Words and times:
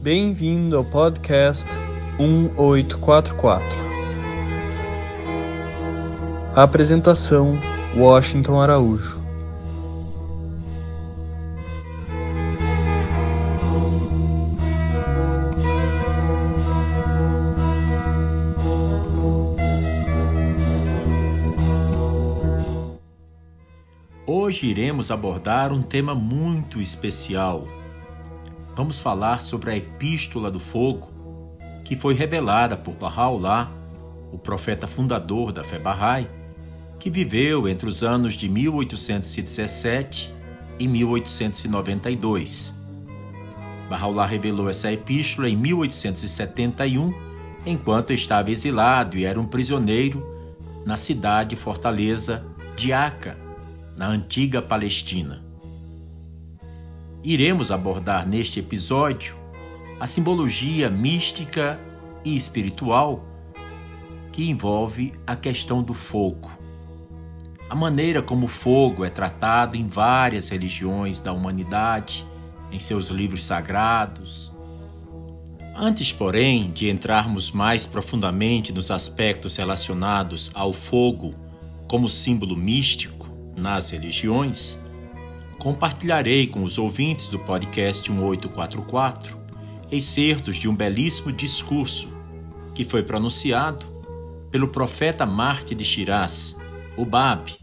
Bem-vindo 0.00 0.76
ao 0.76 0.84
podcast 0.84 1.66
1844. 2.20 3.66
A 6.54 6.62
apresentação: 6.62 7.58
Washington 7.96 8.60
Araújo. 8.60 9.20
Hoje 24.24 24.66
iremos 24.66 25.10
abordar 25.10 25.72
um 25.72 25.82
tema 25.82 26.14
muito 26.14 26.80
especial. 26.80 27.66
Vamos 28.78 29.00
falar 29.00 29.42
sobre 29.42 29.72
a 29.72 29.76
Epístola 29.76 30.52
do 30.52 30.60
Fogo, 30.60 31.08
que 31.84 31.96
foi 31.96 32.14
revelada 32.14 32.76
por 32.76 32.94
Bahá'u'lláh, 32.94 33.68
o 34.30 34.38
profeta 34.38 34.86
fundador 34.86 35.50
da 35.50 35.64
fé 35.64 35.80
Bahá'í, 35.80 36.28
que 37.00 37.10
viveu 37.10 37.68
entre 37.68 37.88
os 37.88 38.04
anos 38.04 38.34
de 38.34 38.48
1817 38.48 40.32
e 40.78 40.86
1892. 40.86 42.72
Bahá'u'lláh 43.90 44.26
revelou 44.26 44.70
essa 44.70 44.92
epístola 44.92 45.48
em 45.48 45.56
1871, 45.56 47.12
enquanto 47.66 48.12
estava 48.12 48.52
exilado 48.52 49.18
e 49.18 49.24
era 49.24 49.40
um 49.40 49.46
prisioneiro 49.46 50.24
na 50.86 50.96
cidade 50.96 51.56
fortaleza 51.56 52.46
de 52.76 52.92
Aca, 52.92 53.36
na 53.96 54.06
antiga 54.06 54.62
Palestina. 54.62 55.47
Iremos 57.28 57.70
abordar 57.70 58.26
neste 58.26 58.58
episódio 58.58 59.36
a 60.00 60.06
simbologia 60.06 60.88
mística 60.88 61.78
e 62.24 62.34
espiritual 62.34 63.22
que 64.32 64.48
envolve 64.48 65.12
a 65.26 65.36
questão 65.36 65.82
do 65.82 65.92
fogo. 65.92 66.50
A 67.68 67.74
maneira 67.74 68.22
como 68.22 68.46
o 68.46 68.48
fogo 68.48 69.04
é 69.04 69.10
tratado 69.10 69.76
em 69.76 69.86
várias 69.86 70.48
religiões 70.48 71.20
da 71.20 71.30
humanidade, 71.30 72.26
em 72.72 72.80
seus 72.80 73.08
livros 73.08 73.44
sagrados. 73.44 74.50
Antes, 75.76 76.10
porém, 76.10 76.70
de 76.70 76.88
entrarmos 76.88 77.50
mais 77.50 77.84
profundamente 77.84 78.72
nos 78.72 78.90
aspectos 78.90 79.54
relacionados 79.54 80.50
ao 80.54 80.72
fogo 80.72 81.34
como 81.86 82.08
símbolo 82.08 82.56
místico 82.56 83.28
nas 83.54 83.90
religiões, 83.90 84.78
compartilharei 85.58 86.46
com 86.46 86.62
os 86.62 86.78
ouvintes 86.78 87.28
do 87.28 87.38
podcast 87.38 88.10
1844 88.10 89.36
excertos 89.90 90.56
de 90.56 90.68
um 90.68 90.74
belíssimo 90.74 91.32
discurso 91.32 92.08
que 92.74 92.84
foi 92.84 93.02
pronunciado 93.02 93.86
pelo 94.50 94.68
profeta 94.68 95.24
Marte 95.26 95.74
de 95.74 95.84
Shiraz, 95.84 96.56
o 96.96 97.04
Bab, 97.04 97.54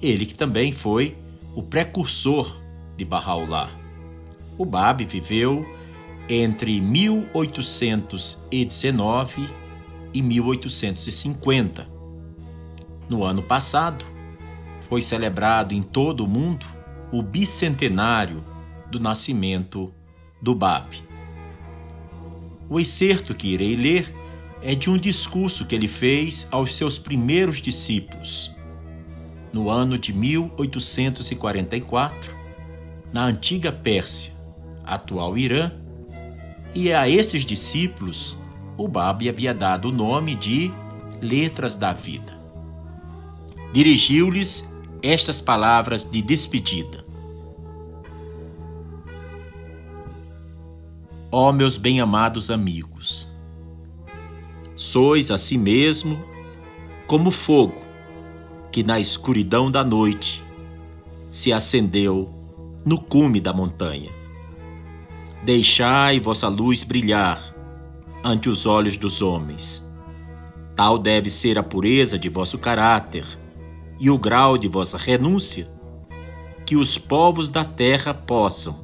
ele 0.00 0.26
que 0.26 0.34
também 0.34 0.72
foi 0.72 1.16
o 1.54 1.62
precursor 1.62 2.56
de 2.96 3.04
Bahá'u'lláh. 3.04 3.70
O 4.58 4.64
Bab 4.64 5.04
viveu 5.04 5.64
entre 6.28 6.80
1819 6.80 9.48
e 10.12 10.20
1850. 10.22 11.88
No 13.08 13.22
ano 13.22 13.40
passado, 13.42 14.04
foi 14.88 15.00
celebrado 15.02 15.72
em 15.74 15.82
todo 15.82 16.24
o 16.24 16.28
mundo 16.28 16.66
o 17.12 17.22
bicentenário 17.22 18.42
do 18.90 18.98
nascimento 18.98 19.92
do 20.40 20.54
Bab. 20.54 20.88
O 22.68 22.80
excerto 22.80 23.34
que 23.34 23.48
irei 23.48 23.76
ler 23.76 24.10
é 24.62 24.74
de 24.74 24.88
um 24.90 24.98
discurso 24.98 25.64
que 25.64 25.74
ele 25.74 25.88
fez 25.88 26.46
aos 26.50 26.74
seus 26.74 26.98
primeiros 26.98 27.62
discípulos, 27.62 28.52
no 29.52 29.70
ano 29.70 29.96
de 29.96 30.12
1844, 30.12 32.34
na 33.12 33.24
antiga 33.24 33.70
Pérsia, 33.70 34.32
atual 34.84 35.38
Irã, 35.38 35.70
e 36.74 36.92
a 36.92 37.08
esses 37.08 37.44
discípulos 37.44 38.36
o 38.76 38.86
Bab 38.86 39.26
havia 39.28 39.54
dado 39.54 39.88
o 39.88 39.92
nome 39.92 40.34
de 40.34 40.70
Letras 41.22 41.76
da 41.76 41.92
Vida. 41.92 42.36
Dirigiu-lhes 43.72 44.68
estas 45.06 45.40
palavras 45.40 46.04
de 46.04 46.20
despedida. 46.20 47.04
Ó 51.30 51.52
meus 51.52 51.76
bem-amados 51.76 52.50
amigos, 52.50 53.28
sois 54.74 55.30
a 55.30 55.38
si 55.38 55.56
mesmo 55.56 56.18
como 57.06 57.30
fogo 57.30 57.84
que 58.72 58.82
na 58.82 58.98
escuridão 58.98 59.70
da 59.70 59.84
noite 59.84 60.42
se 61.30 61.52
acendeu 61.52 62.28
no 62.84 63.00
cume 63.00 63.40
da 63.40 63.52
montanha. 63.52 64.10
Deixai 65.44 66.18
vossa 66.18 66.48
luz 66.48 66.82
brilhar 66.82 67.54
ante 68.24 68.48
os 68.48 68.66
olhos 68.66 68.96
dos 68.96 69.22
homens. 69.22 69.86
Tal 70.74 70.98
deve 70.98 71.30
ser 71.30 71.58
a 71.58 71.62
pureza 71.62 72.18
de 72.18 72.28
vosso 72.28 72.58
caráter 72.58 73.24
e 73.98 74.10
o 74.10 74.18
grau 74.18 74.58
de 74.58 74.68
vossa 74.68 74.98
renúncia, 74.98 75.68
que 76.64 76.76
os 76.76 76.98
povos 76.98 77.48
da 77.48 77.64
terra 77.64 78.12
possam, 78.12 78.78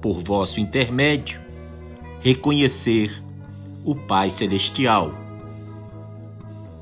por 0.00 0.20
vosso 0.20 0.60
intermédio, 0.60 1.40
reconhecer 2.20 3.22
o 3.84 3.94
Pai 3.94 4.30
Celestial. 4.30 5.14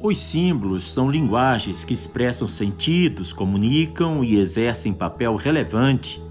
Os 0.01 0.19
símbolos 0.19 0.93
são 0.93 1.11
linguagens 1.11 1.85
que 1.85 1.95
expressam 1.95 2.49
sentidos, 2.49 3.33
comunicam 3.33 4.23
e 4.25 4.37
exercem 4.37 4.93
papel 4.93 5.35
relevante 5.37 6.23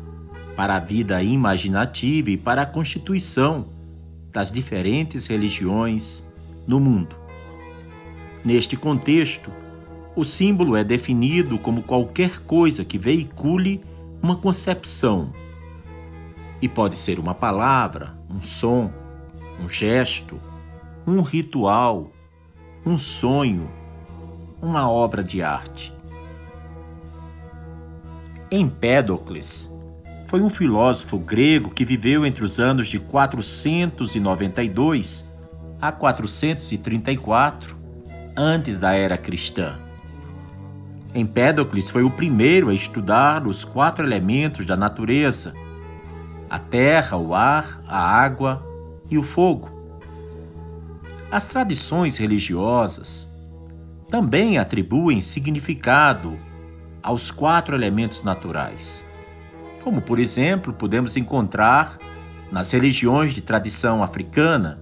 para 0.55 0.75
a 0.75 0.79
vida 0.79 1.21
imaginativa 1.23 2.29
e 2.29 2.37
para 2.37 2.61
a 2.61 2.65
constituição 2.65 3.65
das 4.31 4.51
diferentes 4.51 5.25
religiões 5.27 6.23
no 6.67 6.79
mundo. 6.79 7.15
Neste 8.43 8.75
contexto, 8.75 9.51
o 10.15 10.23
símbolo 10.23 10.75
é 10.75 10.83
definido 10.83 11.57
como 11.57 11.81
qualquer 11.81 12.37
coisa 12.39 12.85
que 12.85 12.95
veicule 12.97 13.81
uma 14.21 14.35
concepção. 14.35 15.33
E 16.61 16.69
pode 16.69 16.95
ser 16.95 17.17
uma 17.19 17.33
palavra, 17.33 18.15
um 18.29 18.43
som, 18.43 18.91
um 19.59 19.67
gesto, 19.67 20.39
um 21.05 21.21
ritual, 21.21 22.11
um 22.85 22.97
sonho, 22.97 23.69
uma 24.61 24.89
obra 24.89 25.21
de 25.23 25.41
arte. 25.41 25.91
Empédocles 28.51 29.69
foi 30.27 30.41
um 30.41 30.49
filósofo 30.49 31.17
grego 31.17 31.71
que 31.71 31.83
viveu 31.83 32.25
entre 32.25 32.43
os 32.43 32.59
anos 32.59 32.87
de 32.87 32.99
492 32.99 35.27
a 35.81 35.91
434 35.91 37.75
antes 38.35 38.79
da 38.79 38.93
era 38.93 39.17
cristã. 39.17 39.79
Empédocles 41.15 41.89
foi 41.91 42.03
o 42.03 42.09
primeiro 42.09 42.69
a 42.69 42.73
estudar 42.73 43.45
os 43.45 43.63
quatro 43.63 44.05
elementos 44.05 44.65
da 44.65 44.75
natureza: 44.75 45.53
a 46.49 46.57
terra, 46.57 47.17
o 47.17 47.35
ar, 47.35 47.81
a 47.87 47.99
água 47.99 48.65
e 49.09 49.17
o 49.17 49.23
fogo. 49.23 49.69
As 51.31 51.47
tradições 51.47 52.17
religiosas 52.17 53.31
também 54.09 54.57
atribuem 54.57 55.21
significado 55.21 56.37
aos 57.01 57.31
quatro 57.31 57.75
elementos 57.75 58.23
naturais, 58.23 59.03
como, 59.83 60.01
por 60.01 60.19
exemplo, 60.19 60.71
podemos 60.73 61.17
encontrar 61.17 61.97
nas 62.51 62.71
religiões 62.71 63.33
de 63.33 63.41
tradição 63.41 64.03
africana 64.03 64.79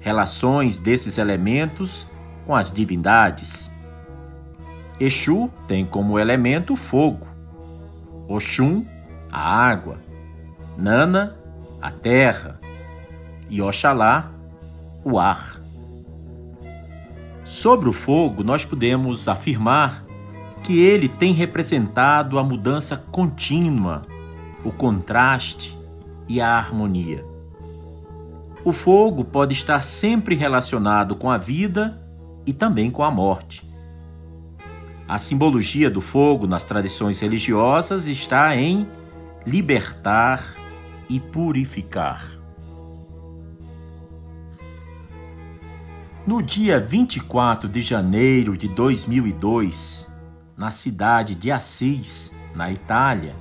relações 0.00 0.78
desses 0.78 1.18
elementos 1.18 2.06
com 2.46 2.54
as 2.54 2.70
divindades. 2.70 3.67
Exu 5.00 5.48
tem 5.66 5.84
como 5.84 6.18
elemento 6.18 6.74
fogo, 6.74 7.26
Oxum, 8.26 8.84
a 9.30 9.40
água, 9.40 9.98
Nana, 10.76 11.36
a 11.80 11.90
terra 11.90 12.58
e 13.48 13.62
Oxalá, 13.62 14.30
o 15.04 15.18
ar. 15.18 15.60
Sobre 17.44 17.88
o 17.88 17.92
fogo, 17.92 18.42
nós 18.42 18.64
podemos 18.64 19.28
afirmar 19.28 20.04
que 20.62 20.80
ele 20.80 21.08
tem 21.08 21.32
representado 21.32 22.38
a 22.38 22.44
mudança 22.44 22.96
contínua, 22.96 24.04
o 24.64 24.70
contraste 24.72 25.76
e 26.28 26.40
a 26.40 26.56
harmonia. 26.56 27.24
O 28.64 28.72
fogo 28.72 29.24
pode 29.24 29.54
estar 29.54 29.82
sempre 29.82 30.34
relacionado 30.34 31.14
com 31.14 31.30
a 31.30 31.38
vida 31.38 31.98
e 32.44 32.52
também 32.52 32.90
com 32.90 33.02
a 33.02 33.10
morte. 33.10 33.67
A 35.08 35.16
simbologia 35.16 35.88
do 35.88 36.02
fogo 36.02 36.46
nas 36.46 36.64
tradições 36.64 37.18
religiosas 37.20 38.06
está 38.06 38.54
em 38.54 38.86
libertar 39.46 40.54
e 41.08 41.18
purificar. 41.18 42.30
No 46.26 46.42
dia 46.42 46.78
24 46.78 47.70
de 47.70 47.80
janeiro 47.80 48.54
de 48.54 48.68
2002, 48.68 50.12
na 50.54 50.70
cidade 50.70 51.34
de 51.34 51.50
Assis, 51.50 52.30
na 52.54 52.70
Itália, 52.70 53.34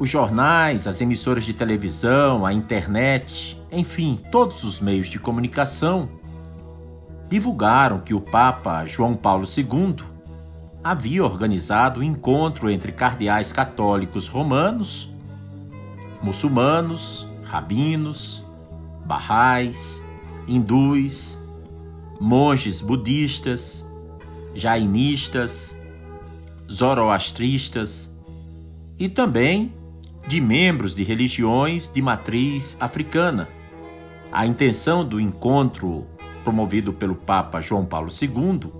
os 0.00 0.10
jornais, 0.10 0.88
as 0.88 1.00
emissoras 1.00 1.44
de 1.44 1.54
televisão, 1.54 2.44
a 2.44 2.52
internet, 2.52 3.56
enfim, 3.70 4.20
todos 4.32 4.64
os 4.64 4.80
meios 4.80 5.06
de 5.06 5.20
comunicação 5.20 6.08
divulgaram 7.32 7.98
que 7.98 8.12
o 8.12 8.20
Papa 8.20 8.84
João 8.84 9.14
Paulo 9.14 9.46
II 9.46 10.04
havia 10.84 11.24
organizado 11.24 12.00
um 12.00 12.02
encontro 12.02 12.68
entre 12.68 12.92
cardeais 12.92 13.50
católicos 13.50 14.28
romanos, 14.28 15.08
muçulmanos, 16.22 17.26
rabinos, 17.44 18.44
barrais, 19.06 20.04
hindus, 20.46 21.38
monges 22.20 22.82
budistas, 22.82 23.90
jainistas, 24.54 25.74
zoroastristas 26.70 28.14
e 28.98 29.08
também 29.08 29.72
de 30.28 30.38
membros 30.38 30.94
de 30.94 31.02
religiões 31.02 31.90
de 31.90 32.02
matriz 32.02 32.76
africana. 32.78 33.48
A 34.30 34.46
intenção 34.46 35.02
do 35.02 35.18
encontro 35.18 36.06
promovido 36.42 36.92
pelo 36.92 37.14
Papa 37.14 37.60
João 37.60 37.84
Paulo 37.84 38.08
II 38.10 38.72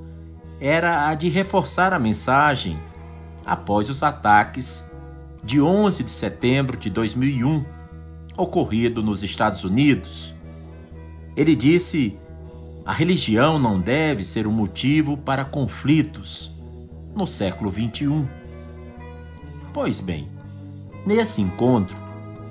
era 0.60 1.08
a 1.08 1.14
de 1.14 1.28
reforçar 1.28 1.92
a 1.92 1.98
mensagem 1.98 2.78
após 3.44 3.90
os 3.90 4.02
ataques 4.02 4.84
de 5.42 5.60
11 5.60 6.04
de 6.04 6.10
setembro 6.10 6.76
de 6.76 6.88
2001, 6.88 7.64
ocorrido 8.36 9.02
nos 9.02 9.22
Estados 9.22 9.64
Unidos. 9.64 10.32
Ele 11.36 11.56
disse: 11.56 12.16
a 12.84 12.92
religião 12.92 13.58
não 13.58 13.80
deve 13.80 14.24
ser 14.24 14.46
um 14.46 14.52
motivo 14.52 15.16
para 15.16 15.44
conflitos 15.44 16.52
no 17.16 17.26
século 17.26 17.70
XXI. 17.72 18.28
Pois 19.72 20.00
bem, 20.00 20.28
Nesse 21.04 21.42
encontro, 21.42 21.96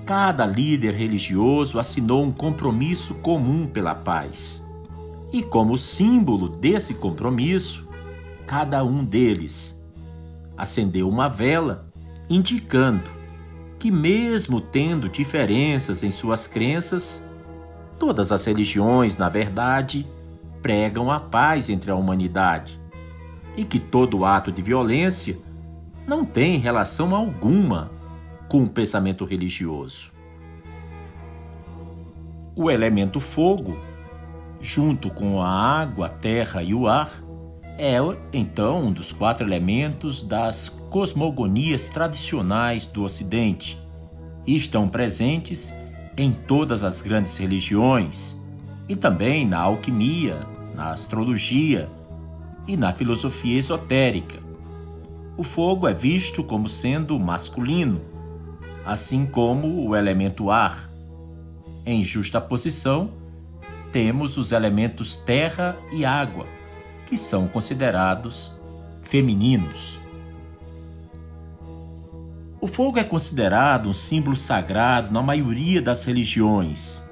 cada 0.06 0.46
líder 0.46 0.94
religioso 0.94 1.80
assinou 1.80 2.22
um 2.22 2.34
compromisso 2.34 3.16
comum 3.16 3.66
pela 3.66 3.96
paz. 3.96 4.61
E 5.32 5.42
como 5.42 5.78
símbolo 5.78 6.50
desse 6.50 6.96
compromisso, 6.96 7.88
cada 8.46 8.84
um 8.84 9.04
deles 9.04 9.82
acendeu 10.58 11.08
uma 11.08 11.30
vela, 11.30 11.88
indicando 12.30 13.10
que, 13.80 13.90
mesmo 13.90 14.60
tendo 14.60 15.10
diferenças 15.10 16.04
em 16.04 16.12
suas 16.12 16.48
crenças, 16.48 17.28
todas 17.98 18.32
as 18.32 18.46
religiões, 18.46 19.18
na 19.18 19.30
verdade, 19.30 20.06
pregam 20.62 21.10
a 21.10 21.20
paz 21.20 21.70
entre 21.70 21.92
a 21.92 21.96
humanidade 21.96 22.80
e 23.56 23.64
que 23.66 23.80
todo 23.80 24.26
ato 24.26 24.52
de 24.52 24.62
violência 24.62 25.38
não 26.08 26.26
tem 26.26 26.58
relação 26.58 27.16
alguma 27.16 27.90
com 28.48 28.64
o 28.64 28.70
pensamento 28.70 29.24
religioso. 29.26 30.12
O 32.56 32.70
elemento 32.70 33.20
fogo, 33.20 33.78
junto 34.62 35.10
com 35.10 35.42
a 35.42 35.50
água, 35.50 36.06
a 36.06 36.10
terra 36.10 36.62
e 36.62 36.74
o 36.74 36.88
ar, 36.88 37.12
é 37.78 37.98
então 38.32 38.86
um 38.86 38.92
dos 38.92 39.12
quatro 39.12 39.46
elementos 39.46 40.24
das 40.24 40.70
cosmogonias 40.70 41.88
tradicionais 41.90 42.86
do 42.86 43.04
Ocidente 43.04 43.78
estão 44.46 44.88
presentes 44.88 45.74
em 46.18 46.32
todas 46.32 46.84
as 46.84 47.02
grandes 47.02 47.38
religiões 47.38 48.38
e 48.88 48.96
também 48.96 49.48
na 49.48 49.60
alquimia, 49.60 50.46
na 50.76 50.92
astrologia 50.92 51.90
e 52.68 52.78
na 52.78 52.94
filosofia 52.94 53.58
esotérica. 53.58 54.40
O 55.38 55.44
fogo 55.44 55.88
é 55.88 55.94
visto 55.94 56.44
como 56.44 56.70
sendo 56.70 57.18
masculino 57.18 58.12
assim 58.86 59.26
como 59.26 59.88
o 59.88 59.96
elemento 59.96 60.50
ar. 60.50 60.90
Em 61.86 62.04
justa 62.04 62.40
posição, 62.40 63.12
temos 63.92 64.38
os 64.38 64.52
elementos 64.52 65.18
terra 65.18 65.78
e 65.92 66.06
água, 66.06 66.48
que 67.08 67.18
são 67.18 67.48
considerados 67.48 68.56
femininos. 69.04 70.00
O 72.60 72.68
fogo 72.68 73.00
é 73.00 73.04
considerado 73.04 73.90
um 73.90 73.94
símbolo 73.94 74.38
sagrado 74.38 75.14
na 75.14 75.22
maioria 75.22 75.82
das 75.82 76.06
religiões, 76.06 77.04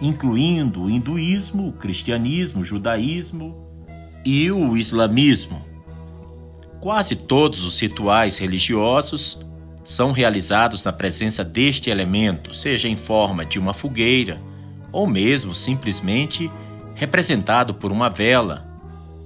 incluindo 0.00 0.84
o 0.84 0.90
hinduísmo, 0.90 1.68
o 1.68 1.72
cristianismo, 1.72 2.62
o 2.62 2.64
judaísmo 2.64 3.66
e 4.24 4.50
o 4.50 4.76
islamismo. 4.76 5.64
Quase 6.80 7.16
todos 7.16 7.64
os 7.64 7.80
rituais 7.80 8.38
religiosos 8.38 9.44
são 9.84 10.12
realizados 10.12 10.84
na 10.84 10.92
presença 10.92 11.42
deste 11.42 11.90
elemento, 11.90 12.54
seja 12.54 12.88
em 12.88 12.96
forma 12.96 13.44
de 13.44 13.58
uma 13.58 13.74
fogueira 13.74 14.40
ou 14.92 15.06
mesmo 15.06 15.54
simplesmente 15.54 16.50
representado 16.94 17.74
por 17.74 17.92
uma 17.92 18.08
vela, 18.08 18.66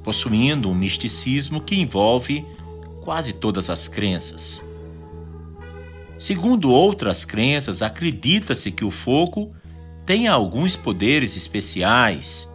possuindo 0.03 0.69
um 0.69 0.75
misticismo 0.75 1.61
que 1.61 1.81
envolve 1.81 2.45
quase 3.03 3.33
todas 3.33 3.71
as 3.71 3.89
crenças. 3.89 4.63
Segundo 6.19 6.71
outras 6.71 7.25
crenças, 7.25 7.81
acredita-se 7.81 8.71
que 8.71 8.85
o 8.85 8.91
fogo 8.91 9.55
tenha 10.05 10.33
alguns 10.33 10.77
poderes 10.77 11.37
especiais. 11.37 12.49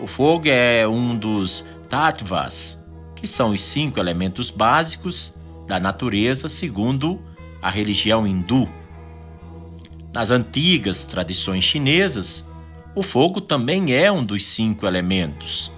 O 0.00 0.06
fogo 0.06 0.48
é 0.48 0.86
um 0.88 1.16
dos 1.16 1.64
tattvas, 1.90 2.82
que 3.14 3.26
são 3.26 3.50
os 3.50 3.62
cinco 3.62 3.98
elementos 3.98 4.50
básicos 4.50 5.34
da 5.66 5.80
natureza 5.80 6.48
segundo 6.48 7.20
a 7.60 7.68
religião 7.68 8.26
hindu. 8.26 8.68
Nas 10.16 10.30
antigas 10.30 11.04
tradições 11.04 11.62
chinesas, 11.62 12.42
o 12.94 13.02
fogo 13.02 13.38
também 13.38 13.92
é 13.92 14.10
um 14.10 14.24
dos 14.24 14.46
cinco 14.46 14.86
elementos, 14.86 15.70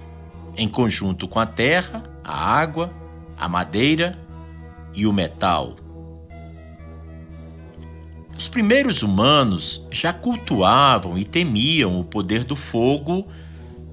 em 0.56 0.68
conjunto 0.68 1.26
com 1.26 1.40
a 1.40 1.44
terra, 1.44 2.04
a 2.22 2.36
água, 2.38 2.88
a 3.36 3.48
madeira 3.48 4.16
e 4.94 5.08
o 5.08 5.12
metal. 5.12 5.74
Os 8.38 8.46
primeiros 8.46 9.02
humanos 9.02 9.84
já 9.90 10.12
cultuavam 10.12 11.18
e 11.18 11.24
temiam 11.24 11.98
o 11.98 12.04
poder 12.04 12.44
do 12.44 12.54
fogo 12.54 13.26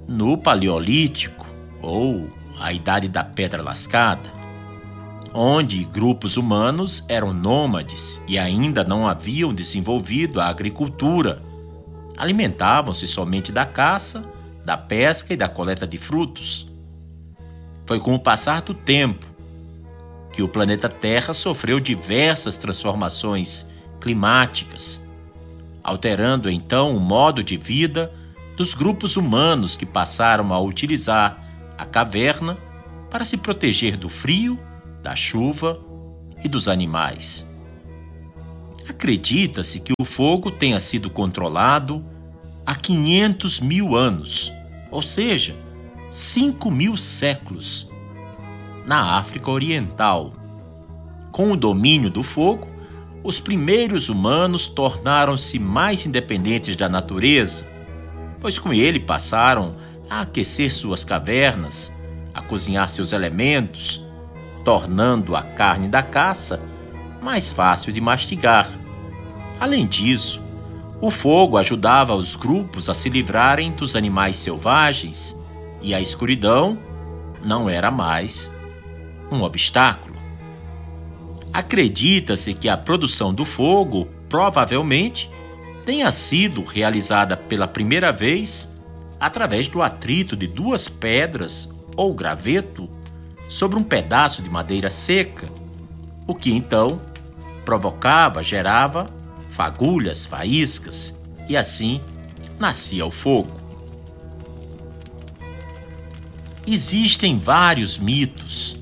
no 0.07 0.37
Paleolítico 0.37 1.47
ou 1.81 2.29
a 2.59 2.71
Idade 2.71 3.07
da 3.07 3.23
Pedra 3.23 3.63
Lascada 3.63 4.34
onde 5.37 5.83
grupos 5.83 6.37
humanos 6.37 7.03
eram 7.09 7.33
nômades 7.33 8.21
e 8.25 8.39
ainda 8.39 8.85
não 8.85 9.05
haviam 9.05 9.53
desenvolvido 9.53 10.39
a 10.39 10.47
agricultura. 10.47 11.41
Alimentavam-se 12.15 13.05
somente 13.05 13.51
da 13.51 13.65
caça, 13.65 14.23
da 14.63 14.77
pesca 14.77 15.33
e 15.33 15.37
da 15.37 15.49
coleta 15.49 15.85
de 15.85 15.97
frutos. 15.97 16.71
Foi 17.85 17.99
com 17.99 18.15
o 18.15 18.19
passar 18.19 18.61
do 18.61 18.73
tempo 18.73 19.25
que 20.31 20.41
o 20.41 20.47
planeta 20.47 20.87
Terra 20.87 21.33
sofreu 21.33 21.81
diversas 21.81 22.55
transformações 22.55 23.65
climáticas, 23.99 25.03
alterando 25.83 26.49
então 26.49 26.95
o 26.95 26.99
modo 26.99 27.43
de 27.43 27.57
vida 27.57 28.09
dos 28.55 28.73
grupos 28.73 29.17
humanos 29.17 29.75
que 29.75 29.85
passaram 29.85 30.53
a 30.53 30.61
utilizar 30.61 31.43
a 31.77 31.85
caverna 31.85 32.57
para 33.11 33.25
se 33.25 33.35
proteger 33.35 33.97
do 33.97 34.07
frio 34.07 34.57
da 35.05 35.15
chuva 35.15 35.79
e 36.43 36.47
dos 36.47 36.67
animais. 36.67 37.47
Acredita-se 38.89 39.79
que 39.79 39.93
o 39.99 40.03
fogo 40.03 40.49
tenha 40.49 40.79
sido 40.79 41.11
controlado 41.11 42.03
há 42.65 42.73
500 42.73 43.59
mil 43.59 43.95
anos, 43.95 44.51
ou 44.89 45.03
seja, 45.03 45.53
5 46.09 46.71
mil 46.71 46.97
séculos, 46.97 47.87
na 48.83 49.19
África 49.19 49.51
Oriental. 49.51 50.33
Com 51.31 51.51
o 51.51 51.57
domínio 51.57 52.09
do 52.09 52.23
fogo, 52.23 52.67
os 53.23 53.39
primeiros 53.39 54.09
humanos 54.09 54.67
tornaram-se 54.67 55.59
mais 55.59 56.03
independentes 56.03 56.75
da 56.75 56.89
natureza, 56.89 57.63
pois 58.41 58.57
com 58.57 58.73
ele 58.73 58.99
passaram 58.99 59.75
a 60.09 60.21
aquecer 60.21 60.73
suas 60.73 61.03
cavernas, 61.03 61.93
a 62.33 62.41
cozinhar 62.41 62.89
seus 62.89 63.13
elementos, 63.13 64.04
tornando 64.65 65.35
a 65.35 65.43
carne 65.43 65.87
da 65.87 66.01
caça 66.01 66.59
mais 67.21 67.51
fácil 67.51 67.93
de 67.93 68.01
mastigar. 68.01 68.67
Além 69.59 69.85
disso, 69.85 70.41
o 70.99 71.11
fogo 71.11 71.57
ajudava 71.57 72.15
os 72.15 72.35
grupos 72.35 72.89
a 72.89 72.93
se 72.93 73.07
livrarem 73.07 73.71
dos 73.71 73.95
animais 73.95 74.37
selvagens 74.37 75.37
e 75.81 75.93
a 75.93 76.01
escuridão 76.01 76.77
não 77.43 77.69
era 77.69 77.91
mais 77.91 78.51
um 79.31 79.43
obstáculo. 79.43 80.15
Acredita-se 81.53 82.53
que 82.53 82.67
a 82.67 82.75
produção 82.75 83.33
do 83.33 83.45
fogo 83.45 84.07
provavelmente 84.27 85.29
tenha 85.85 86.11
sido 86.11 86.63
realizada 86.63 87.37
pela 87.37 87.67
primeira 87.67 88.11
vez 88.11 88.69
através 89.19 89.67
do 89.67 89.81
atrito 89.81 90.35
de 90.35 90.47
duas 90.47 90.87
pedras 90.89 91.71
ou 91.95 92.13
graveto 92.13 92.89
sobre 93.49 93.77
um 93.77 93.83
pedaço 93.83 94.41
de 94.41 94.49
madeira 94.49 94.89
seca, 94.89 95.47
o 96.27 96.33
que 96.33 96.51
então 96.51 96.99
provocava, 97.63 98.43
gerava 98.43 99.07
fagulhas, 99.51 100.25
faíscas 100.25 101.13
e 101.47 101.55
assim 101.55 102.01
nascia 102.59 103.05
o 103.05 103.11
fogo. 103.11 103.51
Existem 106.67 107.37
vários 107.37 107.97
mitos 107.97 108.75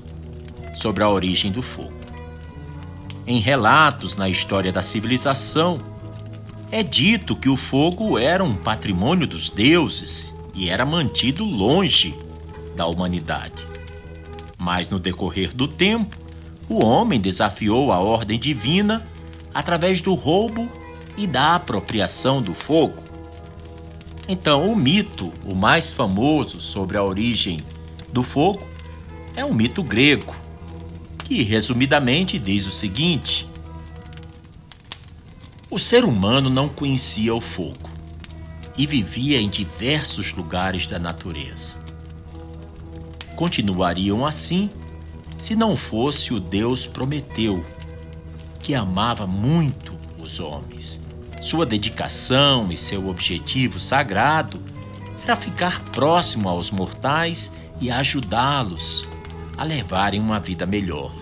sobre 0.74 1.02
a 1.02 1.08
origem 1.08 1.52
do 1.52 1.62
fogo. 1.62 1.92
Em 3.26 3.38
relatos 3.38 4.16
na 4.16 4.28
história 4.28 4.72
da 4.72 4.82
civilização, 4.82 5.78
é 6.70 6.82
dito 6.82 7.36
que 7.36 7.48
o 7.48 7.56
fogo 7.56 8.18
era 8.18 8.42
um 8.42 8.54
patrimônio 8.54 9.26
dos 9.26 9.48
deuses 9.48 10.34
e 10.54 10.68
era 10.68 10.84
mantido 10.84 11.44
longe 11.44 12.14
da 12.76 12.86
humanidade. 12.86 13.73
Mas 14.64 14.88
no 14.88 14.98
decorrer 14.98 15.54
do 15.54 15.68
tempo, 15.68 16.16
o 16.70 16.82
homem 16.82 17.20
desafiou 17.20 17.92
a 17.92 17.98
ordem 17.98 18.38
divina 18.38 19.06
através 19.52 20.00
do 20.00 20.14
roubo 20.14 20.66
e 21.18 21.26
da 21.26 21.54
apropriação 21.54 22.40
do 22.40 22.54
fogo. 22.54 23.02
Então, 24.26 24.72
o 24.72 24.74
mito, 24.74 25.30
o 25.44 25.54
mais 25.54 25.92
famoso 25.92 26.62
sobre 26.62 26.96
a 26.96 27.04
origem 27.04 27.60
do 28.10 28.22
fogo, 28.22 28.66
é 29.36 29.44
um 29.44 29.52
mito 29.52 29.82
grego, 29.82 30.34
que 31.24 31.42
resumidamente 31.42 32.38
diz 32.38 32.66
o 32.66 32.72
seguinte: 32.72 33.46
O 35.70 35.78
ser 35.78 36.06
humano 36.06 36.48
não 36.48 36.70
conhecia 36.70 37.34
o 37.34 37.40
fogo 37.40 37.90
e 38.78 38.86
vivia 38.86 39.38
em 39.38 39.50
diversos 39.50 40.32
lugares 40.32 40.86
da 40.86 40.98
natureza. 40.98 41.83
Continuariam 43.36 44.24
assim 44.24 44.70
se 45.38 45.54
não 45.54 45.76
fosse 45.76 46.32
o 46.32 46.40
Deus 46.40 46.86
Prometeu, 46.86 47.64
que 48.60 48.74
amava 48.74 49.26
muito 49.26 49.98
os 50.22 50.40
homens. 50.40 51.00
Sua 51.42 51.66
dedicação 51.66 52.72
e 52.72 52.76
seu 52.76 53.08
objetivo 53.08 53.78
sagrado 53.78 54.58
era 55.22 55.36
ficar 55.36 55.80
próximo 55.90 56.48
aos 56.48 56.70
mortais 56.70 57.50
e 57.80 57.90
ajudá-los 57.90 59.06
a 59.56 59.64
levarem 59.64 60.20
uma 60.20 60.38
vida 60.38 60.64
melhor. 60.64 61.12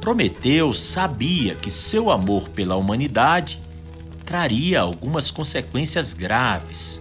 Prometeu 0.00 0.72
sabia 0.72 1.54
que 1.54 1.70
seu 1.70 2.10
amor 2.10 2.48
pela 2.50 2.76
humanidade 2.76 3.60
traria 4.24 4.80
algumas 4.80 5.30
consequências 5.30 6.12
graves, 6.12 7.00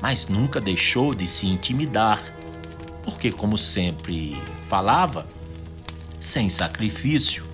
mas 0.00 0.28
nunca 0.28 0.60
deixou 0.60 1.14
de 1.14 1.26
se 1.26 1.46
intimidar, 1.46 2.22
porque, 3.04 3.30
como 3.30 3.58
sempre 3.58 4.36
falava, 4.68 5.26
sem 6.18 6.48
sacrifício 6.48 7.44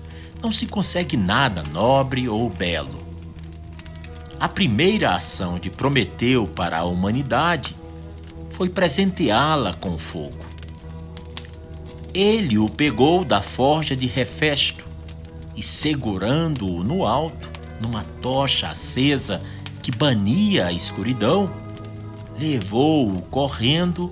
não 0.41 0.51
se 0.51 0.65
consegue 0.65 1.17
nada 1.17 1.61
nobre 1.71 2.27
ou 2.27 2.49
belo. 2.49 3.05
A 4.39 4.47
primeira 4.47 5.13
ação 5.13 5.59
de 5.59 5.69
Prometeu 5.69 6.47
para 6.47 6.79
a 6.79 6.83
humanidade 6.83 7.75
foi 8.51 8.69
presenteá-la 8.69 9.73
com 9.73 9.97
fogo. 9.99 10.39
Ele 12.13 12.57
o 12.57 12.67
pegou 12.67 13.23
da 13.23 13.41
forja 13.41 13.95
de 13.95 14.07
Refesto 14.07 14.83
e, 15.55 15.61
segurando-o 15.61 16.83
no 16.83 17.05
alto, 17.05 17.49
numa 17.79 18.03
tocha 18.21 18.69
acesa 18.69 19.41
que 19.81 19.91
bania 19.91 20.67
a 20.67 20.73
escuridão, 20.73 21.49
levou-o 22.39 23.21
correndo 23.23 24.11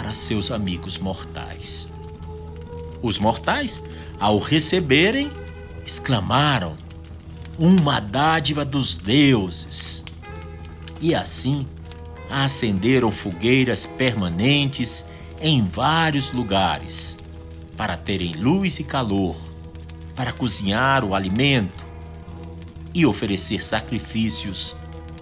para 0.00 0.14
seus 0.14 0.50
amigos 0.50 0.98
mortais. 0.98 1.86
Os 3.02 3.18
mortais, 3.18 3.82
ao 4.18 4.38
receberem, 4.38 5.30
exclamaram: 5.84 6.74
Uma 7.58 8.00
dádiva 8.00 8.64
dos 8.64 8.96
deuses! 8.96 10.02
E 11.02 11.14
assim 11.14 11.66
acenderam 12.30 13.10
fogueiras 13.10 13.84
permanentes 13.84 15.04
em 15.38 15.62
vários 15.62 16.32
lugares 16.32 17.14
para 17.76 17.94
terem 17.98 18.32
luz 18.32 18.78
e 18.78 18.84
calor, 18.84 19.36
para 20.16 20.32
cozinhar 20.32 21.04
o 21.04 21.14
alimento 21.14 21.84
e 22.94 23.04
oferecer 23.04 23.62
sacrifícios 23.62 24.74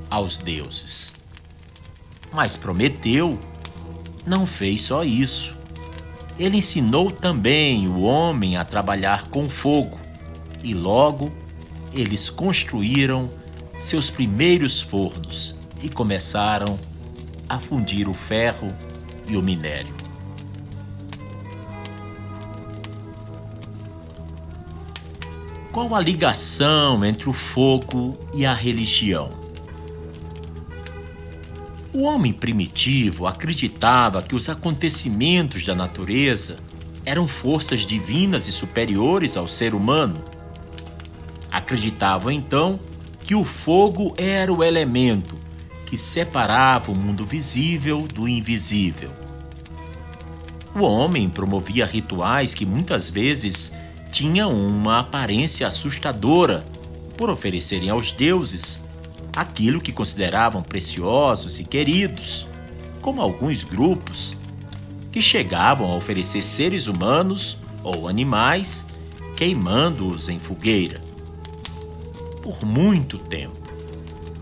aos 0.08 0.38
deuses. 0.38 1.12
Mas 2.32 2.56
Prometeu 2.56 3.36
não 4.28 4.46
fez 4.46 4.82
só 4.82 5.02
isso. 5.02 5.56
Ele 6.38 6.58
ensinou 6.58 7.10
também 7.10 7.88
o 7.88 8.02
homem 8.02 8.56
a 8.56 8.64
trabalhar 8.64 9.28
com 9.28 9.48
fogo 9.48 9.98
e 10.62 10.74
logo 10.74 11.32
eles 11.94 12.30
construíram 12.30 13.28
seus 13.78 14.10
primeiros 14.10 14.80
fornos 14.80 15.54
e 15.82 15.88
começaram 15.88 16.78
a 17.48 17.58
fundir 17.58 18.08
o 18.08 18.14
ferro 18.14 18.68
e 19.28 19.36
o 19.36 19.42
minério. 19.42 19.94
Qual 25.72 25.94
a 25.94 26.00
ligação 26.00 27.04
entre 27.04 27.28
o 27.28 27.32
fogo 27.32 28.18
e 28.34 28.44
a 28.44 28.52
religião? 28.52 29.47
O 31.98 32.04
homem 32.04 32.32
primitivo 32.32 33.26
acreditava 33.26 34.22
que 34.22 34.36
os 34.36 34.48
acontecimentos 34.48 35.66
da 35.66 35.74
natureza 35.74 36.54
eram 37.04 37.26
forças 37.26 37.80
divinas 37.80 38.46
e 38.46 38.52
superiores 38.52 39.36
ao 39.36 39.48
ser 39.48 39.74
humano. 39.74 40.22
Acreditava 41.50 42.32
então 42.32 42.78
que 43.24 43.34
o 43.34 43.44
fogo 43.44 44.14
era 44.16 44.52
o 44.52 44.62
elemento 44.62 45.34
que 45.86 45.96
separava 45.96 46.92
o 46.92 46.96
mundo 46.96 47.26
visível 47.26 48.06
do 48.14 48.28
invisível. 48.28 49.10
O 50.76 50.82
homem 50.82 51.28
promovia 51.28 51.84
rituais 51.84 52.54
que 52.54 52.64
muitas 52.64 53.10
vezes 53.10 53.72
tinham 54.12 54.56
uma 54.56 55.00
aparência 55.00 55.66
assustadora 55.66 56.64
por 57.16 57.28
oferecerem 57.28 57.90
aos 57.90 58.12
deuses 58.12 58.86
aquilo 59.38 59.80
que 59.80 59.92
consideravam 59.92 60.60
preciosos 60.62 61.60
e 61.60 61.64
queridos, 61.64 62.48
como 63.00 63.20
alguns 63.20 63.62
grupos 63.62 64.36
que 65.12 65.22
chegavam 65.22 65.92
a 65.92 65.94
oferecer 65.94 66.42
seres 66.42 66.88
humanos 66.88 67.56
ou 67.84 68.08
animais, 68.08 68.84
queimando-os 69.36 70.28
em 70.28 70.40
fogueira. 70.40 71.00
Por 72.42 72.64
muito 72.64 73.16
tempo, 73.16 73.56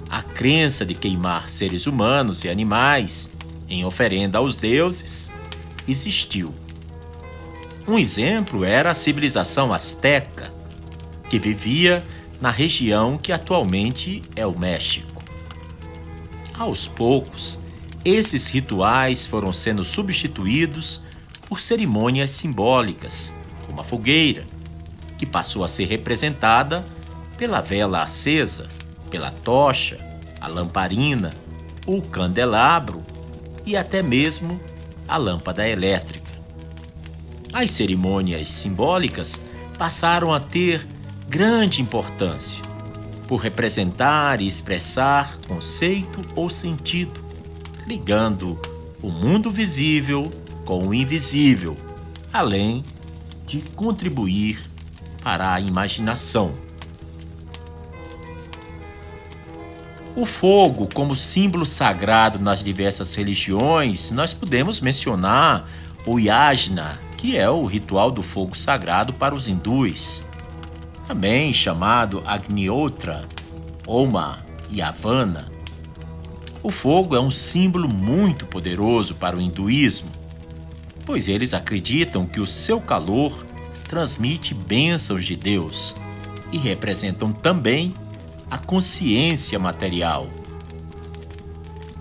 a 0.09 0.23
crença 0.23 0.87
de 0.87 0.95
queimar 0.95 1.51
seres 1.51 1.87
humanos 1.87 2.45
e 2.45 2.49
animais 2.49 3.29
em 3.69 3.85
oferenda 3.85 4.39
aos 4.39 4.57
deuses 4.57 5.31
existiu. 5.87 6.55
Um 7.87 7.99
exemplo 7.99 8.65
era 8.65 8.93
a 8.93 8.95
civilização 8.95 9.75
asteca, 9.75 10.51
que 11.29 11.39
vivia 11.39 12.03
na 12.41 12.51
região 12.51 13.19
que 13.19 13.33
atualmente 13.33 14.23
é 14.35 14.47
o 14.47 14.59
México. 14.59 15.23
Aos 16.59 16.87
poucos, 16.87 17.59
esses 18.05 18.49
rituais 18.49 19.27
foram 19.27 19.53
sendo 19.53 19.85
substituídos 19.85 21.01
por 21.49 21.61
cerimônias 21.61 22.31
simbólicas, 22.31 23.33
como 23.67 23.81
a 23.81 23.85
fogueira, 23.85 24.45
que 25.19 25.27
passou 25.27 25.65
a 25.65 25.69
ser 25.69 25.87
representada 25.87 26.85
pela 27.37 27.61
vela 27.61 28.03
acesa 28.03 28.69
pela 29.11 29.31
tocha, 29.31 29.97
a 30.41 30.49
lamparina, 30.49 31.31
o 31.87 32.03
candelabro 32.03 33.03
e 33.65 33.77
até 33.77 34.03
mesmo 34.03 34.61
a 35.07 35.17
lâmpada 35.17 35.69
elétrica. 35.69 36.27
As 37.53 37.71
cerimônias 37.71 38.49
simbólicas 38.49 39.41
passaram 39.79 40.33
a 40.33 40.41
ter 40.41 40.87
grande 41.29 41.83
importância 41.83 42.63
por 43.27 43.39
representar 43.39 44.41
e 44.41 44.47
expressar 44.47 45.37
conceito 45.49 46.23
ou 46.37 46.49
sentido, 46.49 47.21
ligando 47.87 48.59
o 49.03 49.11
mundo 49.11 49.51
visível 49.51 50.31
com 50.65 50.87
o 50.87 50.95
invisível, 50.95 51.77
além 52.33 52.83
de 53.45 53.61
contribuir 53.75 54.61
para 55.23 55.53
a 55.55 55.61
imaginação. 55.61 56.55
O 60.15 60.25
fogo, 60.25 60.89
como 60.95 61.15
símbolo 61.15 61.67
sagrado 61.67 62.39
nas 62.39 62.63
diversas 62.63 63.15
religiões, 63.15 64.11
nós 64.11 64.33
podemos 64.33 64.81
mencionar 64.81 65.69
o 66.07 66.19
yajna, 66.19 66.99
que 67.19 67.37
é 67.37 67.51
o 67.51 67.67
ritual 67.67 68.11
do 68.11 68.23
fogo 68.23 68.57
sagrado 68.57 69.13
para 69.13 69.35
os 69.35 69.47
hindus, 69.47 70.26
também 71.07 71.53
chamado 71.53 72.23
Agnihotra, 72.27 73.25
Oma 73.87 74.39
e 74.71 74.83
Havana. 74.83 75.51
O 76.63 76.71
fogo 76.71 77.15
é 77.15 77.21
um 77.21 77.31
símbolo 77.31 77.89
muito 77.89 78.45
poderoso 78.45 79.15
para 79.15 79.37
o 79.37 79.41
hinduísmo, 79.41 80.11
pois 81.05 81.29
eles 81.29 81.55
acreditam 81.55 82.27
que 82.27 82.41
o 82.41 82.47
seu 82.47 82.81
calor 82.81 83.47
transmite 83.89 84.53
bênçãos 84.53 85.25
de 85.25 85.37
Deus 85.37 85.95
e 86.51 86.59
representam 86.59 87.33
também 87.33 87.95
a 88.51 88.59
consciência 88.59 89.59
material. 89.59 90.29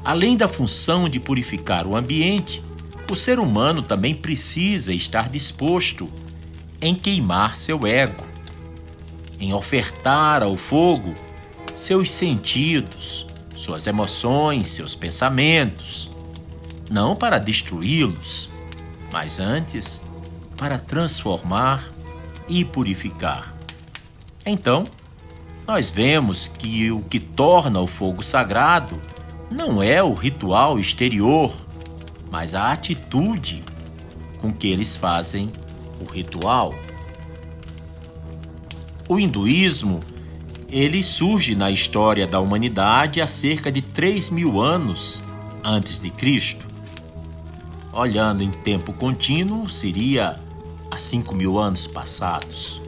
Além 0.03 0.35
da 0.35 0.47
função 0.47 1.07
de 1.07 1.19
purificar 1.19 1.85
o 1.85 1.95
ambiente, 1.95 2.63
o 3.11 3.15
ser 3.15 3.39
humano 3.39 3.83
também 3.83 4.15
precisa 4.15 4.91
estar 4.91 5.29
disposto 5.29 6.09
em 6.81 6.95
queimar 6.95 7.55
seu 7.55 7.85
ego, 7.85 8.34
em 9.39 9.53
ofertar 9.53 10.43
ao 10.43 10.55
fogo 10.55 11.13
seus 11.75 12.09
sentidos, 12.09 13.27
suas 13.55 13.85
emoções, 13.87 14.67
seus 14.67 14.95
pensamentos, 14.95 16.11
não 16.89 17.15
para 17.15 17.37
destruí-los, 17.37 18.49
mas 19.11 19.39
antes 19.39 20.01
para 20.57 20.77
transformar 20.77 21.89
e 22.47 22.63
purificar. 22.63 23.53
Então, 24.45 24.85
nós 25.67 25.89
vemos 25.89 26.47
que 26.47 26.91
o 26.91 27.01
que 27.01 27.19
torna 27.19 27.79
o 27.79 27.87
fogo 27.87 28.21
sagrado 28.21 28.95
não 29.51 29.81
é 29.81 30.01
o 30.03 30.13
ritual 30.13 30.79
exterior, 30.79 31.51
mas 32.31 32.53
a 32.53 32.71
atitude 32.71 33.63
com 34.39 34.51
que 34.51 34.67
eles 34.67 34.95
fazem 34.95 35.51
o 35.99 36.11
ritual. 36.11 36.75
O 39.07 39.19
hinduísmo 39.19 39.99
ele 40.67 41.03
surge 41.03 41.55
na 41.55 41.69
história 41.69 42.25
da 42.25 42.39
humanidade 42.39 43.21
há 43.21 43.27
cerca 43.27 43.71
de 43.71 43.81
3 43.81 44.31
mil 44.31 44.59
anos 44.59 45.23
antes 45.63 45.99
de 45.99 46.09
Cristo. 46.09 46.65
Olhando 47.93 48.43
em 48.43 48.49
tempo 48.49 48.91
contínuo, 48.91 49.69
seria 49.69 50.35
há 50.89 50.97
5 50.97 51.35
mil 51.35 51.57
anos 51.59 51.87
passados. 51.87 52.81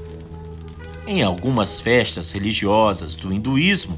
Em 1.06 1.24
algumas 1.24 1.80
festas 1.80 2.32
religiosas 2.32 3.16
do 3.16 3.32
hinduísmo, 3.32 3.98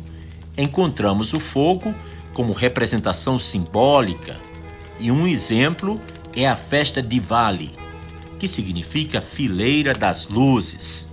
encontramos 0.58 1.34
o 1.34 1.40
fogo 1.40 1.96
como 2.34 2.54
representação 2.54 3.40
simbólica, 3.40 4.40
e 5.00 5.10
um 5.10 5.26
exemplo 5.26 6.00
é 6.36 6.48
a 6.48 6.56
festa 6.56 7.02
Diwali, 7.02 7.72
que 8.38 8.48
significa 8.48 9.20
fileira 9.20 9.94
das 9.94 10.28
luzes. 10.28 11.09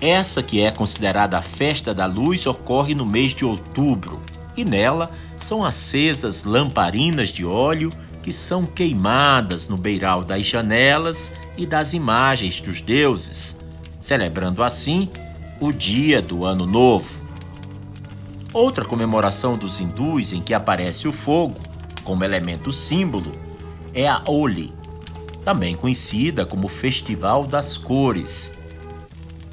Essa 0.00 0.42
que 0.42 0.60
é 0.60 0.70
considerada 0.70 1.38
a 1.38 1.42
festa 1.42 1.92
da 1.92 2.06
luz 2.06 2.46
ocorre 2.46 2.94
no 2.94 3.04
mês 3.04 3.34
de 3.34 3.44
outubro 3.44 4.20
e 4.56 4.64
nela 4.64 5.10
são 5.38 5.64
acesas 5.64 6.44
lamparinas 6.44 7.30
de 7.30 7.44
óleo 7.44 7.90
que 8.22 8.32
são 8.32 8.64
queimadas 8.64 9.66
no 9.68 9.76
beiral 9.76 10.22
das 10.22 10.44
janelas 10.44 11.32
e 11.56 11.66
das 11.66 11.92
imagens 11.94 12.60
dos 12.60 12.80
deuses, 12.80 13.56
celebrando 14.00 14.62
assim 14.62 15.08
o 15.60 15.72
dia 15.72 16.22
do 16.22 16.44
Ano 16.44 16.66
Novo. 16.66 17.18
Outra 18.52 18.84
comemoração 18.84 19.56
dos 19.56 19.80
hindus 19.80 20.32
em 20.32 20.40
que 20.40 20.54
aparece 20.54 21.08
o 21.08 21.12
fogo 21.12 21.56
como 22.04 22.24
elemento 22.24 22.72
símbolo 22.72 23.32
é 23.92 24.08
a 24.08 24.22
Holi, 24.28 24.72
também 25.44 25.74
conhecida 25.74 26.46
como 26.46 26.68
Festival 26.68 27.44
das 27.44 27.76
Cores 27.76 28.57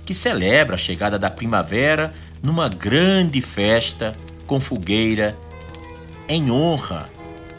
que 0.05 0.13
celebra 0.13 0.75
a 0.75 0.77
chegada 0.77 1.17
da 1.17 1.29
primavera 1.29 2.13
numa 2.41 2.69
grande 2.69 3.41
festa 3.41 4.13
com 4.45 4.59
fogueira 4.59 5.35
em 6.29 6.51
honra 6.51 7.09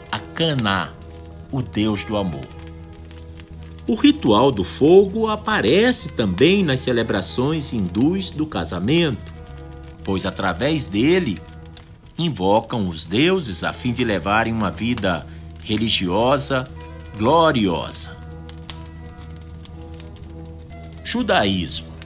a 0.09 0.19
Caná, 0.19 0.91
o 1.51 1.61
deus 1.61 2.03
do 2.05 2.15
amor. 2.15 2.47
O 3.85 3.95
ritual 3.95 4.51
do 4.51 4.63
fogo 4.63 5.29
aparece 5.29 6.09
também 6.09 6.63
nas 6.63 6.81
celebrações 6.81 7.73
hindus 7.73 8.31
do 8.31 8.45
casamento, 8.45 9.33
pois 10.03 10.25
através 10.25 10.85
dele 10.85 11.37
invocam 12.17 12.87
os 12.87 13.05
deuses 13.05 13.63
a 13.63 13.73
fim 13.73 13.91
de 13.91 14.03
levarem 14.03 14.53
uma 14.53 14.71
vida 14.71 15.25
religiosa 15.63 16.67
gloriosa. 17.17 18.15
Judaísmo 21.03 21.96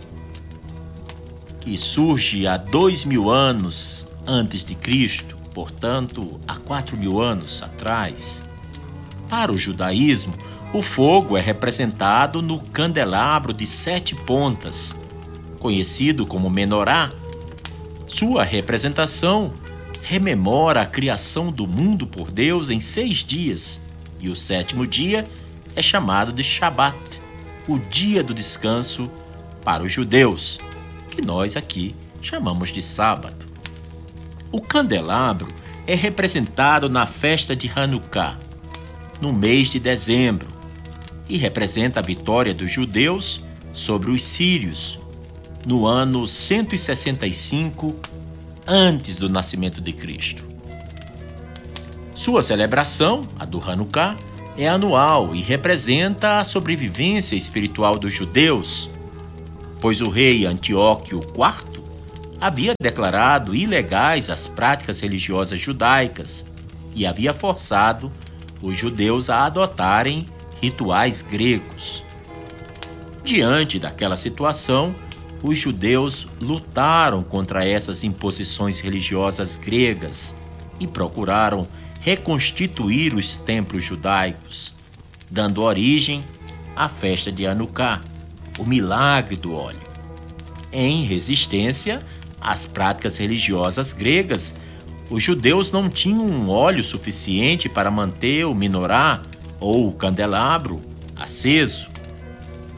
que 1.61 1.77
surge 1.77 2.47
há 2.47 2.57
dois 2.57 3.05
mil 3.05 3.29
anos 3.29 4.07
antes 4.27 4.65
de 4.65 4.75
Cristo, 4.75 5.37
portanto, 5.53 6.39
há 6.47 6.55
quatro 6.55 6.97
mil 6.97 7.21
anos 7.21 7.61
atrás. 7.61 8.41
Para 9.29 9.51
o 9.51 9.57
judaísmo, 9.57 10.33
o 10.73 10.81
fogo 10.81 11.37
é 11.37 11.41
representado 11.41 12.41
no 12.41 12.59
candelabro 12.59 13.53
de 13.53 13.65
sete 13.65 14.15
pontas, 14.15 14.95
conhecido 15.59 16.25
como 16.25 16.49
menorá. 16.49 17.11
Sua 18.07 18.43
representação 18.43 19.53
rememora 20.01 20.81
a 20.81 20.85
criação 20.85 21.51
do 21.51 21.67
mundo 21.67 22.07
por 22.07 22.31
Deus 22.31 22.69
em 22.69 22.81
seis 22.81 23.19
dias, 23.19 23.79
e 24.19 24.29
o 24.29 24.35
sétimo 24.35 24.87
dia 24.87 25.25
é 25.75 25.81
chamado 25.81 26.33
de 26.33 26.43
Shabat, 26.43 26.97
o 27.67 27.77
dia 27.77 28.23
do 28.23 28.33
descanso 28.33 29.09
para 29.63 29.83
os 29.83 29.91
judeus 29.91 30.59
que 31.11 31.25
nós 31.25 31.55
aqui 31.55 31.93
chamamos 32.21 32.69
de 32.69 32.81
sábado. 32.81 33.45
O 34.51 34.59
candelabro 34.59 35.47
é 35.85 35.95
representado 35.95 36.89
na 36.89 37.05
festa 37.05 37.55
de 37.55 37.71
Hanukkah, 37.73 38.37
no 39.19 39.31
mês 39.31 39.69
de 39.69 39.79
dezembro, 39.79 40.47
e 41.29 41.37
representa 41.37 41.99
a 41.99 42.03
vitória 42.03 42.53
dos 42.53 42.71
judeus 42.71 43.43
sobre 43.73 44.11
os 44.11 44.23
sírios 44.23 44.99
no 45.65 45.85
ano 45.85 46.27
165 46.27 47.95
antes 48.67 49.17
do 49.17 49.29
nascimento 49.29 49.79
de 49.79 49.93
Cristo. 49.93 50.43
Sua 52.15 52.43
celebração, 52.43 53.21
a 53.39 53.45
do 53.45 53.61
Hanukkah, 53.61 54.15
é 54.57 54.67
anual 54.67 55.35
e 55.35 55.41
representa 55.41 56.39
a 56.39 56.43
sobrevivência 56.43 57.35
espiritual 57.35 57.97
dos 57.97 58.13
judeus 58.13 58.89
pois 59.81 59.99
o 59.99 60.09
rei 60.09 60.45
Antíoco 60.45 61.15
IV 61.15 61.81
havia 62.39 62.73
declarado 62.79 63.55
ilegais 63.55 64.29
as 64.29 64.47
práticas 64.47 64.99
religiosas 64.99 65.59
judaicas 65.59 66.45
e 66.95 67.05
havia 67.05 67.33
forçado 67.33 68.11
os 68.61 68.77
judeus 68.77 69.29
a 69.29 69.45
adotarem 69.45 70.25
rituais 70.61 71.23
gregos. 71.23 72.03
Diante 73.23 73.79
daquela 73.79 74.15
situação, 74.15 74.93
os 75.43 75.57
judeus 75.57 76.27
lutaram 76.39 77.23
contra 77.23 77.65
essas 77.65 78.03
imposições 78.03 78.79
religiosas 78.79 79.55
gregas 79.55 80.35
e 80.79 80.85
procuraram 80.85 81.67
reconstituir 82.01 83.15
os 83.15 83.37
templos 83.37 83.83
judaicos, 83.83 84.73
dando 85.29 85.63
origem 85.63 86.23
à 86.75 86.87
festa 86.87 87.31
de 87.31 87.47
Hanukkah 87.47 88.01
o 88.57 88.65
milagre 88.65 89.35
do 89.35 89.53
óleo. 89.53 89.79
Em 90.71 91.03
resistência 91.03 92.01
às 92.39 92.65
práticas 92.65 93.17
religiosas 93.17 93.93
gregas, 93.93 94.55
os 95.09 95.21
judeus 95.21 95.71
não 95.71 95.89
tinham 95.89 96.49
óleo 96.49 96.83
suficiente 96.83 97.67
para 97.67 97.91
manter 97.91 98.45
o 98.45 98.55
minorá 98.55 99.21
ou 99.59 99.89
o 99.89 99.93
candelabro 99.93 100.81
aceso. 101.15 101.87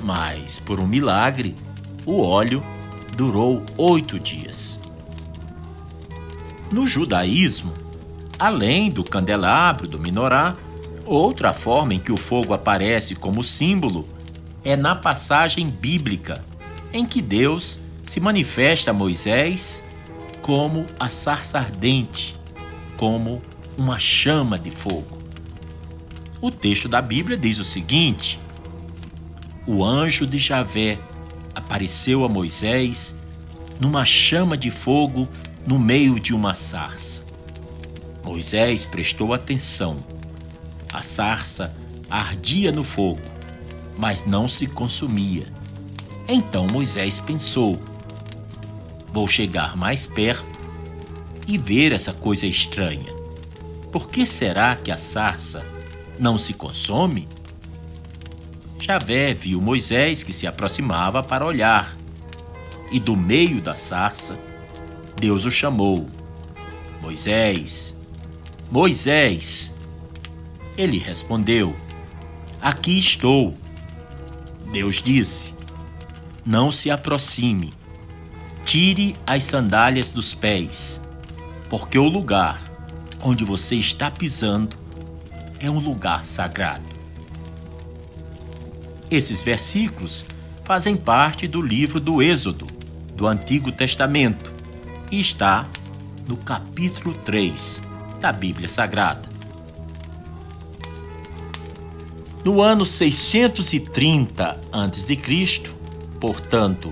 Mas, 0.04 0.60
por 0.60 0.80
um 0.80 0.88
milagre, 0.88 1.56
o 2.06 2.22
óleo 2.22 2.64
durou 3.16 3.64
oito 3.78 4.20
dias. 4.20 4.80
No 6.72 6.88
judaísmo, 6.88 7.72
além 8.40 8.90
do 8.90 9.04
candelabro 9.04 9.88
do 9.88 10.00
minorá, 10.00 10.56
outra 11.06 11.54
forma 11.54 11.94
em 11.94 12.00
que 12.00 12.12
o 12.12 12.18
fogo 12.18 12.54
aparece 12.54 13.16
como 13.16 13.44
símbolo 13.44 14.08
é 14.64 14.76
na 14.76 14.96
passagem 14.96 15.68
bíblica 15.70 16.42
em 16.92 17.06
que 17.06 17.22
Deus 17.22 17.80
se 18.06 18.20
manifesta 18.20 18.92
a 18.92 18.94
Moisés 18.94 19.84
como 20.42 20.86
a 21.00 21.10
sarça 21.10 21.58
ardente, 21.58 22.36
como 22.98 23.42
uma 23.78 23.98
chama 23.98 24.58
de 24.58 24.72
fogo. 24.72 25.18
O 26.42 26.52
texto 26.52 26.88
da 26.88 27.02
Bíblia 27.02 27.38
diz 27.38 27.58
o 27.60 27.64
seguinte: 27.64 28.40
O 29.66 29.84
anjo 29.84 30.28
de 30.28 30.38
Javé 30.38 30.98
apareceu 31.56 32.24
a 32.24 32.30
Moisés 32.30 33.16
numa 33.80 34.06
chama 34.06 34.58
de 34.58 34.70
fogo 34.70 35.28
no 35.66 35.80
meio 35.80 36.20
de 36.20 36.34
uma 36.34 36.56
sarça. 36.56 37.24
Moisés 38.24 38.86
prestou 38.86 39.34
atenção. 39.34 39.96
A 40.94 41.02
sarça 41.02 41.76
ardia 42.10 42.72
no 42.72 42.84
fogo 42.84 43.33
mas 43.98 44.26
não 44.26 44.48
se 44.48 44.68
consumia. 44.68 45.48
Então 46.28 46.68
Moisés 46.72 47.20
pensou: 47.20 47.80
Vou 49.12 49.28
chegar 49.28 49.76
mais 49.76 50.06
perto 50.06 50.46
e 51.48 51.58
ver 51.58 51.92
essa 51.92 52.14
coisa 52.14 52.48
estranha. 52.48 53.14
Por 53.92 54.10
que 54.10 54.26
será 54.26 54.76
que 54.76 54.92
a 54.92 54.98
sarça 54.98 55.64
não 56.18 56.38
se 56.38 56.54
consome? 56.54 57.28
Javé 58.80 59.34
viu 59.34 59.62
Moisés 59.62 60.24
que 60.24 60.34
se 60.34 60.48
aproximava 60.48 61.24
para 61.24 61.46
olhar, 61.46 61.96
e 62.92 63.00
do 63.00 63.16
meio 63.16 63.62
da 63.62 63.76
sarça, 63.76 64.38
Deus 65.16 65.46
o 65.46 65.52
chamou: 65.52 66.08
Moisés, 67.02 67.96
Moisés. 68.72 69.74
Ele 70.78 70.98
respondeu: 70.98 71.76
Aqui 72.62 72.98
estou. 72.98 73.54
Deus 74.74 75.04
disse: 75.04 75.54
Não 76.44 76.72
se 76.72 76.90
aproxime, 76.90 77.72
tire 78.66 79.16
as 79.26 79.44
sandálias 79.44 80.10
dos 80.10 80.34
pés, 80.34 81.00
porque 81.70 81.98
o 82.00 82.08
lugar 82.08 82.60
onde 83.22 83.46
você 83.46 83.76
está 83.76 84.10
pisando 84.10 84.76
é 85.60 85.70
um 85.70 85.78
lugar 85.78 86.26
sagrado. 86.26 86.92
Esses 89.12 89.44
versículos 89.44 90.26
fazem 90.66 90.98
parte 90.98 91.48
do 91.48 91.62
livro 91.62 92.00
do 92.00 92.20
Êxodo, 92.20 92.66
do 93.16 93.28
Antigo 93.28 93.72
Testamento, 93.72 94.52
e 95.12 95.20
está 95.20 95.68
no 96.28 96.36
capítulo 96.36 97.14
3 97.14 97.80
da 98.20 98.32
Bíblia 98.32 98.70
Sagrada. 98.70 99.33
No 102.44 102.62
ano 102.62 102.86
630 102.86 104.60
a.C., 104.70 105.64
portanto, 106.20 106.92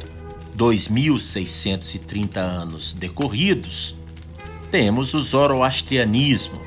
2630 0.56 2.40
anos 2.40 2.94
decorridos, 2.94 3.94
temos 4.72 5.14
o 5.14 5.22
zoroastrianismo, 5.22 6.58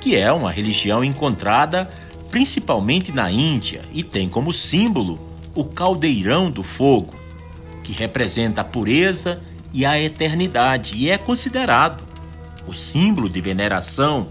que 0.00 0.16
é 0.16 0.32
uma 0.32 0.50
religião 0.50 1.04
encontrada 1.04 1.88
principalmente 2.28 3.12
na 3.12 3.30
Índia, 3.30 3.82
e 3.92 4.02
tem 4.02 4.28
como 4.28 4.52
símbolo 4.52 5.20
o 5.54 5.64
caldeirão 5.64 6.50
do 6.50 6.64
fogo, 6.64 7.14
que 7.84 7.92
representa 7.92 8.62
a 8.62 8.64
pureza 8.64 9.40
e 9.72 9.86
a 9.86 10.00
eternidade 10.00 10.96
e 10.96 11.08
é 11.08 11.16
considerado 11.16 12.02
o 12.66 12.74
símbolo 12.74 13.30
de 13.30 13.40
veneração, 13.40 14.26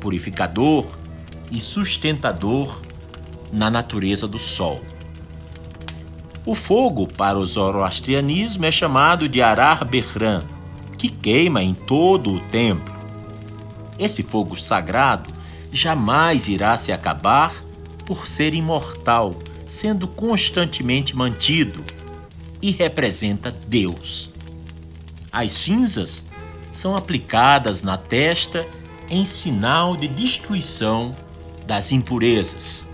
purificador 0.00 0.86
e 1.52 1.60
sustentador 1.60 2.80
na 3.54 3.70
natureza 3.70 4.26
do 4.26 4.38
sol. 4.38 4.80
O 6.44 6.54
fogo 6.54 7.06
para 7.06 7.38
o 7.38 7.46
zoroastrianismo 7.46 8.66
é 8.66 8.70
chamado 8.70 9.28
de 9.28 9.40
Arar 9.40 9.88
Behran, 9.88 10.42
que 10.98 11.08
queima 11.08 11.62
em 11.62 11.72
todo 11.72 12.32
o 12.32 12.40
templo. 12.40 12.94
Esse 13.98 14.22
fogo 14.22 14.56
sagrado 14.56 15.32
jamais 15.72 16.48
irá 16.48 16.76
se 16.76 16.92
acabar 16.92 17.54
por 18.04 18.26
ser 18.26 18.54
imortal, 18.54 19.34
sendo 19.66 20.06
constantemente 20.06 21.16
mantido 21.16 21.82
e 22.60 22.70
representa 22.70 23.50
Deus. 23.66 24.30
As 25.32 25.52
cinzas 25.52 26.24
são 26.70 26.94
aplicadas 26.94 27.82
na 27.82 27.96
testa 27.96 28.66
em 29.08 29.24
sinal 29.24 29.96
de 29.96 30.08
destruição 30.08 31.14
das 31.66 31.92
impurezas. 31.92 32.86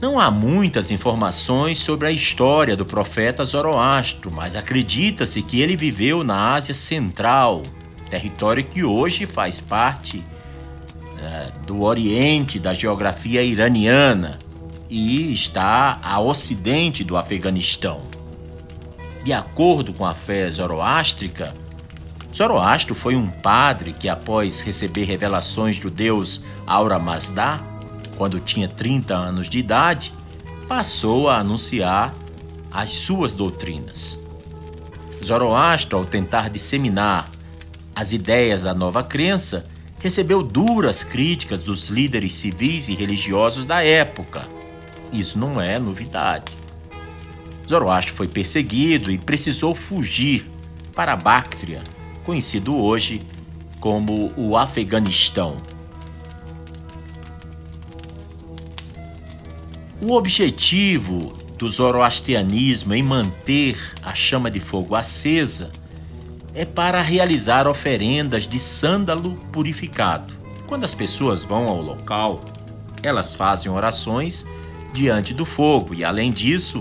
Não 0.00 0.20
há 0.20 0.30
muitas 0.30 0.92
informações 0.92 1.80
sobre 1.80 2.06
a 2.06 2.12
história 2.12 2.76
do 2.76 2.86
profeta 2.86 3.44
Zoroastro, 3.44 4.30
mas 4.30 4.54
acredita-se 4.54 5.42
que 5.42 5.60
ele 5.60 5.76
viveu 5.76 6.22
na 6.22 6.52
Ásia 6.52 6.74
Central, 6.74 7.62
território 8.08 8.62
que 8.62 8.84
hoje 8.84 9.26
faz 9.26 9.58
parte 9.58 10.22
é, 11.20 11.50
do 11.66 11.82
Oriente 11.82 12.60
da 12.60 12.72
geografia 12.72 13.42
iraniana 13.42 14.38
e 14.88 15.32
está 15.32 15.98
a 16.04 16.20
ocidente 16.20 17.02
do 17.02 17.16
Afeganistão. 17.16 18.00
De 19.24 19.32
acordo 19.32 19.92
com 19.92 20.06
a 20.06 20.14
fé 20.14 20.48
zoroástrica, 20.48 21.52
Zoroastro 22.34 22.94
foi 22.94 23.16
um 23.16 23.26
padre 23.26 23.92
que, 23.92 24.08
após 24.08 24.60
receber 24.60 25.04
revelações 25.04 25.80
do 25.80 25.90
deus 25.90 26.44
Aura 26.64 27.00
Mazda, 27.00 27.56
quando 28.18 28.40
tinha 28.40 28.66
30 28.66 29.14
anos 29.14 29.48
de 29.48 29.60
idade, 29.60 30.12
passou 30.66 31.28
a 31.28 31.38
anunciar 31.38 32.12
as 32.72 32.90
suas 32.90 33.32
doutrinas. 33.32 34.18
Zoroastro, 35.24 35.98
ao 35.98 36.04
tentar 36.04 36.50
disseminar 36.50 37.30
as 37.94 38.12
ideias 38.12 38.64
da 38.64 38.74
nova 38.74 39.04
crença, 39.04 39.64
recebeu 40.00 40.42
duras 40.42 41.04
críticas 41.04 41.62
dos 41.62 41.88
líderes 41.88 42.34
civis 42.34 42.88
e 42.88 42.94
religiosos 42.94 43.64
da 43.64 43.84
época. 43.84 44.42
Isso 45.12 45.38
não 45.38 45.60
é 45.60 45.78
novidade. 45.78 46.52
Zoroastro 47.68 48.14
foi 48.14 48.26
perseguido 48.26 49.12
e 49.12 49.18
precisou 49.18 49.76
fugir 49.76 50.44
para 50.92 51.12
a 51.12 51.16
Bactria, 51.16 51.84
conhecido 52.24 52.76
hoje 52.76 53.20
como 53.78 54.32
o 54.36 54.56
Afeganistão. 54.56 55.56
O 60.00 60.12
objetivo 60.12 61.32
do 61.58 61.68
zoroastrianismo 61.68 62.94
em 62.94 63.02
manter 63.02 63.76
a 64.00 64.14
chama 64.14 64.48
de 64.48 64.60
fogo 64.60 64.94
acesa 64.94 65.70
é 66.54 66.64
para 66.64 67.02
realizar 67.02 67.66
oferendas 67.66 68.46
de 68.46 68.60
sândalo 68.60 69.34
purificado. 69.52 70.32
Quando 70.68 70.84
as 70.84 70.94
pessoas 70.94 71.42
vão 71.42 71.66
ao 71.66 71.82
local, 71.82 72.38
elas 73.02 73.34
fazem 73.34 73.72
orações 73.72 74.46
diante 74.92 75.34
do 75.34 75.44
fogo 75.44 75.92
e, 75.92 76.04
além 76.04 76.30
disso, 76.30 76.80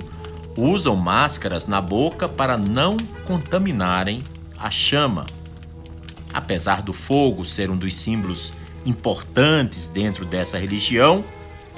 usam 0.56 0.96
máscaras 0.96 1.68
na 1.68 1.82
boca 1.82 2.28
para 2.28 2.56
não 2.56 2.98
contaminarem 3.26 4.22
a 4.60 4.70
chama. 4.70 5.26
Apesar 6.32 6.84
do 6.84 6.94
fogo 6.94 7.44
ser 7.44 7.72
um 7.72 7.78
dos 7.78 7.96
símbolos 7.98 8.52
importantes 8.86 9.88
dentro 9.88 10.24
dessa 10.24 10.60
religião, 10.60 11.24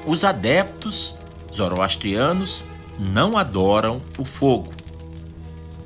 os 0.06 0.26
adeptos 0.26 1.16
zoroastrianos 1.54 2.64
não 3.00 3.38
adoram 3.38 4.02
o 4.18 4.26
fogo 4.26 4.80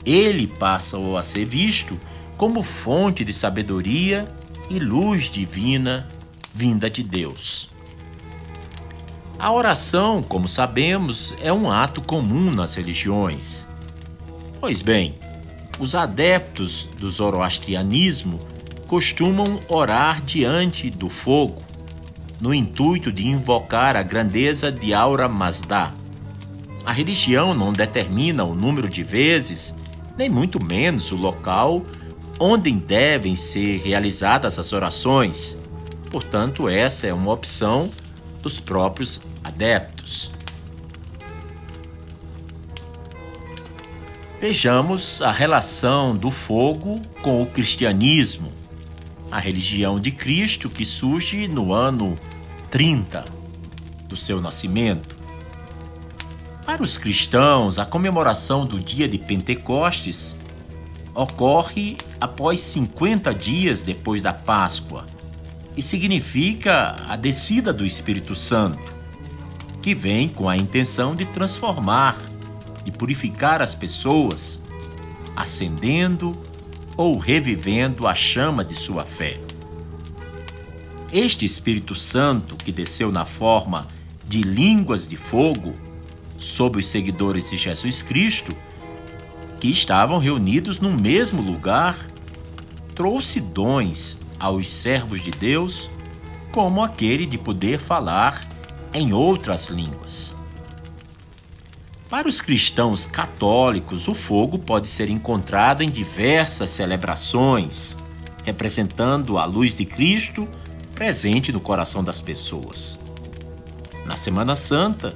ele 0.05 0.47
passa 0.47 0.97
a 1.17 1.23
ser 1.23 1.45
visto 1.45 1.99
como 2.37 2.61
fonte 2.61 3.23
de 3.23 3.33
sabedoria 3.33 4.27
e 4.69 4.79
luz 4.79 5.25
divina 5.25 6.07
vinda 6.53 6.89
de 6.89 7.03
Deus. 7.03 7.69
A 9.39 9.51
oração, 9.51 10.21
como 10.21 10.47
sabemos, 10.47 11.35
é 11.41 11.51
um 11.51 11.71
ato 11.71 12.01
comum 12.01 12.51
nas 12.51 12.75
religiões. 12.75 13.67
Pois 14.59 14.81
bem, 14.81 15.15
os 15.79 15.95
adeptos 15.95 16.87
do 16.97 17.09
zoroastrianismo 17.09 18.39
costumam 18.87 19.59
orar 19.67 20.21
diante 20.21 20.89
do 20.89 21.09
fogo, 21.09 21.61
no 22.43 22.53
intuito 22.53 23.09
de 23.09 23.25
invocar 23.25 23.95
a 23.95 24.03
grandeza 24.03 24.69
de 24.69 24.93
Aura 24.93 25.29
Mazda. 25.29 25.93
A 26.85 26.91
religião 26.91 27.53
não 27.53 27.71
determina 27.71 28.43
o 28.43 28.53
número 28.53 28.89
de 28.89 29.01
vezes 29.01 29.73
nem 30.17 30.29
muito 30.29 30.59
menos 30.61 31.09
o 31.13 31.15
local 31.15 31.81
onde 32.37 32.69
devem 32.69 33.33
ser 33.33 33.77
realizadas 33.77 34.59
as 34.59 34.73
orações. 34.73 35.57
Portanto, 36.11 36.67
essa 36.67 37.07
é 37.07 37.13
uma 37.13 37.31
opção 37.31 37.89
dos 38.41 38.59
próprios 38.59 39.21
adeptos. 39.41 40.29
Vejamos 44.41 45.21
a 45.21 45.31
relação 45.31 46.13
do 46.13 46.29
fogo 46.29 46.99
com 47.21 47.41
o 47.41 47.45
cristianismo, 47.45 48.51
a 49.31 49.39
religião 49.39 49.97
de 49.97 50.11
Cristo 50.11 50.69
que 50.69 50.85
surge 50.85 51.47
no 51.47 51.73
ano 51.73 52.17
30 52.73 53.23
do 54.07 54.17
seu 54.17 54.41
nascimento. 54.41 55.15
Para 56.65 56.81
os 56.81 56.97
cristãos, 56.97 57.77
a 57.77 57.85
comemoração 57.85 58.65
do 58.65 58.81
dia 58.81 59.07
de 59.07 59.19
Pentecostes 59.19 60.35
ocorre 61.13 61.97
após 62.19 62.59
50 62.61 63.31
dias 63.31 63.83
depois 63.83 64.23
da 64.23 64.33
Páscoa 64.33 65.05
e 65.77 65.83
significa 65.83 66.95
a 67.07 67.15
descida 67.15 67.71
do 67.71 67.85
Espírito 67.85 68.35
Santo, 68.35 68.91
que 69.79 69.93
vem 69.93 70.27
com 70.27 70.49
a 70.49 70.57
intenção 70.57 71.13
de 71.13 71.25
transformar, 71.25 72.17
de 72.83 72.91
purificar 72.91 73.61
as 73.61 73.75
pessoas, 73.75 74.59
acendendo 75.35 76.35
ou 76.97 77.19
revivendo 77.19 78.07
a 78.07 78.15
chama 78.15 78.65
de 78.65 78.73
sua 78.73 79.05
fé. 79.05 79.37
Este 81.13 81.45
Espírito 81.45 81.93
Santo, 81.93 82.55
que 82.55 82.71
desceu 82.71 83.11
na 83.11 83.23
forma 83.23 83.87
de 84.27 84.41
línguas 84.41 85.07
de 85.07 85.15
fogo, 85.15 85.75
sobre 86.39 86.81
os 86.81 86.87
seguidores 86.87 87.51
de 87.51 87.55
Jesus 87.55 88.01
Cristo, 88.01 88.51
que 89.59 89.69
estavam 89.69 90.17
reunidos 90.17 90.79
no 90.79 90.89
mesmo 90.89 91.39
lugar, 91.39 91.95
trouxe 92.95 93.39
dons 93.39 94.17
aos 94.39 94.67
servos 94.67 95.21
de 95.21 95.29
Deus, 95.29 95.87
como 96.51 96.83
aquele 96.83 97.27
de 97.27 97.37
poder 97.37 97.79
falar 97.79 98.43
em 98.91 99.13
outras 99.13 99.67
línguas. 99.67 100.33
Para 102.09 102.27
os 102.27 102.41
cristãos 102.41 103.05
católicos, 103.05 104.07
o 104.07 104.15
fogo 104.15 104.57
pode 104.57 104.87
ser 104.87 105.09
encontrado 105.09 105.83
em 105.83 105.89
diversas 105.91 106.71
celebrações, 106.71 107.95
representando 108.43 109.37
a 109.37 109.45
luz 109.45 109.77
de 109.77 109.85
Cristo 109.85 110.49
presente 110.93 111.51
no 111.51 111.59
coração 111.59 112.03
das 112.03 112.21
pessoas. 112.21 112.99
Na 114.05 114.17
Semana 114.17 114.55
Santa, 114.55 115.13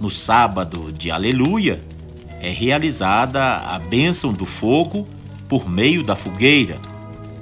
no 0.00 0.10
sábado 0.10 0.92
de 0.92 1.10
Aleluia, 1.10 1.80
é 2.40 2.50
realizada 2.50 3.58
a 3.58 3.78
bênção 3.78 4.32
do 4.32 4.44
fogo 4.44 5.06
por 5.48 5.68
meio 5.68 6.02
da 6.02 6.14
fogueira, 6.14 6.78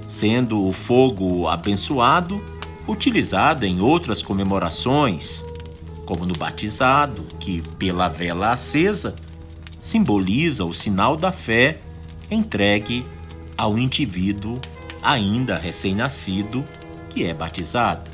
sendo 0.07 0.65
o 0.67 0.73
fogo 0.73 1.49
abençoado 1.49 2.41
utilizado 2.87 3.65
em 3.65 3.81
outras 3.81 4.23
comemorações, 4.23 5.45
como 6.05 6.27
no 6.27 6.35
batizado, 6.35 7.25
que 7.41 7.63
pela 7.79 8.09
vela 8.09 8.53
acesa 8.53 9.15
simboliza 9.81 10.65
o 10.65 10.73
sinal 10.73 11.17
da 11.17 11.33
fé 11.33 11.79
entregue 12.31 13.05
ao 13.57 13.79
indivíduo 13.79 14.59
ainda 15.03 15.57
recém-nascido 15.57 16.65
que 17.15 17.25
é 17.25 17.33
batizado. 17.33 18.11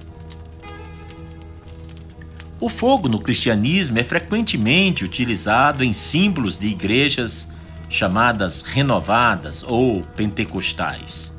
O 2.60 2.68
fogo 2.68 3.08
no 3.08 3.18
cristianismo 3.18 3.98
é 3.98 4.04
frequentemente 4.04 5.02
utilizado 5.02 5.82
em 5.82 5.94
símbolos 5.94 6.58
de 6.58 6.66
igrejas 6.66 7.48
chamadas 7.88 8.60
renovadas 8.60 9.64
ou 9.66 10.02
pentecostais. 10.02 11.32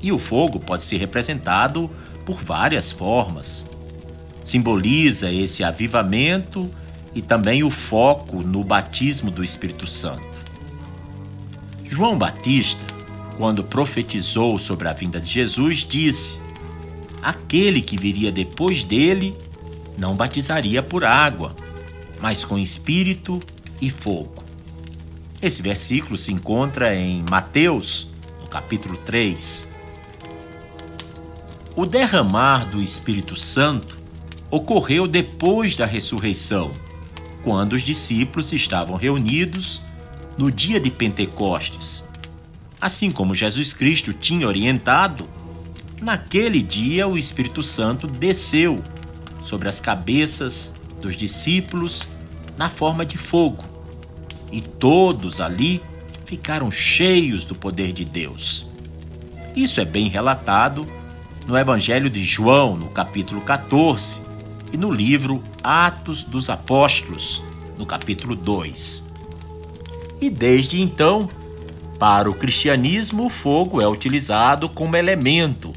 E 0.00 0.12
o 0.12 0.18
fogo 0.18 0.60
pode 0.60 0.84
ser 0.84 0.98
representado 0.98 1.90
por 2.24 2.40
várias 2.40 2.92
formas. 2.92 3.64
Simboliza 4.44 5.32
esse 5.32 5.64
avivamento 5.64 6.70
e 7.14 7.20
também 7.20 7.64
o 7.64 7.70
foco 7.70 8.36
no 8.36 8.62
batismo 8.62 9.30
do 9.32 9.42
Espírito 9.42 9.88
Santo. 9.88 10.34
João 11.84 12.16
Batista, 12.16 12.84
quando 13.36 13.64
profetizou 13.64 14.58
sobre 14.58 14.86
a 14.86 14.92
vinda 14.92 15.20
de 15.20 15.28
Jesus, 15.28 15.78
disse: 15.78 16.43
Aquele 17.24 17.80
que 17.80 17.96
viria 17.96 18.30
depois 18.30 18.84
dele 18.84 19.34
não 19.96 20.14
batizaria 20.14 20.82
por 20.82 21.06
água, 21.06 21.56
mas 22.20 22.44
com 22.44 22.58
espírito 22.58 23.40
e 23.80 23.88
fogo. 23.88 24.44
Esse 25.40 25.62
versículo 25.62 26.18
se 26.18 26.30
encontra 26.30 26.94
em 26.94 27.24
Mateus, 27.30 28.08
no 28.42 28.46
capítulo 28.46 28.98
3. 28.98 29.66
O 31.74 31.86
derramar 31.86 32.68
do 32.68 32.82
Espírito 32.82 33.34
Santo 33.34 33.96
ocorreu 34.50 35.08
depois 35.08 35.76
da 35.76 35.86
ressurreição, 35.86 36.70
quando 37.42 37.72
os 37.72 37.82
discípulos 37.82 38.52
estavam 38.52 38.96
reunidos 38.96 39.80
no 40.36 40.52
dia 40.52 40.78
de 40.78 40.90
Pentecostes. 40.90 42.04
Assim 42.78 43.10
como 43.10 43.34
Jesus 43.34 43.72
Cristo 43.72 44.12
tinha 44.12 44.46
orientado, 44.46 45.26
naquele 46.04 46.62
dia 46.62 47.08
o 47.08 47.16
Espírito 47.16 47.62
Santo 47.62 48.06
desceu 48.06 48.78
sobre 49.42 49.68
as 49.68 49.80
cabeças 49.80 50.70
dos 51.00 51.16
discípulos 51.16 52.06
na 52.58 52.68
forma 52.68 53.06
de 53.06 53.16
fogo. 53.16 53.64
E 54.52 54.60
todos 54.60 55.40
ali 55.40 55.82
ficaram 56.26 56.70
cheios 56.70 57.44
do 57.44 57.54
poder 57.54 57.92
de 57.92 58.04
Deus. 58.04 58.68
Isso 59.56 59.80
é 59.80 59.84
bem 59.84 60.08
relatado 60.08 60.86
no 61.46 61.56
Evangelho 61.56 62.10
de 62.10 62.22
João, 62.22 62.76
no 62.76 62.90
capítulo 62.90 63.40
14, 63.40 64.20
e 64.72 64.76
no 64.76 64.92
livro 64.92 65.42
Atos 65.62 66.22
dos 66.22 66.50
Apóstolos, 66.50 67.42
no 67.78 67.86
capítulo 67.86 68.36
2. 68.36 69.02
E 70.20 70.28
desde 70.28 70.80
então, 70.80 71.28
para 71.98 72.28
o 72.28 72.34
cristianismo, 72.34 73.26
o 73.26 73.30
fogo 73.30 73.80
é 73.80 73.88
utilizado 73.88 74.68
como 74.68 74.96
elemento 74.96 75.72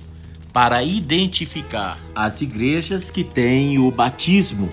para 0.58 0.82
identificar 0.82 2.00
as 2.16 2.42
igrejas 2.42 3.12
que 3.12 3.24
têm 3.24 3.78
o 3.78 3.92
batismo. 3.92 4.68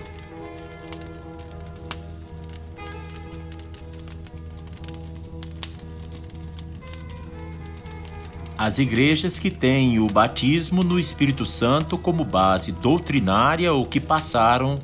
As 8.57 8.79
igrejas 8.79 9.37
que 9.37 9.51
têm 9.51 9.99
o 9.99 10.07
batismo 10.07 10.83
no 10.83 10.99
Espírito 10.99 11.45
Santo 11.45 11.99
como 11.99 12.25
base 12.25 12.71
doutrinária 12.71 13.71
ou 13.71 13.85
que 13.85 13.99
passaram 13.99 14.79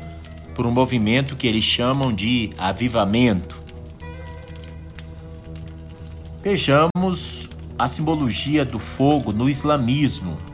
por 0.54 0.68
um 0.68 0.72
movimento 0.72 1.36
que 1.36 1.48
eles 1.48 1.64
chamam 1.64 2.14
de 2.14 2.52
avivamento. 2.60 3.60
Vejamos 6.44 7.50
a 7.76 7.88
simbologia 7.88 8.64
do 8.64 8.78
fogo 8.78 9.32
no 9.32 9.50
islamismo. 9.50 10.51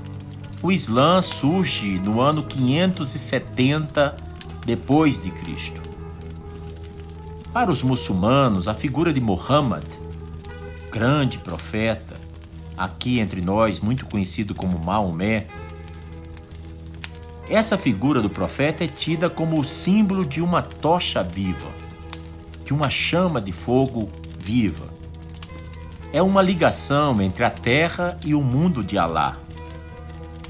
O 0.61 0.71
Islã 0.71 1.21
surge 1.21 1.99
no 1.99 2.19
ano 2.19 2.43
570 2.43 4.15
depois 4.65 5.21
de 5.21 5.29
Cristo. 5.29 5.79
Para 7.53 7.69
os 7.69 7.83
muçulmanos, 7.83 8.67
a 8.67 8.73
figura 8.73 9.13
de 9.13 9.21
Muhammad, 9.21 9.85
grande 10.91 11.37
profeta, 11.37 12.17
aqui 12.75 13.19
entre 13.19 13.39
nós 13.39 13.79
muito 13.79 14.07
conhecido 14.07 14.55
como 14.55 14.79
Maomé, 14.79 15.45
essa 17.47 17.77
figura 17.77 18.19
do 18.19 18.29
profeta 18.29 18.83
é 18.83 18.87
tida 18.87 19.29
como 19.29 19.59
o 19.59 19.63
símbolo 19.63 20.25
de 20.25 20.41
uma 20.41 20.63
tocha 20.63 21.21
viva, 21.21 21.69
de 22.65 22.73
uma 22.73 22.89
chama 22.89 23.39
de 23.39 23.51
fogo 23.51 24.09
viva. 24.39 24.87
É 26.11 26.21
uma 26.21 26.41
ligação 26.41 27.21
entre 27.21 27.43
a 27.43 27.51
terra 27.51 28.17
e 28.25 28.33
o 28.33 28.41
mundo 28.41 28.83
de 28.83 28.97
Alá 28.97 29.37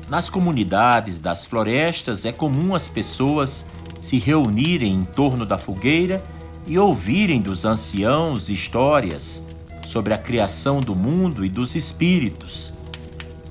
nas 0.10 0.30
comunidades 0.30 1.20
das 1.20 1.46
florestas 1.46 2.24
é 2.26 2.32
comum 2.32 2.74
as 2.74 2.88
pessoas 2.88 3.66
se 4.00 4.18
reunirem 4.18 4.94
em 4.94 5.04
torno 5.04 5.46
da 5.46 5.58
fogueira 5.58 6.24
e 6.66 6.80
ouvirem 6.80 7.42
dos 7.42 7.66
anciãos 7.66 8.50
histórias 8.50 9.46
sobre 9.86 10.14
a 10.14 10.18
criação 10.18 10.80
do 10.80 10.96
mundo 10.96 11.46
e 11.46 11.50
dos 11.50 11.76
espíritos. 11.76 12.74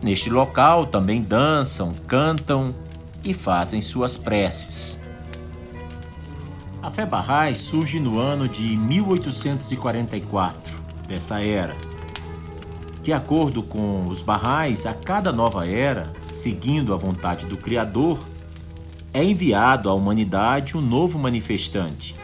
Neste 0.03 0.31
local 0.31 0.87
também 0.87 1.23
dançam, 1.23 1.95
cantam 2.07 2.75
e 3.25 3.35
fazem 3.35 3.83
suas 3.83 4.17
preces. 4.17 5.01
A 6.83 6.91
fé 6.91 7.05
Bahá'í 7.05 7.57
surge 7.57 7.99
no 7.99 8.21
ano 8.21 8.49
de 8.49 8.77
1844 8.77 10.61
dessa 11.09 11.43
era. 11.43 11.75
De 13.03 13.13
acordo 13.13 13.63
com 13.63 14.07
os 14.09 14.23
Bahá'ís, 14.23 14.87
a 14.87 14.95
cada 14.95 15.33
nova 15.33 15.67
era 15.67 16.13
seguindo 16.47 16.95
a 16.95 16.97
vontade 16.97 17.45
do 17.47 17.57
Criador, 17.57 18.25
é 19.13 19.25
enviado 19.25 19.91
à 19.91 19.95
humanidade 19.95 20.77
um 20.77 20.81
novo 20.81 21.19
manifestante. 21.19 22.15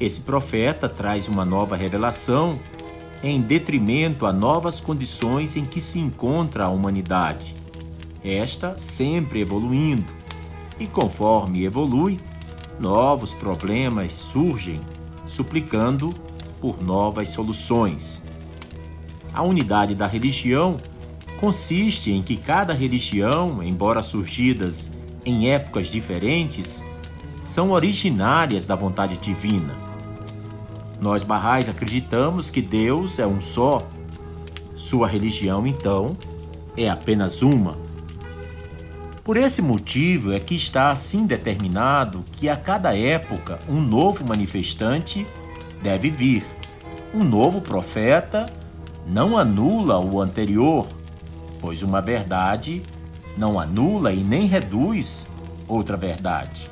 Esse 0.00 0.22
profeta 0.22 0.88
traz 0.88 1.28
uma 1.28 1.44
nova 1.44 1.76
revelação 1.76 2.54
em 3.22 3.42
detrimento 3.42 4.24
a 4.24 4.32
novas 4.32 4.80
condições 4.80 5.54
em 5.54 5.66
que 5.66 5.82
se 5.82 5.98
encontra 5.98 6.64
a 6.64 6.70
humanidade, 6.70 7.54
esta 8.24 8.78
sempre 8.78 9.42
evoluindo, 9.42 10.10
e 10.80 10.86
conforme 10.86 11.62
evolui, 11.62 12.18
novos 12.80 13.34
problemas 13.34 14.14
surgem, 14.14 14.80
suplicando 15.26 16.08
por 16.58 16.82
novas 16.82 17.28
soluções. 17.28 18.22
A 19.34 19.42
unidade 19.42 19.94
da 19.94 20.06
religião 20.06 20.78
consiste 21.42 22.12
em 22.12 22.22
que 22.22 22.36
cada 22.36 22.72
religião, 22.72 23.60
embora 23.64 24.00
surgidas 24.00 24.92
em 25.26 25.50
épocas 25.50 25.88
diferentes, 25.88 26.84
são 27.44 27.72
originárias 27.72 28.64
da 28.64 28.76
vontade 28.76 29.16
divina. 29.16 29.74
Nós 31.00 31.24
barrais 31.24 31.68
acreditamos 31.68 32.48
que 32.48 32.62
Deus 32.62 33.18
é 33.18 33.26
um 33.26 33.42
só. 33.42 33.82
Sua 34.76 35.08
religião, 35.08 35.66
então, 35.66 36.16
é 36.76 36.88
apenas 36.88 37.42
uma. 37.42 37.76
Por 39.24 39.36
esse 39.36 39.60
motivo 39.60 40.32
é 40.32 40.38
que 40.38 40.54
está 40.54 40.92
assim 40.92 41.26
determinado 41.26 42.24
que 42.34 42.48
a 42.48 42.56
cada 42.56 42.96
época 42.96 43.58
um 43.68 43.80
novo 43.80 44.24
manifestante 44.24 45.26
deve 45.82 46.08
vir. 46.08 46.46
Um 47.12 47.24
novo 47.24 47.60
profeta 47.60 48.48
não 49.04 49.36
anula 49.36 49.98
o 49.98 50.20
anterior, 50.20 50.86
pois 51.62 51.82
uma 51.82 52.02
verdade 52.02 52.82
não 53.38 53.58
anula 53.58 54.12
e 54.12 54.22
nem 54.22 54.46
reduz 54.46 55.26
outra 55.66 55.96
verdade. 55.96 56.68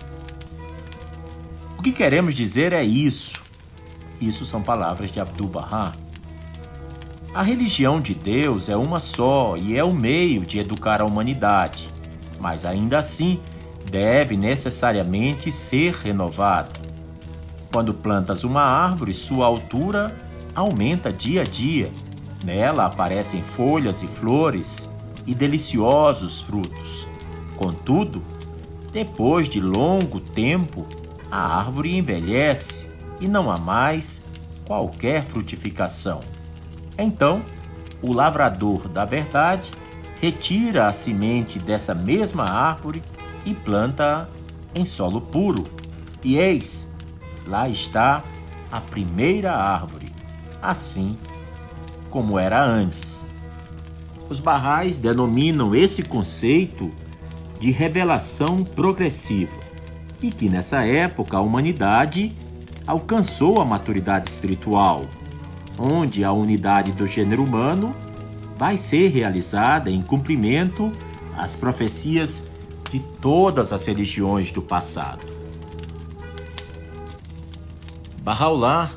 O 1.79 1.83
que 1.83 1.92
queremos 1.92 2.35
dizer 2.35 2.74
é 2.74 2.85
isso. 2.85 3.40
Isso 4.20 4.44
são 4.44 4.61
palavras 4.61 5.11
de 5.11 5.20
Abdu'l-Bahá. 5.20 5.92
A 7.33 7.42
religião 7.42 8.00
de 8.00 8.12
Deus 8.12 8.68
é 8.68 8.76
uma 8.76 8.98
só 8.98 9.57
e 9.57 9.79
é 9.79 9.85
o 9.85 9.94
meio 9.94 10.40
de 10.42 10.59
educar 10.59 11.00
a 11.00 11.07
humanidade, 11.07 11.88
mas 12.40 12.66
ainda 12.66 12.98
assim 12.98 13.40
deve 13.90 14.37
necessariamente 14.37 15.53
ser 15.53 15.94
renovada. 15.94 16.72
Quando 17.72 17.94
plantas 17.94 18.42
uma 18.42 18.62
árvore, 18.62 19.14
sua 19.14 19.46
altura 19.46 20.14
aumenta 20.55 21.12
dia 21.12 21.42
a 21.42 21.44
dia. 21.44 21.90
Nela 22.44 22.87
aparecem 22.87 23.42
folhas 23.42 24.03
e 24.03 24.07
flores 24.07 24.88
e 25.26 25.35
deliciosos 25.35 26.40
frutos. 26.40 27.07
Contudo, 27.57 28.22
depois 28.92 29.48
de 29.48 29.61
longo 29.61 30.20
tempo, 30.20 30.87
a 31.31 31.59
árvore 31.59 31.96
envelhece 31.96 32.90
e 33.20 33.29
não 33.29 33.50
há 33.50 33.59
mais 33.59 34.24
qualquer 34.66 35.22
frutificação. 35.22 36.20
Então, 36.96 37.42
o 38.03 38.12
lavrador 38.12 38.88
da 38.88 39.05
verdade 39.05 39.70
retira 40.20 40.88
a 40.88 40.92
semente 40.92 41.59
dessa 41.59 41.94
mesma 41.94 42.44
árvore 42.44 43.03
e 43.44 43.55
planta 43.55 44.29
em 44.74 44.85
solo 44.87 45.20
puro. 45.20 45.64
E 46.24 46.37
eis, 46.37 46.90
lá 47.46 47.68
está 47.68 48.22
a 48.70 48.81
primeira 48.81 49.53
árvore, 49.53 50.12
assim 50.62 51.16
como 52.11 52.38
era 52.38 52.64
antes. 52.64 53.25
Os 54.29 54.40
barrais 54.40 54.99
denominam 54.99 55.75
esse 55.75 56.03
conceito 56.03 56.90
de 57.59 57.70
revelação 57.70 58.64
progressiva 58.64 59.59
e 60.23 60.31
que 60.31 60.49
nessa 60.49 60.85
época 60.85 61.37
a 61.37 61.40
humanidade 61.40 62.33
alcançou 62.87 63.61
a 63.61 63.64
maturidade 63.64 64.31
espiritual 64.31 65.03
onde 65.81 66.23
a 66.23 66.33
unidade 66.33 66.92
do 66.92 67.07
gênero 67.07 67.42
humano 67.42 67.94
vai 68.57 68.77
ser 68.77 69.09
realizada 69.09 69.90
em 69.90 70.03
cumprimento 70.03 70.92
às 71.37 71.57
profecias 71.57 72.51
de 72.90 73.01
todas 73.20 73.73
as 73.73 73.87
religiões 73.87 74.51
do 74.51 74.61
passado. 74.61 75.27
Bahá'u'lláh, 78.23 78.90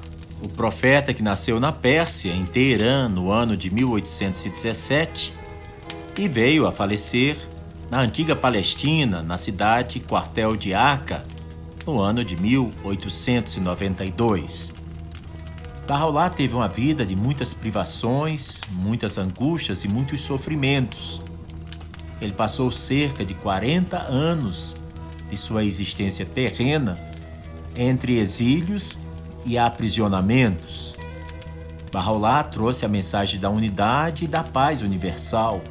o 0.43 0.47
profeta 0.49 1.13
que 1.13 1.23
nasceu 1.23 1.57
na 1.57 1.71
Pérsia, 1.71 2.33
em 2.33 2.43
Teherã, 2.43 3.07
no 3.07 3.31
ano 3.31 3.55
de 3.55 3.73
1817, 3.73 5.31
e 6.19 6.27
veio 6.27 6.67
a 6.67 6.73
falecer 6.73 7.37
na 7.89 8.01
antiga 8.01 8.35
Palestina, 8.35 9.23
na 9.23 9.37
cidade 9.37 10.01
quartel 10.01 10.57
de 10.57 10.73
Aca, 10.73 11.23
no 11.87 12.01
ano 12.01 12.25
de 12.25 12.35
1892. 12.35 14.73
Bahá'u'lláh 15.87 16.29
teve 16.29 16.53
uma 16.53 16.67
vida 16.67 17.05
de 17.05 17.15
muitas 17.15 17.53
privações, 17.53 18.59
muitas 18.71 19.17
angústias 19.17 19.85
e 19.85 19.87
muitos 19.87 20.19
sofrimentos. 20.21 21.21
Ele 22.19 22.33
passou 22.33 22.69
cerca 22.69 23.23
de 23.23 23.33
40 23.33 23.97
anos 23.97 24.75
de 25.29 25.37
sua 25.37 25.63
existência 25.63 26.25
terrena 26.25 26.97
entre 27.75 28.17
exílios 28.17 28.97
e 29.45 29.57
aprisionamentos. 29.57 30.93
Bahá'u'lláh 31.91 32.43
trouxe 32.43 32.85
a 32.85 32.89
mensagem 32.89 33.39
da 33.39 33.49
unidade 33.49 34.25
e 34.25 34.27
da 34.27 34.43
paz 34.43 34.81
universal 34.81 35.61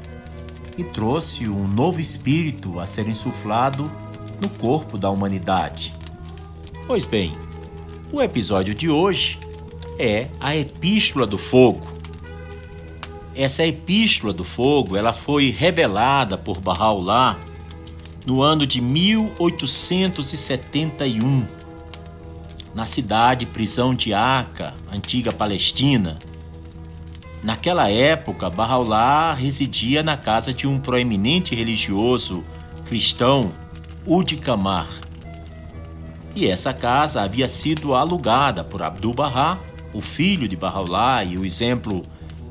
e 0.78 0.84
trouxe 0.84 1.48
um 1.48 1.66
novo 1.66 2.00
espírito 2.00 2.78
a 2.78 2.86
ser 2.86 3.08
insuflado 3.08 3.90
no 4.40 4.48
corpo 4.48 4.96
da 4.96 5.10
humanidade. 5.10 5.92
Pois 6.86 7.04
bem, 7.04 7.32
o 8.12 8.22
episódio 8.22 8.74
de 8.74 8.88
hoje 8.88 9.38
é 9.98 10.28
a 10.40 10.56
Epístola 10.56 11.26
do 11.26 11.38
Fogo. 11.38 11.90
Essa 13.34 13.66
Epístola 13.66 14.32
do 14.32 14.44
Fogo, 14.44 14.96
ela 14.96 15.12
foi 15.12 15.50
revelada 15.50 16.36
por 16.36 16.60
Bahá'u'lláh 16.60 17.36
no 18.26 18.42
ano 18.42 18.66
de 18.66 18.80
1871, 18.80 21.46
na 22.74 22.86
cidade 22.86 23.46
prisão 23.46 23.94
de 23.94 24.14
Aca, 24.14 24.74
antiga 24.92 25.32
Palestina. 25.32 26.18
Naquela 27.42 27.90
época, 27.90 28.48
Bahá'u'lláh 28.48 29.34
residia 29.34 30.02
na 30.02 30.16
casa 30.16 30.52
de 30.52 30.66
um 30.66 30.78
proeminente 30.78 31.54
religioso 31.54 32.44
cristão, 32.86 33.50
Udi 34.06 34.36
Kamar. 34.36 34.88
E 36.34 36.46
essa 36.46 36.72
casa 36.72 37.22
havia 37.22 37.48
sido 37.48 37.94
alugada 37.94 38.64
por 38.64 38.82
Abdu'l-Bahá 38.82 39.58
o 39.92 40.00
filho 40.00 40.48
de 40.48 40.56
Bahá'u'lláh 40.56 41.24
e 41.24 41.36
o 41.36 41.44
exemplo 41.44 42.02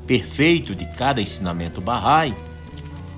perfeito 0.05 0.75
de 0.75 0.86
cada 0.86 1.21
ensinamento 1.21 1.81
Bahá'í, 1.81 2.34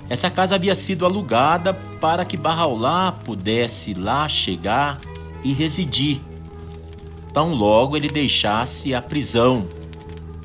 essa 0.08 0.30
casa 0.30 0.54
havia 0.54 0.74
sido 0.74 1.06
alugada 1.06 1.74
para 2.00 2.24
que 2.24 2.36
Bahá'u'lláh 2.36 3.12
pudesse 3.24 3.94
lá 3.94 4.28
chegar 4.28 4.98
e 5.42 5.52
residir, 5.52 6.20
tão 7.34 7.52
logo 7.52 7.96
ele 7.96 8.08
deixasse 8.08 8.94
a 8.94 9.02
prisão 9.02 9.66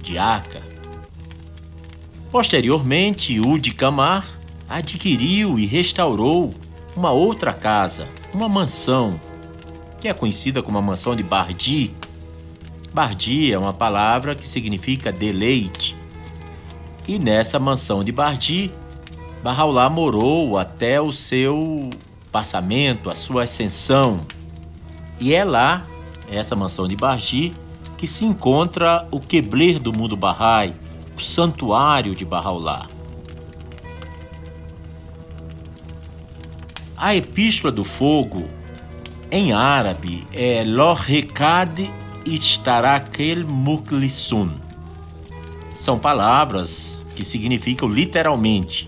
de 0.01 0.17
Aca. 0.17 0.61
Posteriormente, 2.29 3.39
Ud 3.39 3.71
Kamar 3.71 4.27
adquiriu 4.67 5.57
e 5.57 5.65
restaurou 5.65 6.49
uma 6.95 7.11
outra 7.11 7.53
casa, 7.53 8.09
uma 8.33 8.49
mansão, 8.49 9.17
que 10.01 10.07
é 10.07 10.13
conhecida 10.13 10.61
como 10.61 10.77
a 10.77 10.81
mansão 10.81 11.15
de 11.15 11.23
Bardi, 11.23 11.93
Bardi 12.93 13.51
é 13.51 13.57
uma 13.57 13.71
palavra 13.71 14.33
que 14.35 14.47
significa 14.47 15.11
deleite. 15.11 15.95
E 17.07 17.19
nessa 17.19 17.59
mansão 17.59 18.03
de 18.03 18.11
Bardi, 18.11 18.71
Bahá'u'lláh 19.43 19.89
morou 19.89 20.57
até 20.57 20.99
o 20.99 21.11
seu 21.11 21.89
passamento, 22.31 23.09
a 23.09 23.15
sua 23.15 23.43
ascensão. 23.43 24.19
E 25.19 25.33
é 25.33 25.43
lá, 25.43 25.85
essa 26.31 26.55
mansão 26.55 26.87
de 26.87 26.95
Bardi, 26.95 27.53
que 27.97 28.07
se 28.07 28.25
encontra 28.25 29.07
o 29.11 29.19
Quebler 29.19 29.79
do 29.79 29.91
mundo 29.91 30.15
Bahá'í, 30.15 30.73
o 31.17 31.21
santuário 31.21 32.15
de 32.15 32.25
Bahá'u'lláh. 32.25 32.87
A 36.95 37.15
Epístola 37.15 37.71
do 37.71 37.83
Fogo, 37.83 38.47
em 39.31 39.53
árabe, 39.53 40.27
é 40.33 40.63
Lohrekad 40.65 41.89
Istarakel 42.25 43.45
Muklisun. 43.49 44.49
São 45.77 45.97
palavras 45.97 47.05
que 47.15 47.23
significam 47.23 47.87
literalmente 47.87 48.87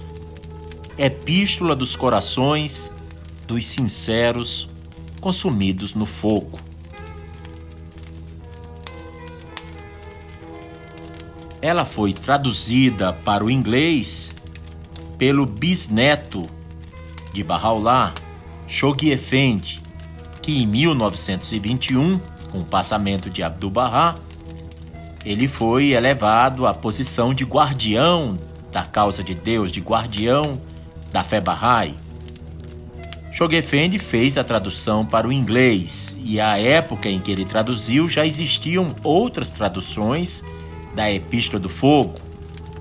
Epístola 0.97 1.75
dos 1.75 1.95
corações 1.95 2.91
dos 3.47 3.65
sinceros 3.65 4.67
consumidos 5.19 5.95
no 5.95 6.05
fogo. 6.05 6.70
Ela 11.61 11.85
foi 11.85 12.11
traduzida 12.13 13.13
para 13.13 13.43
o 13.43 13.51
inglês 13.51 14.35
pelo 15.17 15.45
bisneto 15.45 16.49
de 17.33 17.43
Bahá'u'lláh, 17.43 18.13
Shoghi 18.67 19.11
Effendi, 19.11 19.79
que 20.41 20.63
em 20.63 20.65
1921 20.65 22.19
com 22.51 22.59
o 22.59 22.65
passamento 22.65 23.29
de 23.29 23.41
Abdu'l-Bahá, 23.41 24.15
ele 25.25 25.47
foi 25.47 25.91
elevado 25.91 26.67
à 26.67 26.73
posição 26.73 27.33
de 27.33 27.45
guardião 27.45 28.37
da 28.71 28.83
causa 28.83 29.23
de 29.23 29.33
Deus, 29.33 29.71
de 29.71 29.79
guardião 29.79 30.59
da 31.11 31.23
fé 31.23 31.39
Bahá'í. 31.39 31.95
Shogefendi 33.31 33.97
fez 33.97 34.37
a 34.37 34.43
tradução 34.43 35.05
para 35.05 35.27
o 35.27 35.31
inglês 35.31 36.17
e 36.23 36.39
à 36.39 36.57
época 36.57 37.09
em 37.09 37.19
que 37.19 37.31
ele 37.31 37.45
traduziu 37.45 38.09
já 38.09 38.25
existiam 38.25 38.87
outras 39.03 39.51
traduções 39.51 40.43
da 40.93 41.11
Epístola 41.11 41.59
do 41.59 41.69
Fogo, 41.69 42.15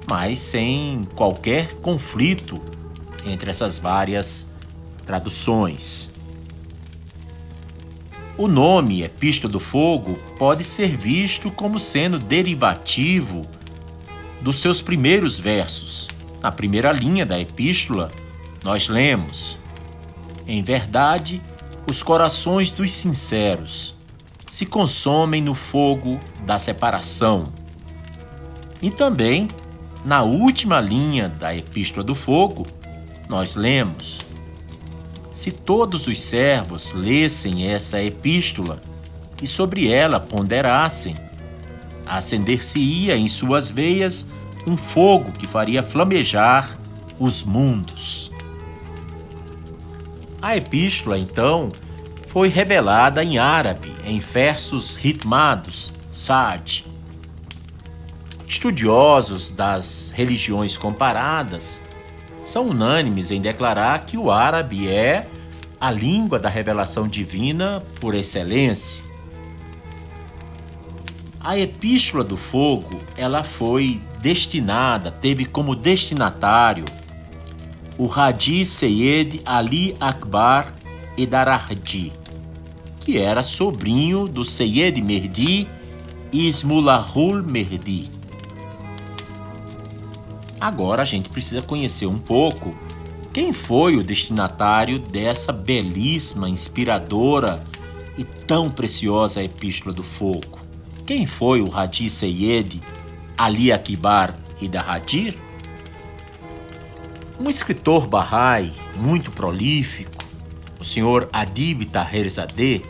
mas 0.08 0.38
sem 0.38 1.04
qualquer 1.14 1.74
conflito 1.76 2.60
entre 3.24 3.50
essas 3.50 3.78
várias 3.78 4.46
traduções. 5.06 6.10
O 8.36 8.48
nome 8.48 9.02
Epístola 9.02 9.52
do 9.52 9.60
Fogo 9.60 10.14
pode 10.38 10.64
ser 10.64 10.96
visto 10.96 11.50
como 11.50 11.78
sendo 11.78 12.18
derivativo 12.18 13.46
dos 14.40 14.60
seus 14.60 14.80
primeiros 14.80 15.38
versos. 15.38 16.08
Na 16.40 16.50
primeira 16.50 16.90
linha 16.90 17.26
da 17.26 17.38
epístola, 17.38 18.10
nós 18.64 18.88
lemos: 18.88 19.58
Em 20.46 20.62
verdade, 20.62 21.40
os 21.90 22.02
corações 22.02 22.70
dos 22.70 22.90
sinceros 22.92 23.94
se 24.50 24.64
consomem 24.64 25.42
no 25.42 25.54
fogo 25.54 26.18
da 26.44 26.58
separação. 26.58 27.52
E 28.82 28.90
também, 28.90 29.46
na 30.04 30.22
última 30.22 30.80
linha 30.80 31.28
da 31.28 31.54
Epístola 31.54 32.04
do 32.04 32.14
Fogo, 32.14 32.66
nós 33.28 33.54
lemos: 33.54 34.18
se 35.32 35.50
todos 35.50 36.06
os 36.06 36.20
servos 36.20 36.92
lessem 36.92 37.68
essa 37.68 38.02
epístola 38.02 38.80
e 39.42 39.46
sobre 39.46 39.90
ela 39.90 40.20
ponderassem, 40.20 41.16
acender-se-ia 42.06 43.16
em 43.16 43.28
suas 43.28 43.70
veias 43.70 44.26
um 44.66 44.76
fogo 44.76 45.32
que 45.32 45.46
faria 45.46 45.82
flamejar 45.82 46.76
os 47.18 47.44
mundos. 47.44 48.30
A 50.42 50.56
epístola, 50.56 51.18
então, 51.18 51.68
foi 52.28 52.48
revelada 52.48 53.22
em 53.22 53.38
árabe, 53.38 53.92
em 54.04 54.18
versos 54.18 54.96
ritmados, 54.96 55.92
Sa'd. 56.12 56.89
Estudiosos 58.50 59.52
das 59.52 60.12
religiões 60.12 60.76
comparadas 60.76 61.80
são 62.44 62.66
unânimes 62.66 63.30
em 63.30 63.40
declarar 63.40 64.04
que 64.04 64.18
o 64.18 64.28
árabe 64.28 64.88
é 64.88 65.28
a 65.80 65.88
língua 65.88 66.36
da 66.36 66.48
revelação 66.48 67.06
divina 67.06 67.80
por 68.00 68.12
excelência. 68.12 69.04
A 71.38 71.56
Epístola 71.56 72.24
do 72.24 72.36
Fogo, 72.36 73.00
ela 73.16 73.44
foi 73.44 74.00
destinada, 74.20 75.12
teve 75.12 75.44
como 75.44 75.76
destinatário 75.76 76.84
o 77.96 78.12
Hadi 78.12 78.66
Seyed 78.66 79.42
Ali 79.46 79.96
Akbar 80.00 80.74
Edarahdi, 81.16 82.12
que 82.98 83.16
era 83.16 83.44
sobrinho 83.44 84.26
do 84.26 84.44
Seyed 84.44 85.00
Merdi 85.00 85.68
Ismulahul 86.32 87.44
Merdi. 87.44 88.19
Agora 90.60 91.02
a 91.02 91.06
gente 91.06 91.30
precisa 91.30 91.62
conhecer 91.62 92.06
um 92.06 92.18
pouco 92.18 92.76
quem 93.32 93.52
foi 93.52 93.96
o 93.96 94.02
destinatário 94.02 94.98
dessa 94.98 95.52
belíssima, 95.52 96.50
inspiradora 96.50 97.58
e 98.18 98.24
tão 98.24 98.70
preciosa 98.70 99.42
Epístola 99.42 99.94
do 99.94 100.02
Fogo. 100.02 100.58
Quem 101.06 101.26
foi 101.26 101.62
o 101.62 101.74
Hadi 101.74 102.10
Seyed 102.10 102.80
Ali 103.38 103.72
Akbar 103.72 104.34
Edarahdi? 104.60 105.38
Um 107.40 107.48
escritor 107.48 108.06
Bahá'í 108.06 108.70
muito 108.96 109.30
prolífico, 109.30 110.22
o 110.78 110.84
senhor 110.84 111.26
Adib 111.32 111.86
Taherzadeh, 111.86 112.82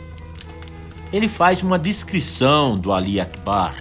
ele 1.13 1.29
faz 1.29 1.63
uma 1.63 1.79
descrição 1.79 2.77
do 2.77 2.91
Ali 2.91 3.19
Akbar. 3.21 3.75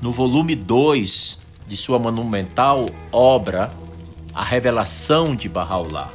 No 0.00 0.10
volume 0.10 0.54
2 0.54 1.41
de 1.72 1.76
sua 1.78 1.98
monumental 1.98 2.86
obra 3.10 3.72
A 4.34 4.44
Revelação 4.44 5.34
de 5.34 5.48
Bahá'u'lláh. 5.48 6.10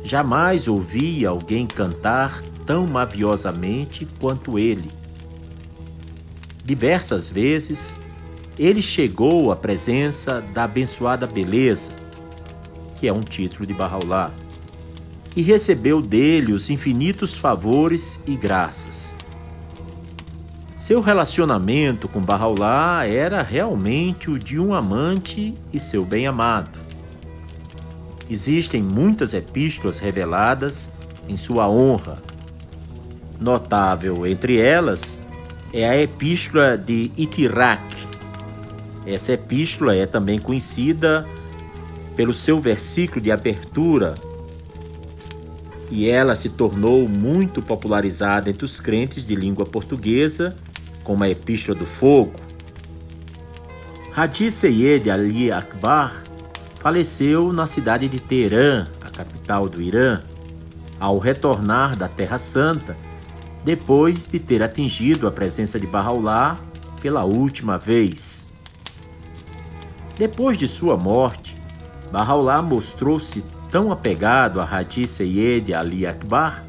Jamais 0.05 0.69
ouvi 0.69 1.25
alguém 1.27 1.67
cantar 1.67 2.43
tão 2.67 2.87
maviosamente 2.87 4.07
quanto 4.21 4.59
ele. 4.59 4.91
Diversas 6.65 7.31
vezes, 7.31 7.95
ele 8.59 8.83
chegou 8.83 9.51
à 9.51 9.57
presença 9.57 10.41
da 10.41 10.65
abençoada 10.65 11.27
beleza 11.27 12.08
que 12.99 13.07
é 13.07 13.13
um 13.13 13.21
título 13.21 13.67
de 13.67 13.75
Bahá'u'lláh, 13.75 14.31
e 15.37 15.43
recebeu 15.43 16.03
dele 16.03 16.53
os 16.53 16.69
infinitos 16.69 17.37
favores 17.37 18.19
e 18.27 18.35
graças. 18.35 19.15
Seu 20.77 21.01
relacionamento 21.01 22.09
com 22.09 22.21
Bahá'u'lláh 22.21 23.07
era 23.07 23.43
realmente 23.43 24.31
o 24.31 24.39
de 24.39 24.59
um 24.59 24.75
amante 24.75 25.55
e 25.73 25.79
seu 25.79 26.05
bem-amado. 26.05 26.79
Existem 28.31 28.83
muitas 28.83 29.33
epístolas 29.33 29.99
reveladas 29.99 30.89
em 31.29 31.37
sua 31.37 31.69
honra. 31.69 32.19
Notável 33.41 34.27
entre 34.27 34.61
elas 34.61 35.17
é 35.73 35.89
a 35.89 35.97
epístola 35.97 36.77
de 36.77 37.11
Itirak. 37.17 37.83
Essa 39.07 39.33
epístola 39.33 39.95
é 39.95 40.07
também 40.07 40.39
conhecida 40.39 41.27
pelo 42.19 42.35
seu 42.35 42.59
versículo 42.59 43.21
de 43.21 43.31
abertura, 43.31 44.17
e 45.89 46.11
ela 46.11 46.35
se 46.35 46.49
tornou 46.49 47.09
muito 47.09 47.63
popularizada 47.63 48.51
entre 48.51 48.65
os 48.65 48.81
crentes 48.81 49.25
de 49.25 49.37
língua 49.37 49.65
portuguesa, 49.65 50.57
como 51.05 51.23
a 51.23 51.31
Epístola 51.31 51.79
do 51.79 51.87
Fogo. 51.87 52.35
Hadi 54.17 54.51
Seyed 54.51 55.09
Ali 55.09 55.53
Akbar 55.53 56.25
faleceu 56.81 57.53
na 57.53 57.69
cidade 57.69 58.09
de 58.09 58.19
Teherã, 58.19 58.85
a 59.01 59.11
capital 59.11 59.69
do 59.69 59.81
Irã, 59.81 60.21
ao 60.99 61.19
retornar 61.19 61.97
da 61.97 62.09
Terra 62.09 62.39
Santa, 62.39 62.97
depois 63.65 64.27
de 64.29 64.41
ter 64.41 64.61
atingido 64.61 65.29
a 65.29 65.31
presença 65.31 65.79
de 65.79 65.87
Bahá'u'lláh 65.87 66.59
pela 67.01 67.25
última 67.25 67.79
vez. 67.79 68.45
Depois 70.19 70.59
de 70.59 70.67
sua 70.67 70.97
morte, 70.97 71.58
Bahá'u'lláh 72.13 72.63
mostrou-se 72.63 73.45
tão 73.71 73.93
apegado 73.93 74.61
a 74.61 74.65
Hadi 74.65 75.07
Seyed 75.07 75.75
Ali 75.75 76.07
Akbar 76.07 76.65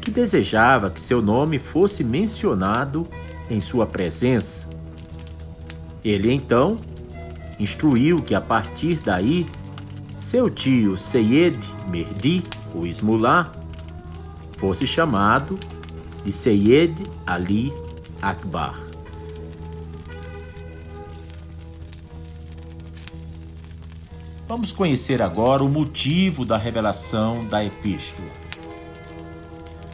que 0.00 0.10
desejava 0.10 0.90
que 0.90 1.00
seu 1.00 1.22
nome 1.22 1.58
fosse 1.58 2.02
mencionado 2.02 3.06
em 3.48 3.60
sua 3.60 3.86
presença. 3.86 4.66
Ele 6.04 6.32
então 6.32 6.76
instruiu 7.58 8.20
que 8.20 8.34
a 8.34 8.40
partir 8.40 8.98
daí 9.04 9.46
seu 10.18 10.50
tio 10.50 10.96
Seyed 10.96 11.58
Merdi, 11.88 12.42
o 12.74 12.86
Ismullah, 12.86 13.52
fosse 14.56 14.86
chamado 14.86 15.58
de 16.24 16.32
Seyed 16.32 17.02
Ali 17.26 17.72
Akbar. 18.20 18.81
Vamos 24.48 24.72
conhecer 24.72 25.22
agora 25.22 25.62
o 25.62 25.68
motivo 25.68 26.44
da 26.44 26.56
revelação 26.56 27.44
da 27.46 27.64
epístola. 27.64 28.28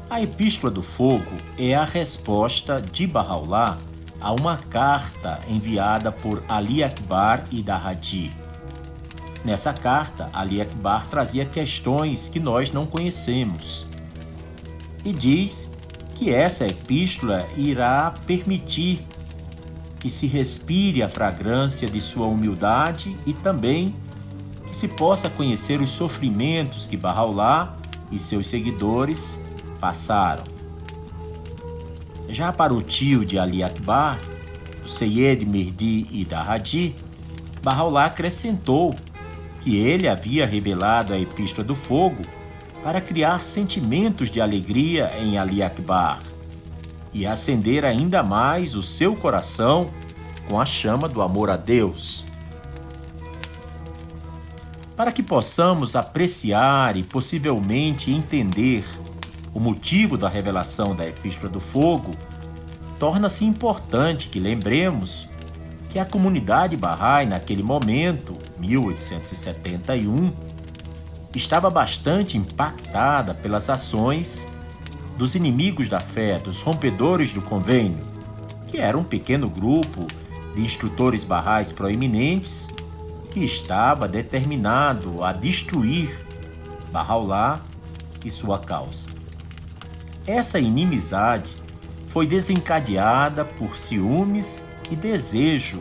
A 0.09 0.23
Epístola 0.23 0.73
do 0.73 0.83
Fogo 0.83 1.31
é 1.59 1.75
a 1.75 1.85
resposta 1.85 2.81
de 2.81 3.07
Bahá'u'lláh 3.07 3.77
a 4.19 4.33
uma 4.33 4.57
carta 4.57 5.39
enviada 5.47 6.11
por 6.11 6.43
Ali 6.49 6.83
Akbar 6.83 7.45
e 7.53 7.63
Dahadi. 7.63 8.33
Nessa 9.45 9.73
carta, 9.73 10.31
Ali 10.33 10.63
Akbar 10.63 11.07
trazia 11.07 11.45
questões 11.45 12.29
que 12.31 12.41
nós 12.41 12.73
não 12.73 12.87
conhecemos 12.87 13.87
e 15.05 15.13
diz 15.13 15.71
que 16.15 16.33
essa 16.33 16.67
epístola 16.67 17.47
irá 17.55 18.13
permitir 18.27 19.07
que 20.01 20.11
se 20.11 20.27
respire 20.27 21.03
a 21.03 21.09
fragrância 21.09 21.87
de 21.87 22.01
sua 22.01 22.27
humildade 22.27 23.15
e 23.27 23.33
também 23.35 23.95
que 24.69 24.77
se 24.77 24.89
possa 24.89 25.31
conhecer 25.31 25.81
os 25.81 25.91
sofrimentos 25.91 26.87
que 26.87 26.97
Bahá'u'lláh 26.97 27.75
e 28.13 28.19
seus 28.19 28.49
seguidores 28.49 29.41
passaram. 29.81 30.45
Já 32.29 32.53
para 32.53 32.75
o 32.75 32.83
tio 32.83 33.25
de 33.25 33.39
Ali 33.39 33.63
Akbar, 33.63 34.19
o 34.85 34.89
Seyed 34.89 35.45
Mirdi 35.47 36.07
e 36.11 36.25
Dahadi, 36.25 36.95
Bahá'u'lláh 37.63 38.07
acrescentou 38.07 38.95
que 39.61 39.77
ele 39.77 40.07
havia 40.07 40.47
revelado 40.47 41.13
a 41.13 41.19
Epístola 41.19 41.67
do 41.67 41.75
Fogo 41.75 42.23
para 42.83 43.01
criar 43.01 43.43
sentimentos 43.43 44.31
de 44.31 44.41
alegria 44.41 45.13
em 45.19 45.39
Ali 45.39 45.63
Akbar 45.63 46.21
e 47.13 47.27
acender 47.27 47.85
ainda 47.85 48.23
mais 48.23 48.75
o 48.75 48.83
seu 48.83 49.15
coração 49.17 49.91
com 50.49 50.61
a 50.61 50.67
chama 50.67 51.09
do 51.09 51.21
amor 51.21 51.51
a 51.51 51.57
Deus. 51.57 52.28
Para 54.99 55.13
que 55.13 55.23
possamos 55.23 55.95
apreciar 55.95 56.97
e 56.97 57.05
possivelmente 57.05 58.11
entender 58.11 58.85
o 59.55 59.61
motivo 59.61 60.19
da 60.19 60.29
revelação 60.29 60.93
da 60.93 61.07
Epístola 61.07 61.49
do 61.49 61.61
Fogo, 61.61 62.11
torna-se 62.99 63.45
importante 63.45 64.29
que 64.29 64.41
lembremos 64.41 65.29
que 65.89 66.01
a 66.01 66.05
comunidade 66.05 66.77
Bahá'í 66.77 67.29
naquele 67.29 67.63
momento, 67.63 68.33
1871, 68.59 70.33
estava 71.33 71.71
bastante 71.71 72.37
impactada 72.37 73.35
pelas 73.35 73.71
ações 73.71 74.49
dos 75.17 75.37
inimigos 75.37 75.89
da 75.89 76.01
fé, 76.01 76.41
dos 76.41 76.61
rompedores 76.61 77.33
do 77.33 77.41
convênio, 77.41 78.05
que 78.67 78.79
era 78.79 78.99
um 78.99 79.05
pequeno 79.05 79.49
grupo 79.49 80.05
de 80.57 80.61
instrutores 80.61 81.23
barrais 81.23 81.71
proeminentes 81.71 82.67
que 83.39 83.45
estava 83.45 84.09
determinado 84.09 85.23
a 85.23 85.33
destruir 85.33 86.11
Bahá'u'lláh 86.91 87.61
e 88.25 88.31
sua 88.33 88.59
causa. 88.59 89.07
Essa 90.27 90.59
inimizade 90.59 91.49
foi 92.09 92.27
desencadeada 92.27 93.45
por 93.45 93.79
ciúmes 93.79 94.67
e 94.91 94.97
desejo 94.97 95.81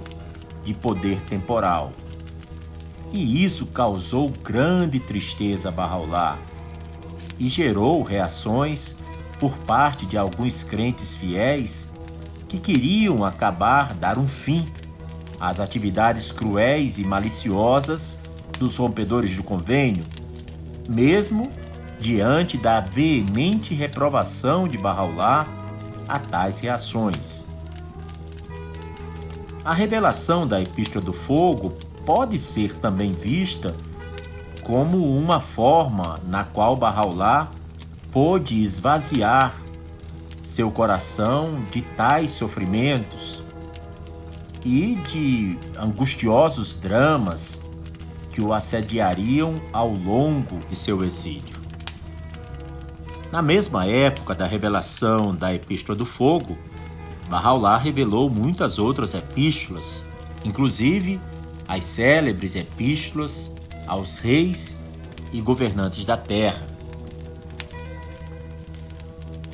de 0.64 0.76
poder 0.76 1.20
temporal 1.22 1.91
e 3.12 3.43
isso 3.43 3.66
causou 3.66 4.30
grande 4.43 4.99
tristeza 4.99 5.70
a 5.70 5.72
Bahá'u'lláh 5.72 6.38
e 7.39 7.47
gerou 7.47 8.03
reações 8.03 8.95
por 9.39 9.58
parte 9.60 10.05
de 10.05 10.16
alguns 10.16 10.62
crentes 10.62 11.16
fiéis 11.16 11.91
que 12.47 12.60
queriam 12.60 13.26
acabar, 13.26 13.95
dar 13.95 14.20
um 14.20 14.28
fim 14.28 14.64
às 15.40 15.60
atividades 15.60 16.32
cruéis 16.32 16.98
e 16.98 17.04
maliciosas 17.04 18.18
dos 18.58 18.76
rompedores 18.78 19.36
do 19.36 19.44
convênio, 19.44 20.04
mesmo 20.90 21.52
diante 22.00 22.58
da 22.58 22.80
veemente 22.80 23.74
reprovação 23.74 24.68
de 24.68 24.78
Bahá'u'lláh 24.78 25.48
a 26.08 26.20
tais 26.20 26.60
reações. 26.60 27.46
A 29.64 29.74
revelação 29.74 30.48
da 30.48 30.62
Epístola 30.62 31.04
do 31.04 31.14
Fogo 31.14 31.74
pode 32.06 32.40
ser 32.40 32.74
também 32.76 33.12
vista 33.12 33.76
como 34.64 35.18
uma 35.18 35.42
forma 35.42 36.20
na 36.28 36.44
qual 36.44 36.76
Bahá'u'lláh 36.76 37.50
pôde 38.12 38.64
esvaziar 38.64 39.54
seu 40.42 40.72
coração 40.72 41.60
de 41.72 41.82
tais 41.82 42.32
sofrimentos 42.32 43.47
e 44.68 44.95
de 44.95 45.57
angustiosos 45.80 46.76
dramas 46.78 47.61
que 48.34 48.41
o 48.41 48.53
assediariam 48.53 49.55
ao 49.72 49.89
longo 49.93 50.59
de 50.68 50.76
seu 50.76 51.05
exílio. 51.05 51.55
Na 53.32 53.41
mesma 53.41 53.86
época 53.86 54.36
da 54.36 54.45
revelação 54.45 55.34
da 55.34 55.53
Epístola 55.53 55.97
do 55.97 56.05
Fogo, 56.05 56.57
Bahá'u'lláh 57.30 57.78
revelou 57.78 58.30
muitas 58.30 58.78
outras 58.78 59.13
epístolas, 59.13 60.03
inclusive 60.43 61.20
as 61.65 61.86
célebres 61.86 62.55
epístolas 62.55 63.53
aos 63.88 64.20
reis 64.20 64.78
e 65.32 65.39
governantes 65.39 66.03
da 66.03 66.18
terra. 66.18 66.65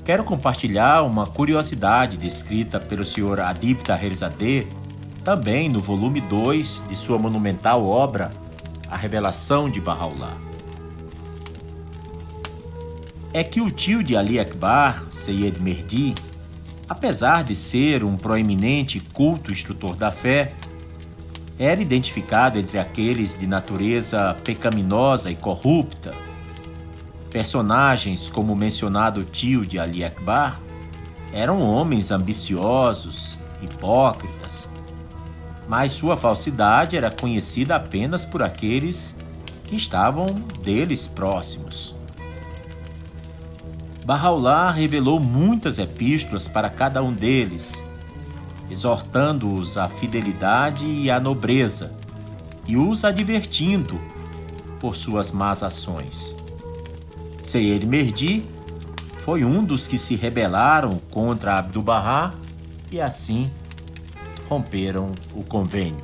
Quero 0.03 0.23
compartilhar 0.23 1.03
uma 1.03 1.25
curiosidade 1.25 2.17
descrita 2.17 2.79
pelo 2.79 3.05
Sr. 3.05 3.39
Adib 3.41 3.81
Taherzadeh, 3.83 4.67
também 5.23 5.69
no 5.69 5.79
volume 5.79 6.19
2 6.19 6.85
de 6.89 6.95
sua 6.95 7.17
monumental 7.17 7.85
obra 7.85 8.29
A 8.89 8.97
Revelação 8.97 9.69
de 9.69 9.79
Bahá'u'lláh. 9.79 10.35
É 13.31 13.43
que 13.43 13.61
o 13.61 13.71
tio 13.71 14.03
de 14.03 14.15
Ali 14.15 14.39
Akbar, 14.39 15.03
Seyyed 15.11 15.59
Merdi, 15.61 16.13
apesar 16.87 17.43
de 17.43 17.55
ser 17.55 18.03
um 18.03 18.17
proeminente 18.17 18.99
culto 18.99 19.51
instrutor 19.51 19.95
da 19.95 20.11
fé, 20.11 20.53
era 21.57 21.81
identificado 21.81 22.59
entre 22.59 22.77
aqueles 22.77 23.39
de 23.39 23.47
natureza 23.47 24.35
pecaminosa 24.43 25.31
e 25.31 25.35
corrupta. 25.35 26.13
Personagens 27.31 28.29
como 28.29 28.53
o 28.53 28.55
mencionado 28.55 29.23
tio 29.23 29.65
de 29.65 29.79
Ali 29.79 30.03
Akbar 30.03 30.59
eram 31.31 31.61
homens 31.61 32.11
ambiciosos, 32.11 33.37
hipócritas, 33.61 34.62
mas 35.67 35.91
sua 35.93 36.17
falsidade 36.17 36.97
era 36.97 37.11
conhecida 37.11 37.75
apenas 37.75 38.25
por 38.25 38.43
aqueles 38.43 39.15
que 39.63 39.75
estavam 39.75 40.27
deles 40.61 41.07
próximos. 41.07 41.95
Bahá'u'lláh 44.05 44.71
revelou 44.71 45.19
muitas 45.19 45.79
epístolas 45.79 46.47
para 46.47 46.69
cada 46.69 47.01
um 47.01 47.13
deles, 47.13 47.71
exortando-os 48.69 49.77
à 49.77 49.87
fidelidade 49.87 50.85
e 50.85 51.09
à 51.09 51.19
nobreza, 51.19 51.95
e 52.67 52.75
os 52.75 53.05
advertindo 53.05 53.99
por 54.79 54.97
suas 54.97 55.31
más 55.31 55.63
ações. 55.63 56.35
Seyyed 57.45 57.85
Merdi 57.85 58.43
foi 59.19 59.45
um 59.45 59.63
dos 59.63 59.87
que 59.87 59.97
se 59.97 60.15
rebelaram 60.15 60.99
contra 61.09 61.53
Abdu'l-Bahá 61.55 62.33
e 62.91 62.99
assim 62.99 63.49
romperam 64.49 65.07
o 65.33 65.43
convênio. 65.43 66.03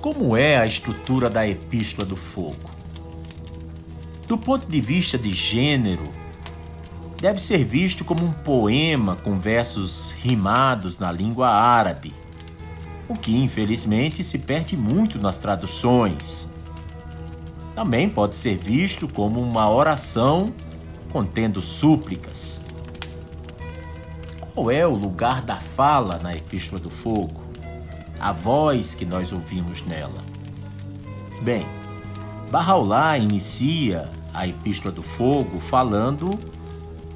Como 0.00 0.36
é 0.36 0.58
a 0.58 0.66
estrutura 0.66 1.30
da 1.30 1.48
Epístola 1.48 2.06
do 2.06 2.16
Fogo? 2.16 2.70
Do 4.26 4.36
ponto 4.36 4.66
de 4.66 4.80
vista 4.80 5.16
de 5.18 5.32
gênero, 5.32 6.08
deve 7.20 7.40
ser 7.40 7.64
visto 7.64 8.04
como 8.04 8.24
um 8.24 8.32
poema 8.32 9.16
com 9.16 9.38
versos 9.38 10.12
rimados 10.22 10.98
na 10.98 11.10
língua 11.10 11.48
árabe, 11.48 12.12
o 13.08 13.14
que 13.14 13.36
infelizmente 13.36 14.24
se 14.24 14.38
perde 14.38 14.76
muito 14.76 15.18
nas 15.18 15.38
traduções. 15.38 16.50
Também 17.74 18.08
pode 18.08 18.34
ser 18.34 18.56
visto 18.56 19.08
como 19.08 19.40
uma 19.40 19.70
oração 19.70 20.46
contendo 21.10 21.60
súplicas. 21.60 22.63
Qual 24.54 24.70
é 24.70 24.86
o 24.86 24.94
lugar 24.94 25.42
da 25.42 25.56
fala 25.56 26.20
na 26.22 26.32
Epístola 26.32 26.80
do 26.80 26.88
Fogo? 26.88 27.42
A 28.20 28.32
voz 28.32 28.94
que 28.94 29.04
nós 29.04 29.32
ouvimos 29.32 29.84
nela. 29.84 30.22
Bem, 31.42 31.66
Bahá'u'lláh 32.52 33.18
inicia 33.18 34.08
a 34.32 34.46
Epístola 34.46 34.94
do 34.94 35.02
Fogo 35.02 35.58
falando 35.58 36.30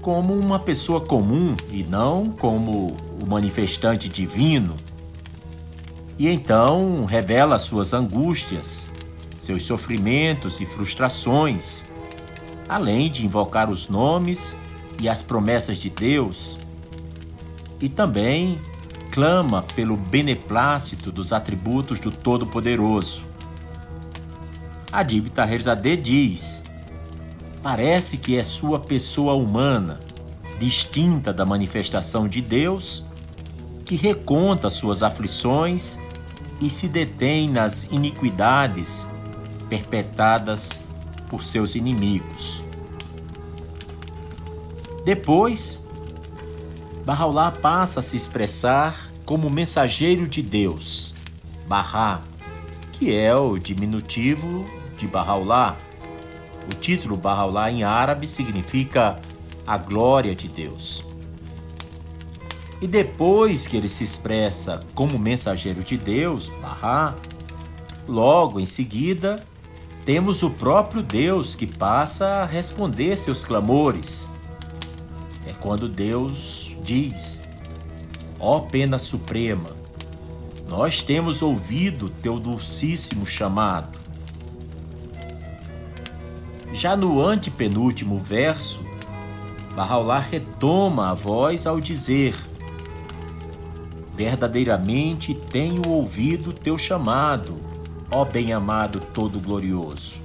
como 0.02 0.34
uma 0.34 0.58
pessoa 0.58 1.00
comum 1.00 1.54
e 1.70 1.84
não 1.84 2.26
como 2.26 2.88
o 3.22 3.26
manifestante 3.26 4.08
divino. 4.08 4.74
E 6.18 6.26
então 6.28 7.04
revela 7.04 7.60
suas 7.60 7.94
angústias, 7.94 8.84
seus 9.40 9.62
sofrimentos 9.62 10.60
e 10.60 10.66
frustrações, 10.66 11.84
além 12.68 13.08
de 13.08 13.24
invocar 13.24 13.70
os 13.70 13.88
nomes 13.88 14.56
e 15.00 15.08
as 15.08 15.22
promessas 15.22 15.76
de 15.76 15.88
Deus, 15.88 16.57
e 17.80 17.88
também 17.88 18.56
clama 19.10 19.62
pelo 19.74 19.96
beneplácito 19.96 21.10
dos 21.10 21.32
atributos 21.32 22.00
do 22.00 22.10
Todo-Poderoso. 22.10 23.24
Adib 24.92 25.28
Taherzadeh 25.30 25.96
diz: 25.96 26.62
Parece 27.62 28.16
que 28.16 28.38
é 28.38 28.42
sua 28.42 28.78
pessoa 28.78 29.34
humana, 29.34 30.00
distinta 30.58 31.32
da 31.32 31.44
manifestação 31.44 32.26
de 32.28 32.40
Deus, 32.40 33.04
que 33.84 33.96
reconta 33.96 34.70
suas 34.70 35.02
aflições 35.02 35.98
e 36.60 36.68
se 36.70 36.88
detém 36.88 37.48
nas 37.48 37.84
iniquidades 37.84 39.06
perpetradas 39.68 40.70
por 41.28 41.44
seus 41.44 41.74
inimigos. 41.74 42.62
Depois, 45.04 45.77
Bahá'u'lláh 47.08 47.52
passa 47.62 48.00
a 48.00 48.02
se 48.02 48.18
expressar 48.18 49.08
como 49.24 49.48
mensageiro 49.48 50.28
de 50.28 50.42
Deus, 50.42 51.14
Bahá, 51.66 52.20
que 52.92 53.14
é 53.14 53.34
o 53.34 53.56
diminutivo 53.56 54.66
de 54.98 55.08
Bahá'u'lláh. 55.08 55.74
O 56.70 56.74
título 56.74 57.16
Bahá'u'lláh 57.16 57.70
em 57.72 57.82
árabe 57.82 58.28
significa 58.28 59.18
a 59.66 59.78
glória 59.78 60.34
de 60.34 60.48
Deus. 60.48 61.02
E 62.78 62.86
depois 62.86 63.66
que 63.66 63.78
ele 63.78 63.88
se 63.88 64.04
expressa 64.04 64.78
como 64.94 65.18
mensageiro 65.18 65.82
de 65.82 65.96
Deus, 65.96 66.50
Bahá, 66.60 67.14
logo 68.06 68.60
em 68.60 68.66
seguida 68.66 69.42
temos 70.04 70.42
o 70.42 70.50
próprio 70.50 71.02
Deus 71.02 71.54
que 71.54 71.66
passa 71.66 72.42
a 72.42 72.44
responder 72.44 73.16
seus 73.16 73.44
clamores. 73.44 74.28
É 75.46 75.54
quando 75.54 75.88
Deus 75.88 76.67
diz: 76.88 77.42
Ó 78.40 78.60
pena 78.60 78.98
suprema, 78.98 79.76
nós 80.66 81.02
temos 81.02 81.42
ouvido 81.42 82.08
teu 82.08 82.40
dulcíssimo 82.40 83.26
chamado. 83.26 83.98
Já 86.72 86.96
no 86.96 87.20
antepenúltimo 87.20 88.18
verso, 88.18 88.80
Bahá'u'lláh 89.74 90.26
retoma 90.30 91.10
a 91.10 91.14
voz 91.14 91.66
ao 91.66 91.78
dizer: 91.78 92.34
Verdadeiramente 94.14 95.34
tenho 95.34 95.86
ouvido 95.88 96.54
teu 96.54 96.78
chamado, 96.78 97.60
ó 98.10 98.24
bem-amado 98.24 98.98
todo-glorioso. 98.98 100.16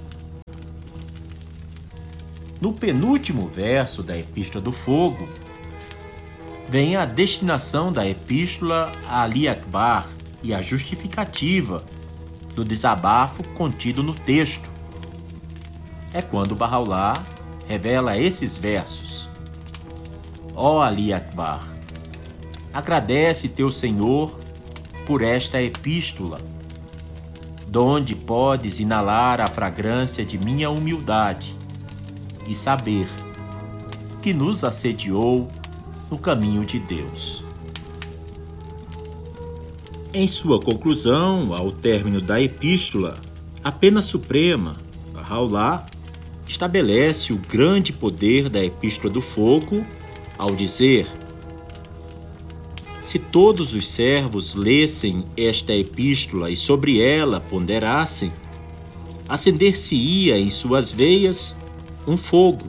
No 2.61 2.71
penúltimo 2.71 3.49
verso 3.49 4.01
da 4.01 4.17
Epístola 4.17 4.63
do 4.63 4.71
Fogo, 4.71 5.27
vem 6.73 6.95
a 6.95 7.05
destinação 7.05 7.91
da 7.91 8.03
epístola 8.03 8.91
a 9.07 9.21
Ali 9.21 9.47
Akbar 9.47 10.07
e 10.41 10.55
a 10.55 10.59
justificativa 10.59 11.85
do 12.55 12.63
desabafo 12.63 13.47
contido 13.49 14.01
no 14.01 14.15
texto. 14.15 14.67
É 16.11 16.19
quando 16.19 16.55
Bahá'u'lláh 16.55 17.13
revela 17.67 18.17
esses 18.17 18.57
versos. 18.57 19.29
Ó 20.55 20.81
Ali 20.81 21.13
Akbar, 21.13 21.63
agradece 22.73 23.49
teu 23.49 23.69
Senhor 23.69 24.35
por 25.05 25.21
esta 25.21 25.61
epístola, 25.61 26.41
donde 27.67 28.15
podes 28.15 28.79
inalar 28.79 29.39
a 29.39 29.45
fragrância 29.45 30.25
de 30.25 30.39
minha 30.39 30.71
humildade 30.71 31.55
e 32.47 32.55
saber 32.55 33.07
que 34.23 34.33
nos 34.33 34.63
assediou 34.63 35.47
no 36.09 36.17
caminho 36.17 36.65
de 36.65 36.79
Deus. 36.79 37.43
Em 40.13 40.27
sua 40.27 40.59
conclusão, 40.59 41.53
ao 41.53 41.71
término 41.71 42.21
da 42.21 42.39
epístola, 42.39 43.19
a 43.63 43.71
pena 43.71 44.01
suprema, 44.01 44.77
Raulá, 45.15 45.85
estabelece 46.47 47.33
o 47.33 47.37
grande 47.37 47.91
poder 47.91 48.47
da 48.47 48.63
epístola 48.63 49.11
do 49.11 49.21
fogo 49.21 49.83
ao 50.37 50.55
dizer: 50.55 51.07
Se 53.01 53.17
todos 53.17 53.73
os 53.73 53.87
servos 53.87 54.53
lessem 54.53 55.23
esta 55.35 55.73
epístola 55.73 56.51
e 56.51 56.55
sobre 56.55 57.01
ela 57.01 57.39
ponderassem, 57.39 58.31
acender-se-ia 59.27 60.37
em 60.37 60.49
suas 60.49 60.91
veias 60.91 61.55
um 62.05 62.17
fogo 62.17 62.67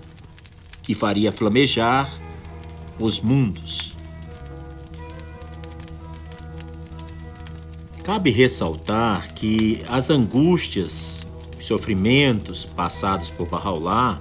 que 0.82 0.94
faria 0.94 1.32
flamejar 1.32 2.10
os 2.98 3.20
mundos. 3.20 3.94
Cabe 8.02 8.30
ressaltar 8.30 9.32
que 9.32 9.80
as 9.88 10.10
angústias, 10.10 11.26
os 11.58 11.64
sofrimentos 11.64 12.66
passados 12.66 13.30
por 13.30 13.48
Bahá'u'lláh 13.48 14.18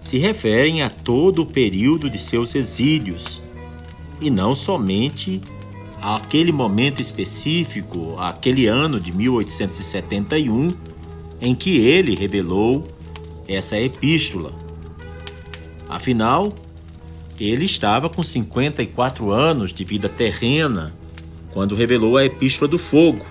se 0.00 0.16
referem 0.18 0.82
a 0.82 0.88
todo 0.88 1.42
o 1.42 1.46
período 1.46 2.08
de 2.08 2.18
seus 2.18 2.54
exílios 2.54 3.42
e 4.20 4.30
não 4.30 4.54
somente 4.54 5.40
àquele 6.00 6.50
momento 6.50 7.00
específico, 7.00 8.16
aquele 8.18 8.66
ano 8.66 8.98
de 8.98 9.12
1871, 9.14 10.68
em 11.40 11.54
que 11.54 11.78
ele 11.78 12.14
revelou 12.14 12.86
essa 13.46 13.78
epístola. 13.78 14.52
Afinal, 15.88 16.52
ele 17.42 17.64
estava 17.64 18.08
com 18.08 18.22
54 18.22 19.32
anos 19.32 19.72
de 19.72 19.82
vida 19.84 20.08
terrena 20.08 20.94
quando 21.52 21.74
revelou 21.74 22.16
a 22.16 22.24
Epístola 22.24 22.68
do 22.68 22.78
Fogo. 22.78 23.26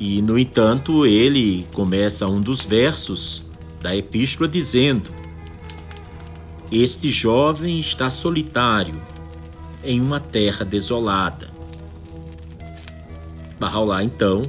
E, 0.00 0.20
no 0.20 0.36
entanto, 0.36 1.06
ele 1.06 1.64
começa 1.72 2.26
um 2.26 2.40
dos 2.40 2.64
versos 2.64 3.46
da 3.80 3.94
Epístola 3.94 4.48
dizendo: 4.48 5.12
Este 6.72 7.08
jovem 7.08 7.78
está 7.78 8.10
solitário 8.10 9.00
em 9.84 10.00
uma 10.00 10.18
terra 10.18 10.64
desolada. 10.64 11.48
Bahá'u'lláh, 13.60 14.02
então, 14.02 14.42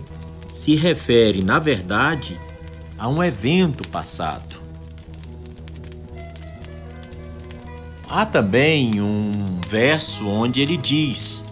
se 0.51 0.75
refere, 0.75 1.43
na 1.43 1.59
verdade, 1.59 2.35
a 2.97 3.07
um 3.07 3.23
evento 3.23 3.87
passado. 3.89 4.62
Há 8.15 8.27
também 8.27 9.01
um 9.01 9.59
verso 9.67 10.27
onde 10.27 10.61
ele 10.61 10.77
diz: 10.77 11.43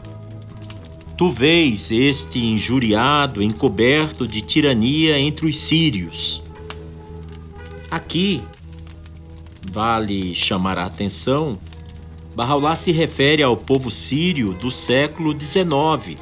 Tu 1.17 1.27
vês 1.27 1.89
este 1.89 2.37
injuriado 2.37 3.41
encoberto 3.41 4.27
de 4.27 4.43
tirania 4.43 5.19
entre 5.19 5.47
os 5.47 5.57
sírios. 5.57 6.43
Aqui, 7.89 8.43
vale 9.71 10.35
chamar 10.35 10.77
a 10.77 10.85
atenção, 10.85 11.57
Bahá'u'lláh 12.35 12.75
se 12.75 12.91
refere 12.91 13.41
ao 13.41 13.57
povo 13.57 13.89
sírio 13.89 14.53
do 14.53 14.69
século 14.69 15.31
XIX, 15.33 16.19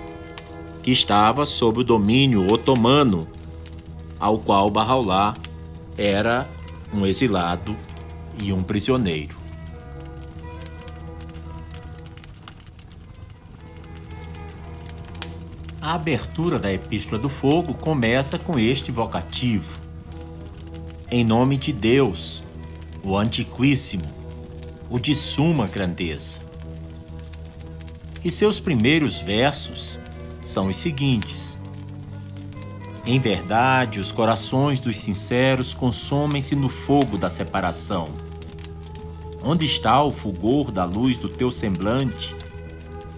que 0.82 0.92
estava 0.92 1.46
sob 1.46 1.82
o 1.82 1.84
domínio 1.84 2.50
otomano, 2.50 3.28
ao 4.18 4.40
qual 4.40 4.70
Bahá'u'lláh 4.70 5.34
era 5.98 6.48
um 6.94 7.06
exilado 7.06 7.76
e 8.42 8.54
um 8.54 8.64
prisioneiro. 8.64 9.39
A 15.82 15.94
abertura 15.94 16.60
da 16.60 16.72
Epístola 16.74 17.18
do 17.22 17.30
Fogo 17.30 17.74
começa 17.74 18.38
com 18.38 18.60
este 18.60 18.92
vocativo: 18.92 19.80
Em 21.10 21.24
nome 21.24 21.56
de 21.56 21.72
Deus, 21.72 22.44
o 23.02 23.18
Antiquíssimo, 23.18 24.04
o 24.90 25.00
de 25.00 25.16
suma 25.16 25.68
grandeza. 25.68 26.40
E 28.26 28.30
seus 28.30 28.60
primeiros 28.60 29.20
versos 29.20 29.98
são 30.46 30.68
os 30.68 30.76
seguintes: 30.76 31.58
Em 33.06 33.18
verdade, 33.18 34.02
os 34.02 34.12
corações 34.12 34.82
dos 34.82 35.00
sinceros 35.00 35.74
consomem-se 35.74 36.58
no 36.58 36.68
fogo 36.68 37.18
da 37.18 37.30
separação. 37.30 38.10
Onde 39.42 39.66
está 39.66 40.04
o 40.04 40.12
fulgor 40.12 40.72
da 40.72 40.84
luz 40.84 41.16
do 41.16 41.30
teu 41.30 41.50
semblante, 41.50 42.36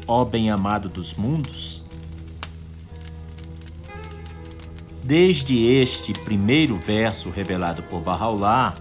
ó 0.05 0.24
bem-amado 0.24 0.88
dos 0.88 1.16
mundos? 1.16 1.80
Desde 5.12 5.66
este 5.66 6.14
primeiro 6.14 6.78
verso 6.78 7.30
revelado 7.30 7.84
por 7.84 7.99
Bahá'u'lláh, 7.99 8.74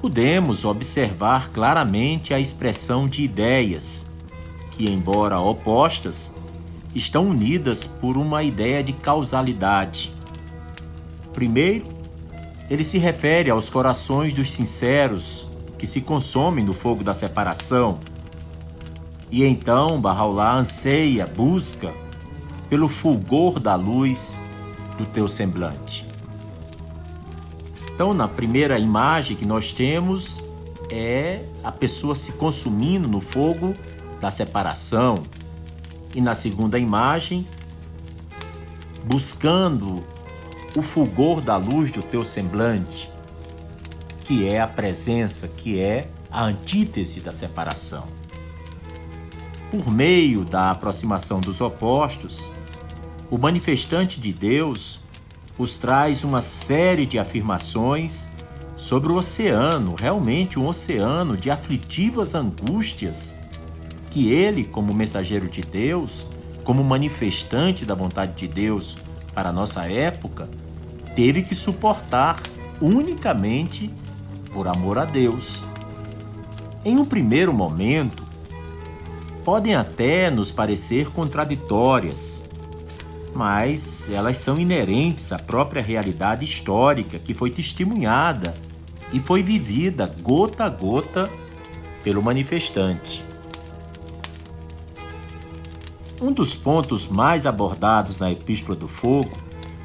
podemos 0.00 0.64
observar 0.64 1.50
claramente 1.50 2.34
a 2.34 2.40
expressão 2.40 3.06
de 3.06 3.22
ideias 3.22 4.10
que, 4.72 4.90
embora 4.90 5.38
opostas, 5.38 6.34
estão 6.92 7.28
unidas 7.28 7.86
por 7.86 8.16
uma 8.16 8.42
ideia 8.42 8.82
de 8.82 8.92
causalidade. 8.92 10.10
Primeiro, 11.32 11.84
ele 12.68 12.82
se 12.82 12.98
refere 12.98 13.48
aos 13.48 13.70
corações 13.70 14.32
dos 14.32 14.50
sinceros 14.50 15.46
que 15.78 15.86
se 15.86 16.00
consomem 16.00 16.64
no 16.64 16.72
fogo 16.72 17.04
da 17.04 17.14
separação. 17.14 18.00
E 19.30 19.44
então 19.44 20.00
Bahá'u'lláh 20.00 20.56
anseia, 20.56 21.28
busca 21.28 21.94
pelo 22.68 22.88
fulgor 22.88 23.60
da 23.60 23.76
luz 23.76 24.42
do 24.96 25.04
teu 25.06 25.28
semblante. 25.28 26.06
Então, 27.94 28.12
na 28.12 28.26
primeira 28.26 28.78
imagem 28.78 29.36
que 29.36 29.46
nós 29.46 29.72
temos 29.72 30.42
é 30.90 31.44
a 31.62 31.70
pessoa 31.70 32.14
se 32.14 32.32
consumindo 32.32 33.08
no 33.08 33.20
fogo 33.20 33.74
da 34.20 34.30
separação. 34.30 35.16
E 36.14 36.20
na 36.20 36.34
segunda 36.34 36.78
imagem, 36.78 37.46
buscando 39.04 40.02
o 40.76 40.82
fulgor 40.82 41.40
da 41.40 41.56
luz 41.56 41.90
do 41.90 42.02
teu 42.02 42.24
semblante, 42.24 43.10
que 44.20 44.48
é 44.48 44.60
a 44.60 44.66
presença, 44.66 45.48
que 45.48 45.80
é 45.80 46.08
a 46.30 46.44
antítese 46.44 47.20
da 47.20 47.32
separação. 47.32 48.06
Por 49.70 49.90
meio 49.90 50.44
da 50.44 50.70
aproximação 50.70 51.40
dos 51.40 51.60
opostos, 51.60 52.50
o 53.34 53.38
manifestante 53.38 54.20
de 54.20 54.32
Deus 54.32 55.00
os 55.58 55.76
traz 55.76 56.22
uma 56.22 56.40
série 56.40 57.04
de 57.04 57.18
afirmações 57.18 58.28
sobre 58.76 59.10
o 59.10 59.16
oceano, 59.16 59.96
realmente 60.00 60.56
um 60.56 60.68
oceano 60.68 61.36
de 61.36 61.50
aflitivas 61.50 62.36
angústias 62.36 63.34
que 64.12 64.30
ele, 64.30 64.64
como 64.64 64.94
mensageiro 64.94 65.48
de 65.48 65.62
Deus, 65.62 66.28
como 66.62 66.84
manifestante 66.84 67.84
da 67.84 67.96
vontade 67.96 68.34
de 68.34 68.46
Deus 68.46 68.96
para 69.34 69.48
a 69.48 69.52
nossa 69.52 69.82
época, 69.90 70.48
teve 71.16 71.42
que 71.42 71.56
suportar 71.56 72.40
unicamente 72.80 73.90
por 74.52 74.68
amor 74.68 74.96
a 74.96 75.04
Deus. 75.04 75.64
Em 76.84 76.96
um 77.00 77.04
primeiro 77.04 77.52
momento, 77.52 78.22
podem 79.44 79.74
até 79.74 80.30
nos 80.30 80.52
parecer 80.52 81.10
contraditórias, 81.10 82.43
mas 83.34 84.08
elas 84.10 84.38
são 84.38 84.58
inerentes 84.58 85.32
à 85.32 85.38
própria 85.38 85.82
realidade 85.82 86.44
histórica 86.44 87.18
que 87.18 87.34
foi 87.34 87.50
testemunhada 87.50 88.54
e 89.12 89.18
foi 89.20 89.42
vivida 89.42 90.12
gota 90.22 90.64
a 90.64 90.68
gota 90.68 91.30
pelo 92.02 92.22
manifestante. 92.22 93.24
Um 96.20 96.32
dos 96.32 96.54
pontos 96.54 97.08
mais 97.08 97.44
abordados 97.44 98.20
na 98.20 98.30
Epístola 98.30 98.76
do 98.76 98.86
Fogo 98.86 99.32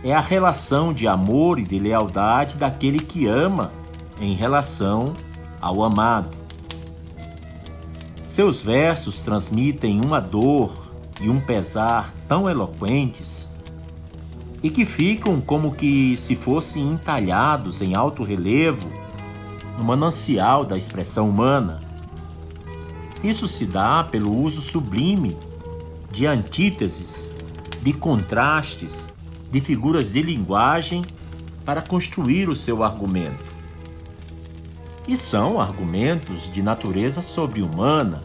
é 0.04 0.14
a 0.14 0.22
relação 0.22 0.94
de 0.94 1.08
amor 1.08 1.60
e 1.60 1.64
de 1.64 1.80
lealdade 1.80 2.56
daquele 2.56 3.00
que 3.00 3.26
ama 3.26 3.72
em 4.22 4.34
relação 4.34 5.14
ao 5.60 5.84
amado. 5.84 6.38
Seus 8.28 8.62
versos 8.62 9.22
transmitem 9.22 10.00
uma 10.00 10.20
dor 10.20 10.89
e 11.22 11.30
um 11.30 11.40
pesar 11.40 12.14
tão 12.28 12.50
eloquentes 12.50 13.50
e 14.62 14.70
que 14.70 14.86
ficam 14.86 15.40
como 15.40 15.74
que 15.74 16.16
se 16.18 16.36
fossem 16.36 16.84
entalhados 16.92 17.82
em 17.82 17.96
alto 17.96 18.24
relevo 18.24 18.90
no 19.78 19.84
manancial 19.84 20.66
da 20.66 20.78
expressão 20.78 21.30
humana. 21.30 21.80
Isso 23.24 23.48
se 23.48 23.66
dá 23.66 24.04
pelo 24.04 24.36
uso 24.36 24.62
sublime 24.62 25.38
de 26.12 26.26
antíteses, 26.26 27.30
de 27.82 27.94
contrastes, 27.94 29.14
de 29.52 29.62
figuras 29.62 30.12
de 30.12 30.22
linguagem 30.22 31.04
para 31.66 31.82
construir 31.82 32.50
o 32.50 32.56
seu 32.56 32.84
argumento. 32.84 33.46
E 35.08 35.16
são 35.18 35.60
argumentos 35.60 36.52
de 36.52 36.62
natureza 36.62 37.22
sobre-humana, 37.22 38.22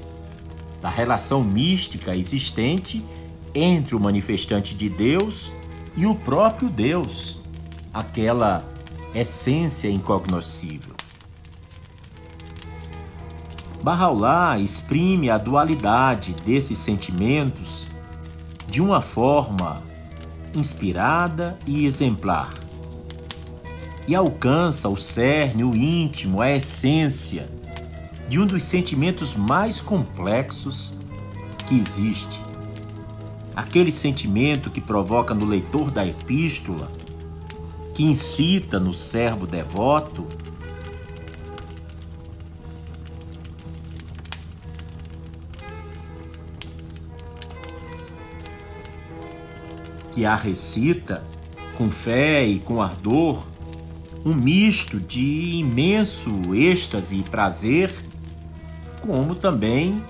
da 0.85 0.91
relação 0.91 1.43
mística 1.43 2.15
existente 2.15 3.03
entre 3.55 3.97
o 3.97 4.01
manifestante 4.01 4.75
de 4.75 4.91
Deus 4.91 5.51
e 5.97 6.05
o 6.05 6.15
próprio 6.15 6.69
Deus, 6.69 7.39
aquela 7.91 8.63
essência 9.15 9.89
incognoscível. 9.89 10.93
Bahá'u'lláh 13.83 14.61
exprime 14.61 15.31
a 15.31 15.39
dualidade 15.39 16.35
desses 16.45 16.81
sentimentos 16.81 17.87
de 18.69 18.83
uma 18.83 19.01
forma 19.01 19.83
inspirada 20.55 21.59
e 21.67 21.87
exemplar, 21.87 22.53
e 24.07 24.15
alcança 24.15 24.91
o 24.91 24.99
cerne, 24.99 25.65
o 25.65 25.75
íntimo, 25.75 26.43
a 26.43 26.51
essência 26.51 27.49
de 28.29 28.39
um 28.39 28.47
dos 28.47 28.65
sentimentos 28.65 29.35
mais 29.35 29.81
complexos 29.81 30.95
que 31.67 31.75
existe. 31.75 32.41
Aquele 33.55 33.93
sentimento 33.93 34.71
que 34.71 34.81
provoca 34.81 35.35
no 35.35 35.47
leitor 35.47 35.91
da 35.91 36.07
epístola, 36.07 36.91
que 37.95 38.03
incita 38.03 38.81
no 38.81 38.93
servo 38.93 39.47
devoto 39.47 40.27
que 50.15 50.25
a 50.25 50.37
recita 50.37 51.25
com 51.77 51.91
fé 51.91 52.47
e 52.47 52.61
com 52.61 52.81
ardor, 52.81 53.43
um 54.25 54.33
misto 54.33 55.01
de 55.01 55.57
imenso 55.57 56.31
êxtase 56.55 57.17
e 57.17 57.23
prazer 57.25 57.93
como 59.07 59.35
também 59.35 60.03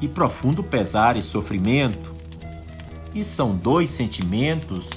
e 0.00 0.08
profundo 0.08 0.62
pesar 0.62 1.16
e 1.16 1.22
sofrimento, 1.22 2.14
e 3.14 3.24
são 3.24 3.54
dois 3.54 3.90
sentimentos 3.90 4.90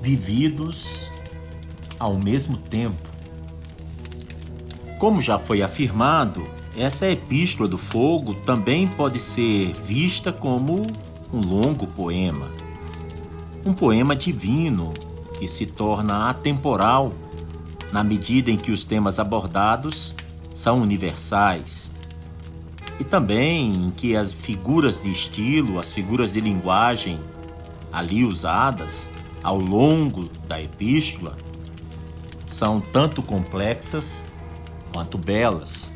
vividos 0.00 1.08
ao 1.98 2.18
mesmo 2.18 2.56
tempo. 2.56 2.96
Como 4.98 5.20
já 5.20 5.38
foi 5.38 5.62
afirmado, 5.62 6.46
essa 6.76 7.08
epístola 7.08 7.68
do 7.68 7.78
fogo 7.78 8.34
também 8.34 8.88
pode 8.88 9.20
ser 9.20 9.72
vista 9.84 10.32
como 10.32 10.82
um 11.32 11.40
longo 11.40 11.86
poema. 11.86 12.50
Um 13.64 13.72
poema 13.72 14.16
divino 14.16 14.92
que 15.38 15.46
se 15.46 15.66
torna 15.66 16.28
atemporal 16.28 17.12
na 17.92 18.02
medida 18.02 18.50
em 18.50 18.56
que 18.56 18.72
os 18.72 18.84
temas 18.84 19.18
abordados 19.18 20.14
são 20.54 20.80
universais 20.80 21.93
e 22.98 23.04
também 23.04 23.72
em 23.72 23.90
que 23.90 24.16
as 24.16 24.32
figuras 24.32 25.02
de 25.02 25.10
estilo, 25.10 25.78
as 25.78 25.92
figuras 25.92 26.32
de 26.32 26.40
linguagem 26.40 27.18
ali 27.92 28.24
usadas 28.24 29.10
ao 29.42 29.58
longo 29.58 30.28
da 30.46 30.60
epístola 30.60 31.36
são 32.46 32.80
tanto 32.80 33.22
complexas 33.22 34.22
quanto 34.92 35.18
belas. 35.18 35.90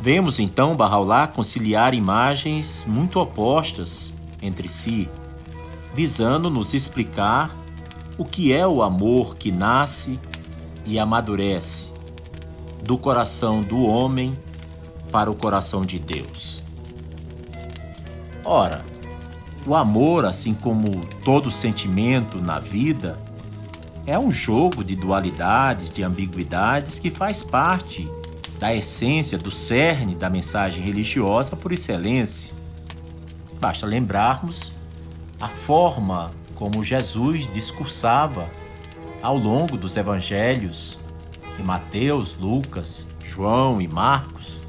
Vemos 0.00 0.40
então 0.40 0.74
Bahá'u'lláh 0.74 1.28
conciliar 1.28 1.94
imagens 1.94 2.84
muito 2.86 3.20
opostas 3.20 4.12
entre 4.42 4.68
si, 4.68 5.08
visando 5.94 6.48
nos 6.48 6.72
explicar 6.74 7.54
o 8.16 8.24
que 8.24 8.52
é 8.52 8.66
o 8.66 8.82
amor 8.82 9.36
que 9.36 9.52
nasce 9.52 10.18
e 10.86 10.98
amadurece 10.98 11.90
do 12.82 12.98
coração 12.98 13.60
do 13.60 13.82
homem 13.82 14.36
para 15.10 15.30
o 15.30 15.34
coração 15.34 15.82
de 15.82 15.98
Deus. 15.98 16.62
Ora, 18.44 18.84
o 19.66 19.74
amor, 19.74 20.24
assim 20.24 20.54
como 20.54 21.04
todo 21.24 21.50
sentimento 21.50 22.40
na 22.40 22.58
vida, 22.58 23.18
é 24.06 24.18
um 24.18 24.32
jogo 24.32 24.82
de 24.82 24.96
dualidades, 24.96 25.92
de 25.92 26.02
ambiguidades 26.02 26.98
que 26.98 27.10
faz 27.10 27.42
parte 27.42 28.10
da 28.58 28.74
essência, 28.74 29.38
do 29.38 29.50
cerne 29.50 30.14
da 30.14 30.28
mensagem 30.28 30.82
religiosa 30.82 31.54
por 31.54 31.72
excelência. 31.72 32.52
Basta 33.60 33.86
lembrarmos 33.86 34.72
a 35.40 35.48
forma 35.48 36.30
como 36.54 36.84
Jesus 36.84 37.50
discursava 37.52 38.48
ao 39.22 39.36
longo 39.36 39.76
dos 39.76 39.96
evangelhos 39.96 40.98
de 41.56 41.62
Mateus, 41.62 42.36
Lucas, 42.36 43.06
João 43.24 43.80
e 43.80 43.88
Marcos, 43.88 44.59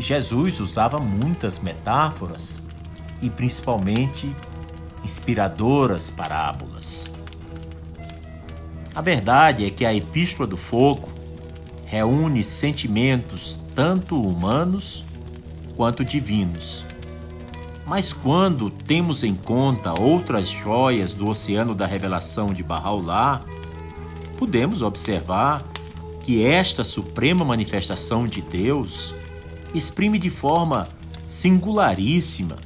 Jesus 0.00 0.60
usava 0.60 0.98
muitas 0.98 1.58
metáforas 1.58 2.62
e 3.20 3.28
principalmente 3.28 4.34
inspiradoras 5.04 6.10
parábolas. 6.10 7.04
A 8.94 9.00
verdade 9.00 9.64
é 9.64 9.70
que 9.70 9.84
a 9.84 9.94
Epístola 9.94 10.46
do 10.46 10.56
Fogo 10.56 11.08
reúne 11.84 12.44
sentimentos 12.44 13.60
tanto 13.74 14.20
humanos 14.20 15.04
quanto 15.76 16.04
divinos. 16.04 16.84
Mas 17.86 18.12
quando 18.12 18.70
temos 18.70 19.24
em 19.24 19.34
conta 19.34 20.00
outras 20.00 20.48
joias 20.48 21.12
do 21.12 21.28
oceano 21.28 21.74
da 21.74 21.86
revelação 21.86 22.46
de 22.46 22.62
Bahá'u'lláh, 22.62 23.42
podemos 24.38 24.82
observar 24.82 25.64
que 26.20 26.44
esta 26.44 26.84
suprema 26.84 27.44
manifestação 27.44 28.26
de 28.26 28.40
Deus 28.40 29.14
exprime 29.74 30.18
de 30.18 30.30
forma 30.30 30.86
singularíssima 31.28 32.56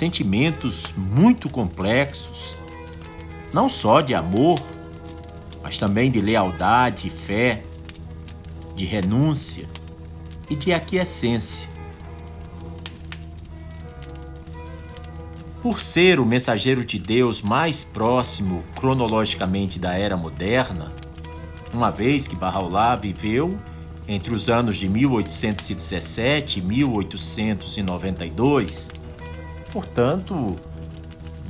sentimentos 0.00 0.94
muito 0.96 1.50
complexos, 1.50 2.56
não 3.52 3.68
só 3.68 4.00
de 4.00 4.14
amor, 4.14 4.58
mas 5.62 5.76
também 5.76 6.10
de 6.10 6.22
lealdade, 6.22 7.10
fé, 7.10 7.62
de 8.74 8.86
renúncia 8.86 9.68
e 10.48 10.56
de 10.56 10.72
aquiescência. 10.72 11.68
Por 15.62 15.82
ser 15.82 16.18
o 16.18 16.24
mensageiro 16.24 16.82
de 16.82 16.98
Deus 16.98 17.42
mais 17.42 17.84
próximo 17.84 18.64
cronologicamente 18.76 19.78
da 19.78 19.92
era 19.92 20.16
moderna, 20.16 20.86
uma 21.74 21.90
vez 21.90 22.26
que 22.26 22.34
Bahá'u'lláh 22.34 22.96
viveu 22.96 23.58
entre 24.10 24.34
os 24.34 24.50
anos 24.50 24.76
de 24.76 24.86
1817 24.88 26.58
e 26.58 26.62
1892, 26.62 28.90
portanto, 29.72 30.56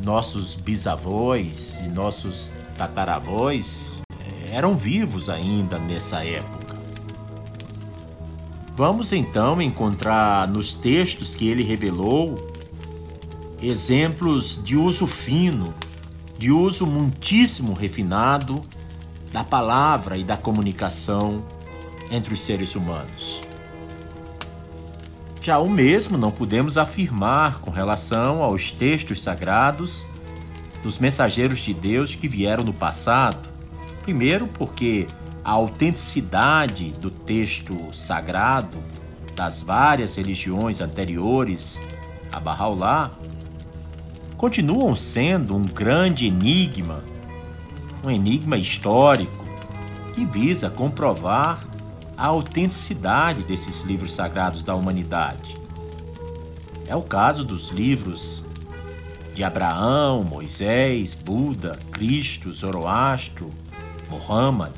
nossos 0.04 0.54
bisavós 0.54 1.80
e 1.82 1.88
nossos 1.88 2.52
tataravós 2.76 3.86
eh, 4.12 4.50
eram 4.52 4.76
vivos 4.76 5.30
ainda 5.30 5.78
nessa 5.78 6.22
época. 6.22 6.76
Vamos 8.76 9.14
então 9.14 9.62
encontrar 9.62 10.46
nos 10.46 10.74
textos 10.74 11.34
que 11.34 11.48
ele 11.48 11.62
revelou 11.62 12.34
exemplos 13.62 14.62
de 14.62 14.76
uso 14.76 15.06
fino, 15.06 15.72
de 16.38 16.52
uso 16.52 16.86
muitíssimo 16.86 17.72
refinado 17.72 18.60
da 19.32 19.42
palavra 19.42 20.18
e 20.18 20.24
da 20.24 20.36
comunicação 20.36 21.42
entre 22.10 22.34
os 22.34 22.42
seres 22.42 22.74
humanos. 22.74 23.40
Já 25.42 25.58
o 25.58 25.70
mesmo 25.70 26.18
não 26.18 26.30
podemos 26.30 26.76
afirmar 26.76 27.60
com 27.60 27.70
relação 27.70 28.42
aos 28.42 28.70
textos 28.70 29.22
sagrados 29.22 30.04
dos 30.82 30.98
mensageiros 30.98 31.60
de 31.60 31.72
Deus 31.72 32.14
que 32.14 32.28
vieram 32.28 32.64
no 32.64 32.72
passado. 32.72 33.48
Primeiro, 34.02 34.46
porque 34.46 35.06
a 35.44 35.52
autenticidade 35.52 36.90
do 37.00 37.10
texto 37.10 37.92
sagrado 37.94 38.76
das 39.34 39.62
várias 39.62 40.16
religiões 40.16 40.80
anteriores 40.80 41.78
a 42.30 42.38
Bahá'u'lláh 42.38 43.10
continuam 44.36 44.94
sendo 44.94 45.56
um 45.56 45.62
grande 45.62 46.26
enigma, 46.26 47.02
um 48.04 48.10
enigma 48.10 48.56
histórico 48.56 49.44
que 50.14 50.24
visa 50.24 50.70
comprovar 50.70 51.60
a 52.20 52.26
autenticidade 52.26 53.42
desses 53.44 53.80
livros 53.80 54.12
sagrados 54.12 54.62
da 54.62 54.74
humanidade. 54.74 55.56
É 56.86 56.94
o 56.94 57.00
caso 57.00 57.46
dos 57.46 57.70
livros 57.70 58.42
de 59.34 59.42
Abraão, 59.42 60.22
Moisés, 60.22 61.14
Buda, 61.14 61.78
Cristo, 61.90 62.52
Zoroastro, 62.52 63.48
Muhammad. 64.10 64.70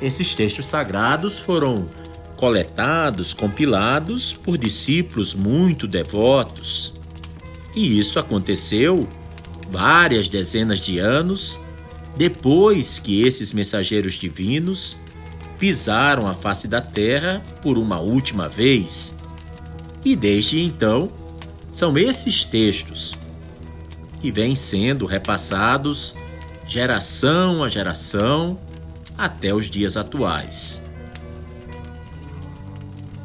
Esses 0.00 0.32
textos 0.32 0.66
sagrados 0.66 1.40
foram 1.40 1.88
coletados, 2.36 3.34
compilados 3.34 4.32
por 4.32 4.56
discípulos 4.56 5.34
muito 5.34 5.88
devotos. 5.88 6.92
E 7.74 7.98
isso 7.98 8.20
aconteceu 8.20 9.08
várias 9.72 10.28
dezenas 10.28 10.78
de 10.78 11.00
anos 11.00 11.58
depois 12.16 13.00
que 13.00 13.22
esses 13.22 13.52
mensageiros 13.52 14.14
divinos 14.14 14.96
pisaram 15.60 16.26
a 16.26 16.32
face 16.32 16.66
da 16.66 16.80
terra 16.80 17.42
por 17.60 17.76
uma 17.76 18.00
última 18.00 18.48
vez. 18.48 19.14
E 20.02 20.16
desde 20.16 20.58
então, 20.58 21.10
são 21.70 21.98
esses 21.98 22.42
textos 22.42 23.14
que 24.22 24.30
vêm 24.30 24.56
sendo 24.56 25.04
repassados 25.04 26.14
geração 26.66 27.62
a 27.62 27.68
geração 27.68 28.58
até 29.18 29.52
os 29.52 29.66
dias 29.66 29.98
atuais. 29.98 30.80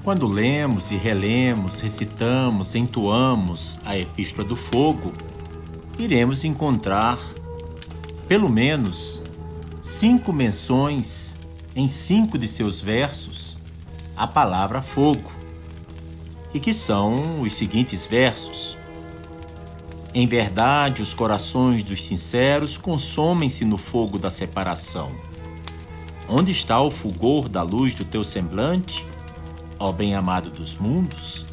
Quando 0.03 0.27
lemos 0.27 0.91
e 0.91 0.95
relemos, 0.95 1.79
recitamos, 1.79 2.75
entoamos 2.75 3.79
a 3.85 3.97
Epístola 3.97 4.47
do 4.47 4.55
Fogo, 4.55 5.13
iremos 5.97 6.43
encontrar 6.43 7.17
pelo 8.27 8.49
menos 8.49 9.23
cinco 9.81 10.33
menções 10.33 11.34
em 11.75 11.87
cinco 11.89 12.37
de 12.37 12.47
seus 12.47 12.79
versos 12.79 13.57
a 14.15 14.25
palavra 14.25 14.81
fogo, 14.81 15.29
e 16.53 16.59
que 16.59 16.73
são 16.73 17.41
os 17.41 17.53
seguintes 17.53 18.05
versos: 18.05 18.77
Em 20.13 20.25
verdade, 20.25 21.01
os 21.01 21.13
corações 21.13 21.83
dos 21.83 22.05
sinceros 22.05 22.77
consomem-se 22.77 23.65
no 23.65 23.77
fogo 23.77 24.17
da 24.17 24.29
separação. 24.29 25.11
Onde 26.29 26.51
está 26.51 26.79
o 26.79 26.89
fulgor 26.89 27.49
da 27.49 27.61
luz 27.61 27.93
do 27.93 28.05
teu 28.05 28.23
semblante, 28.23 29.05
ó 29.77 29.91
bem-amado 29.91 30.49
dos 30.49 30.75
mundos? 30.75 31.45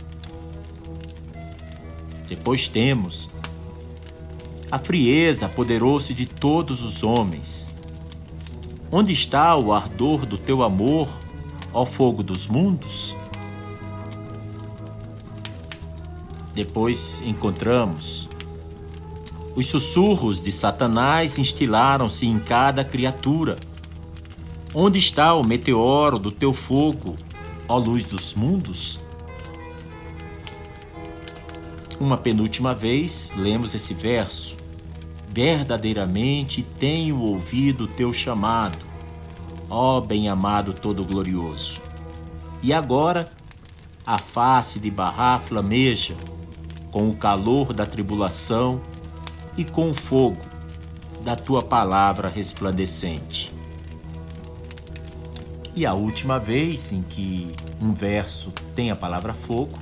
Depois 2.29 2.69
temos 2.69 3.29
a 4.71 4.79
frieza 4.79 5.45
apoderou-se 5.45 6.15
de 6.15 6.25
todos 6.25 6.83
os 6.83 7.03
homens 7.03 7.72
Onde 8.95 9.15
está 9.15 9.57
o 9.57 9.73
ardor 9.73 10.27
do 10.27 10.37
teu 10.37 10.63
amor, 10.63 11.09
ó 11.73 11.87
fogo 11.87 12.23
dos 12.23 12.47
mundos? 12.47 13.17
Depois 16.55 17.23
encontramos. 17.25 18.29
Os 19.57 19.67
sussurros 19.67 20.43
de 20.43 20.53
Satanás 20.53 21.39
instilaram-se 21.39 22.27
em 22.27 22.39
cada 22.39 22.85
criatura. 22.85 23.57
Onde 24.75 24.99
está 24.99 25.33
o 25.33 25.43
meteoro 25.43 26.19
do 26.19 26.31
teu 26.31 26.53
fogo, 26.53 27.17
ó 27.67 27.79
luz 27.79 28.05
dos 28.05 28.35
mundos? 28.35 29.01
Uma 31.99 32.19
penúltima 32.19 32.75
vez 32.75 33.33
lemos 33.39 33.75
esse 33.75 33.95
verso 33.95 34.62
verdadeiramente 35.33 36.63
tenho 36.63 37.19
ouvido 37.21 37.85
o 37.85 37.89
teu 37.89 38.13
chamado, 38.13 38.79
ó 39.71 40.01
bem-amado 40.01 40.75
todo-glorioso. 40.75 41.81
E 42.63 42.73
agora 42.73 43.25
a 44.05 44.19
face 44.19 44.79
de 44.79 44.91
Barrá 44.91 45.39
flameja 45.39 46.15
com 46.91 47.09
o 47.09 47.17
calor 47.17 47.73
da 47.73 47.87
tribulação 47.87 48.81
e 49.57 49.65
com 49.65 49.91
o 49.91 49.95
fogo 49.95 50.41
da 51.25 51.35
tua 51.35 51.63
palavra 51.63 52.29
resplandecente. 52.29 53.53
E 55.75 55.87
a 55.87 55.95
última 55.95 56.39
vez 56.39 56.93
em 56.93 57.03
que 57.03 57.51
um 57.81 57.95
verso 57.95 58.53
tem 58.75 58.91
a 58.91 58.97
palavra 58.97 59.33
fogo 59.33 59.73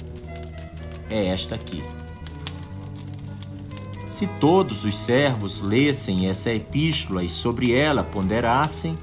é 1.11 1.27
esta 1.27 1.57
aqui. 1.57 1.83
Se 4.21 4.27
todos 4.39 4.85
os 4.85 4.99
servos 4.99 5.63
lessem 5.63 6.29
essa 6.29 6.51
epístola 6.51 7.25
e 7.25 7.29
sobre 7.31 7.73
ela 7.73 8.05
ponderassem, 8.05 8.95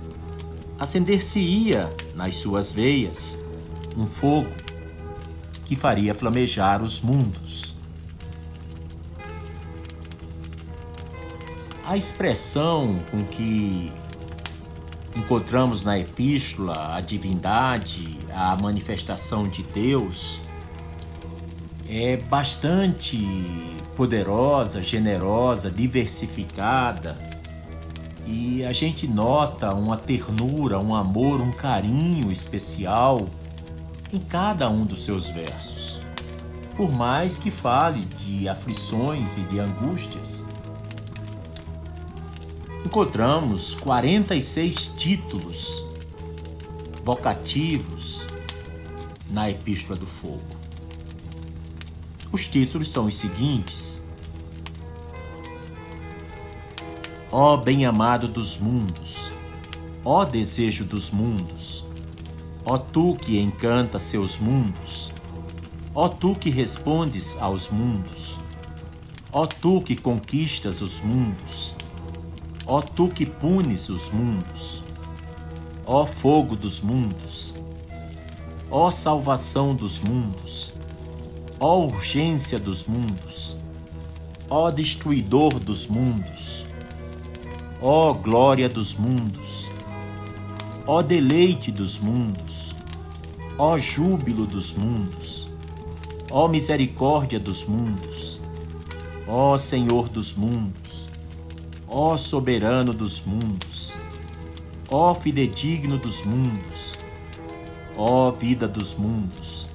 acender-se-ia 0.77 1.89
nas 2.13 2.35
suas 2.35 2.71
veias 2.71 3.39
um 3.97 4.05
fogo 4.05 4.51
que 5.65 5.75
faria 5.75 6.13
flamejar 6.13 6.83
os 6.83 7.01
mundos. 7.01 7.73
A 11.83 11.97
expressão 11.97 12.99
com 13.09 13.23
que 13.23 13.91
encontramos 15.15 15.83
na 15.83 15.97
epístola 15.97 16.95
a 16.95 17.01
divindade, 17.01 18.19
a 18.35 18.55
manifestação 18.57 19.47
de 19.47 19.63
Deus, 19.63 20.39
é 21.89 22.17
bastante 22.17 23.76
poderosa, 23.97 24.79
generosa, 24.79 25.71
diversificada. 25.71 27.17
E 28.27 28.63
a 28.63 28.71
gente 28.71 29.07
nota 29.07 29.73
uma 29.73 29.97
ternura, 29.97 30.79
um 30.79 30.93
amor, 30.93 31.41
um 31.41 31.51
carinho 31.51 32.31
especial 32.31 33.27
em 34.13 34.19
cada 34.19 34.69
um 34.69 34.85
dos 34.85 35.03
seus 35.03 35.29
versos. 35.29 35.99
Por 36.75 36.91
mais 36.91 37.39
que 37.39 37.49
fale 37.49 38.01
de 38.05 38.47
aflições 38.47 39.35
e 39.35 39.41
de 39.41 39.59
angústias, 39.59 40.43
encontramos 42.85 43.73
46 43.77 44.75
títulos 44.95 45.83
vocativos 47.03 48.27
na 49.31 49.49
Epístola 49.49 49.97
do 49.97 50.05
Fogo. 50.05 50.57
Os 52.31 52.45
títulos 52.45 52.91
são 52.91 53.05
os 53.05 53.17
seguintes: 53.17 53.86
Ó 57.31 57.57
bem-amado 57.57 58.27
dos 58.27 58.57
mundos, 58.57 59.31
ó 60.03 60.23
desejo 60.25 60.85
dos 60.85 61.11
mundos, 61.11 61.87
Ó 62.69 62.77
tu 62.77 63.15
que 63.15 63.39
encanta 63.39 63.97
seus 63.97 64.37
mundos, 64.39 65.13
ó 65.95 66.09
tu 66.09 66.35
que 66.35 66.49
respondes 66.49 67.37
aos 67.39 67.69
mundos, 67.69 68.37
ó 69.31 69.45
tu 69.45 69.81
que 69.81 69.95
conquistas 69.95 70.81
os 70.81 70.99
mundos, 70.99 71.73
ó 72.65 72.81
tu 72.81 73.07
que 73.07 73.25
punes 73.25 73.87
os 73.87 74.11
mundos, 74.11 74.83
ó 75.85 76.05
fogo 76.05 76.57
dos 76.57 76.81
mundos, 76.81 77.53
ó 78.69 78.91
salvação 78.91 79.73
dos 79.73 80.01
mundos, 80.01 80.73
ó 81.61 81.77
urgência 81.85 82.59
dos 82.59 82.85
mundos, 82.85 83.55
ó 84.49 84.69
destruidor 84.71 85.57
dos 85.57 85.87
mundos, 85.87 86.65
ó 87.81 88.13
glória 88.13 88.67
dos 88.67 88.95
mundos, 88.95 89.69
ó 90.85 91.01
deleite 91.01 91.71
dos 91.71 91.99
mundos, 91.99 92.75
ó 93.57 93.77
júbilo 93.77 94.45
dos 94.45 94.73
mundos, 94.73 95.47
ó 96.31 96.47
misericórdia 96.47 97.39
dos 97.39 97.65
mundos, 97.65 98.39
ó 99.27 99.57
Senhor 99.57 100.09
dos 100.09 100.35
mundos, 100.35 101.07
ó 101.87 102.17
soberano 102.17 102.93
dos 102.93 103.23
mundos, 103.25 103.93
ó 104.89 105.13
fidedigno 105.13 105.97
dos 105.97 106.25
mundos, 106.25 106.97
ó 107.95 108.31
vida 108.31 108.67
dos 108.67 108.95
mundos, 108.95 109.67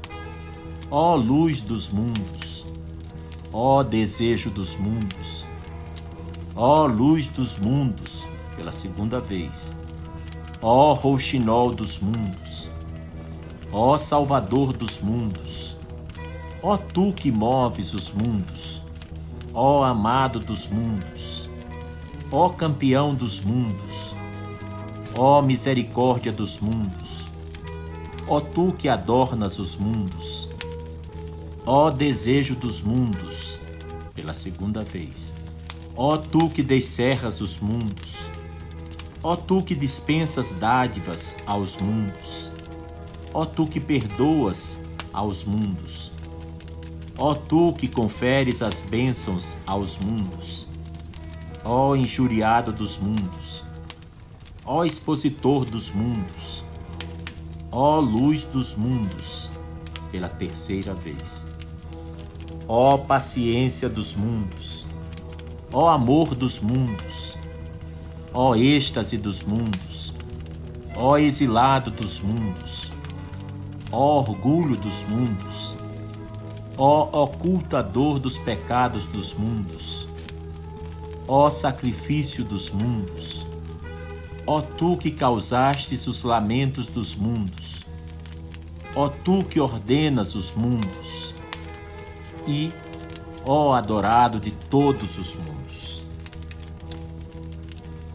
ó 0.91 1.15
luz 1.15 1.61
dos 1.63 1.89
mundos, 1.91 2.67
ó 3.53 3.85
desejo 3.85 4.51
dos 4.51 4.77
mundos, 4.77 5.42
ó 6.55 6.87
luz 6.87 7.29
dos 7.29 7.59
mundos, 7.59 8.27
pela 8.57 8.73
segunda 8.73 9.19
vez, 9.19 9.77
ó 10.61 10.93
rouxinol 10.93 11.75
dos 11.75 11.99
mundos, 11.99 12.71
ó 13.73 13.97
Salvador 13.97 14.73
dos 14.75 15.01
mundos, 15.01 15.77
ó 16.63 16.77
tu 16.77 17.13
que 17.13 17.33
moves 17.33 17.95
os 17.95 18.13
mundos, 18.13 18.83
ó 19.55 19.83
amado 19.83 20.41
dos 20.41 20.69
mundos, 20.69 21.49
ó 22.31 22.51
campeão 22.51 23.15
dos 23.15 23.41
mundos, 23.41 24.15
ó 25.17 25.41
misericórdia 25.41 26.33
dos 26.33 26.61
mundos, 26.61 27.25
ó 28.29 28.41
tu 28.41 28.73
que 28.73 28.91
adornas 28.91 29.59
os 29.59 29.77
mundos, 29.77 30.51
ó 31.65 31.91
desejo 31.91 32.55
dos 32.55 32.83
mundos, 32.83 33.59
pela 34.15 34.35
segunda 34.35 34.85
vez, 34.85 35.32
ó 35.97 36.17
tu 36.17 36.49
que 36.49 36.63
descerras 36.63 37.41
os 37.41 37.61
mundos, 37.61 38.31
ó 39.23 39.37
tu 39.37 39.63
que 39.63 39.75
dispensas 39.75 40.53
dádivas 40.53 41.37
aos 41.47 41.77
mundos, 41.77 42.51
ó 43.35 43.45
tu 43.45 43.67
que 43.67 43.79
perdoas 43.79 44.79
aos 45.13 45.45
mundos, 45.45 46.11
ó 47.19 47.35
tu 47.35 47.73
que 47.75 47.89
conferes 47.89 48.63
as 48.63 48.81
bênçãos 48.81 49.59
aos 49.67 49.99
mundos, 49.99 50.67
ó 51.65 51.95
injuriado 51.95 52.73
dos 52.73 52.99
mundos, 52.99 53.65
ó 54.65 54.85
expositor 54.85 55.67
dos 55.67 55.91
mundos, 55.91 56.65
ó 57.71 58.01
luz 58.01 58.45
dos 58.45 58.75
mundos, 58.75 59.51
pela 60.11 60.29
terceira 60.29 60.95
vez, 60.95 61.45
ó 62.67 62.97
paciência 62.97 63.89
dos 63.89 64.15
mundos, 64.15 64.62
ó 65.73 65.89
amor 65.89 66.35
dos 66.35 66.61
mundos, 66.61 67.39
ó 68.35 68.55
êxtase 68.55 69.17
dos 69.17 69.43
mundos, 69.43 70.13
ó 70.95 71.17
exilado 71.17 71.91
dos 71.91 72.21
mundos, 72.21 72.93
ó 73.91 74.19
orgulho 74.19 74.77
dos 74.77 75.03
mundos, 75.05 75.75
ó 76.77 77.23
ocultador 77.23 78.19
dos 78.19 78.37
pecados 78.37 79.07
dos 79.07 79.33
mundos, 79.33 80.07
ó 81.27 81.49
sacrifício 81.49 82.45
dos 82.45 82.71
mundos, 82.71 83.47
ó 84.47 84.61
tu 84.61 84.99
que 84.99 85.11
causastes 85.11 86.07
os 86.07 86.23
lamentos 86.23 86.87
dos 86.87 87.17
mundos, 87.17 87.81
ó 88.95 89.09
tu 89.09 89.43
que 89.43 89.59
ordenas 89.59 90.35
os 90.35 90.55
mundos, 90.55 91.33
e 92.47 92.71
ó 93.47 93.73
adorado 93.73 94.39
de 94.39 94.51
todos 94.51 95.19
os 95.19 95.35
mundos. 95.35 95.62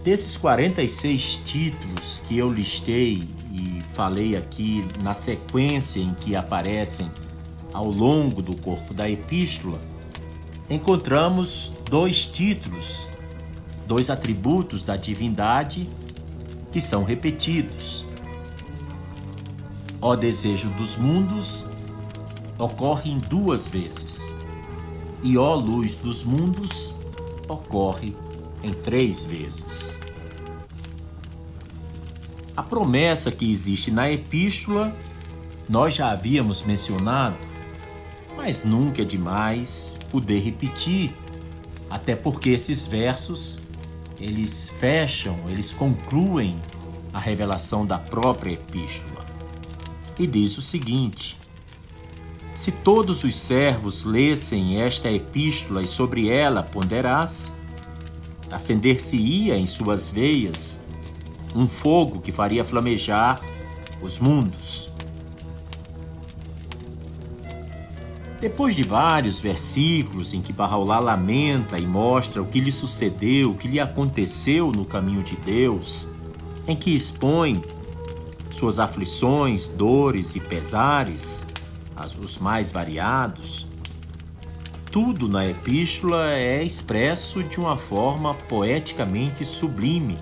Desses 0.08 0.38
46 0.38 1.41
títulos 1.43 2.24
que 2.26 2.38
eu 2.38 2.49
listei 2.49 3.24
e 3.51 3.82
falei 3.93 4.38
aqui 4.38 4.82
na 5.03 5.14
sequência 5.14 5.99
em 5.99 6.14
que 6.14 6.34
aparecem 6.34 7.12
ao 7.74 7.89
longo 7.91 8.41
do 8.41 8.55
corpo 8.55 8.93
da 8.93 9.10
epístola, 9.10 9.78
encontramos 10.70 11.74
dois 11.89 12.26
títulos, 12.26 13.05
dois 13.86 14.10
atributos 14.10 14.86
da 14.86 14.95
divindade 14.95 15.89
que 16.72 16.80
são 16.80 17.03
repetidos. 17.03 18.05
Ó 19.99 20.16
desejo 20.16 20.70
dos 20.70 20.95
mundos 20.95 21.66
ocorre 22.58 23.12
em 23.12 23.18
duas 23.18 23.68
vezes, 23.68 24.26
e 25.22 25.38
ó 25.38 25.53
luz 25.53 25.97
dos 25.97 26.24
mundos 26.24 26.95
ocorre 27.49 28.16
em 28.64 28.72
três 28.72 29.26
vezes. 29.26 29.97
A 32.58 32.64
promessa 32.64 33.32
que 33.32 33.51
existe 33.51 33.91
na 33.91 34.12
epístola 34.12 34.91
nós 35.70 35.93
já 35.93 36.10
havíamos 36.10 36.64
mencionado, 36.64 37.38
mas 38.36 38.64
nunca 38.64 39.03
é 39.03 39.05
demais 39.05 39.93
poder 40.10 40.39
repetir, 40.39 41.14
até 41.88 42.16
porque 42.16 42.49
esses 42.49 42.84
versos 42.84 43.60
eles 44.20 44.70
fecham, 44.80 45.36
eles 45.47 45.72
concluem 45.72 46.55
a 47.14 47.20
revelação 47.20 47.86
da 47.86 47.99
própria 47.99 48.53
epístola. 48.53 49.24
E 50.18 50.26
diz 50.26 50.58
o 50.58 50.62
seguinte: 50.62 51.38
Se 52.55 52.72
todos 52.72 53.24
os 53.24 53.36
servos 53.36 54.03
lessem 54.03 54.82
esta 54.82 55.12
epístola 55.12 55.84
e 55.84 55.88
sobre 55.88 56.28
ela 56.28 56.64
ponderasse, 56.64 57.51
acender-se-ia 58.49 59.55
em 59.55 59.68
suas 59.68 60.08
veias 60.08 60.77
um 61.58 61.68
fogo 61.68 62.22
que 62.22 62.32
faria 62.32 62.64
flamejar 62.64 63.41
os 63.99 64.20
mundos. 64.20 64.91
Depois 68.39 68.76
de 68.76 68.84
vários 68.84 69.39
versículos 69.39 70.36
em 70.36 70.41
que 70.41 70.53
Barraulá 70.53 70.99
lamenta 70.99 71.82
e 71.82 71.88
mostra 71.88 72.43
o 72.43 72.45
que 72.45 72.60
lhe 72.60 72.72
sucedeu, 72.72 73.49
o 73.49 73.55
que 73.55 73.68
lhe 73.68 73.80
aconteceu 73.80 74.72
no 74.72 74.86
caminho 74.86 75.24
de 75.24 75.36
Deus, 75.38 76.08
em 76.68 76.76
que 76.76 76.91
expõe 76.91 77.60
suas 78.51 78.78
aflições, 78.78 79.68
dores 79.68 80.36
e 80.36 80.39
pesares, 80.39 81.43
os 82.24 82.38
mais 82.38 82.70
variados, 82.70 83.66
tudo 84.91 85.28
na 85.28 85.47
epístola 85.47 86.32
é 86.34 86.64
expresso 86.64 87.43
de 87.43 87.60
uma 87.60 87.76
forma 87.76 88.36
poeticamente 88.36 89.43
sublime. 89.43 90.16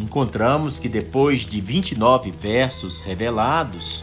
Encontramos 0.00 0.78
que 0.78 0.88
depois 0.88 1.40
de 1.40 1.60
29 1.60 2.30
versos 2.30 3.00
revelados, 3.00 4.02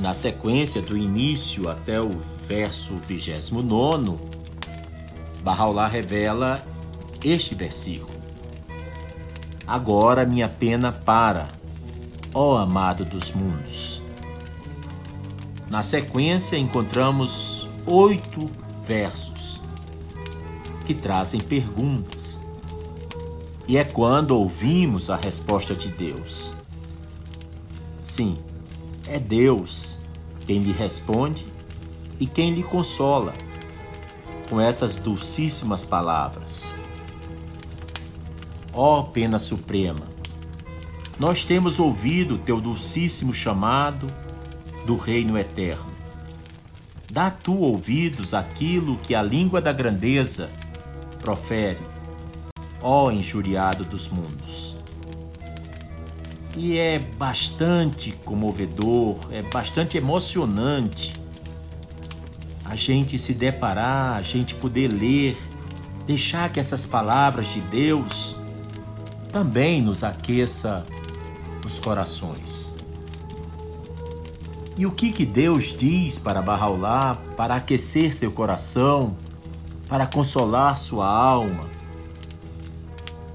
na 0.00 0.12
sequência 0.12 0.82
do 0.82 0.96
início 0.96 1.70
até 1.70 2.00
o 2.00 2.08
verso 2.48 2.96
29, 3.06 4.18
Barraulá 5.44 5.86
revela 5.86 6.66
este 7.24 7.54
versículo. 7.54 8.18
Agora 9.64 10.26
minha 10.26 10.48
pena 10.48 10.90
para, 10.90 11.46
ó 12.34 12.56
amado 12.56 13.04
dos 13.04 13.30
mundos. 13.30 14.02
Na 15.70 15.84
sequência 15.84 16.56
encontramos 16.56 17.68
oito 17.86 18.50
versos 18.88 19.60
que 20.84 20.94
trazem 20.94 21.40
perguntas. 21.40 22.33
E 23.66 23.78
é 23.78 23.84
quando 23.84 24.32
ouvimos 24.32 25.08
a 25.08 25.16
resposta 25.16 25.74
de 25.74 25.88
Deus. 25.88 26.52
Sim, 28.02 28.36
é 29.08 29.18
Deus 29.18 29.98
quem 30.46 30.58
lhe 30.58 30.72
responde 30.72 31.46
e 32.20 32.26
quem 32.26 32.52
lhe 32.52 32.62
consola 32.62 33.32
com 34.50 34.60
essas 34.60 34.96
dulcíssimas 34.96 35.84
palavras. 35.84 36.74
Ó 38.72 39.00
oh, 39.00 39.04
pena 39.04 39.38
suprema, 39.38 40.06
nós 41.18 41.44
temos 41.44 41.78
ouvido 41.78 42.38
teu 42.38 42.60
dulcíssimo 42.60 43.32
chamado 43.32 44.06
do 44.84 44.96
reino 44.96 45.38
eterno. 45.38 45.92
Dá 47.10 47.30
tu 47.30 47.56
ouvidos 47.56 48.34
àquilo 48.34 48.96
que 48.98 49.14
a 49.14 49.22
língua 49.22 49.60
da 49.60 49.72
grandeza 49.72 50.50
profere, 51.20 51.78
ó 52.84 53.10
injuriado 53.10 53.82
dos 53.82 54.08
mundos. 54.08 54.76
E 56.56 56.78
é 56.78 56.98
bastante 56.98 58.12
comovedor, 58.24 59.16
é 59.32 59.42
bastante 59.42 59.96
emocionante 59.96 61.12
a 62.64 62.76
gente 62.76 63.18
se 63.18 63.34
deparar, 63.34 64.16
a 64.16 64.22
gente 64.22 64.54
poder 64.54 64.88
ler, 64.88 65.36
deixar 66.06 66.52
que 66.52 66.60
essas 66.60 66.86
palavras 66.86 67.46
de 67.48 67.60
Deus 67.60 68.36
também 69.32 69.82
nos 69.82 70.04
aqueça 70.04 70.84
os 71.64 71.80
corações. 71.80 72.74
E 74.76 74.86
o 74.86 74.90
que, 74.90 75.12
que 75.12 75.24
Deus 75.24 75.76
diz 75.76 76.18
para 76.18 76.42
Barraulá, 76.42 77.16
para 77.36 77.54
aquecer 77.54 78.12
seu 78.14 78.32
coração, 78.32 79.16
para 79.88 80.06
consolar 80.06 80.78
sua 80.78 81.08
alma, 81.08 81.73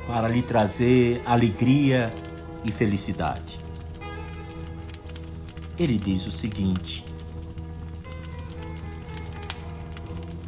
para 0.10 0.28
lhe 0.28 0.42
trazer 0.42 1.22
alegria 1.24 2.12
e 2.66 2.72
felicidade. 2.72 3.60
Ele 5.78 6.00
diz 6.00 6.26
o 6.26 6.32
seguinte: 6.32 7.06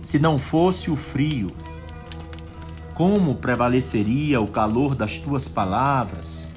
Se 0.01 0.17
não 0.17 0.39
fosse 0.39 0.89
o 0.89 0.95
frio, 0.95 1.51
como 2.95 3.35
prevaleceria 3.35 4.41
o 4.41 4.49
calor 4.49 4.95
das 4.95 5.19
tuas 5.19 5.47
palavras, 5.47 6.49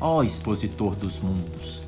ó 0.00 0.22
expositor 0.22 0.94
dos 0.94 1.18
mundos? 1.18 1.82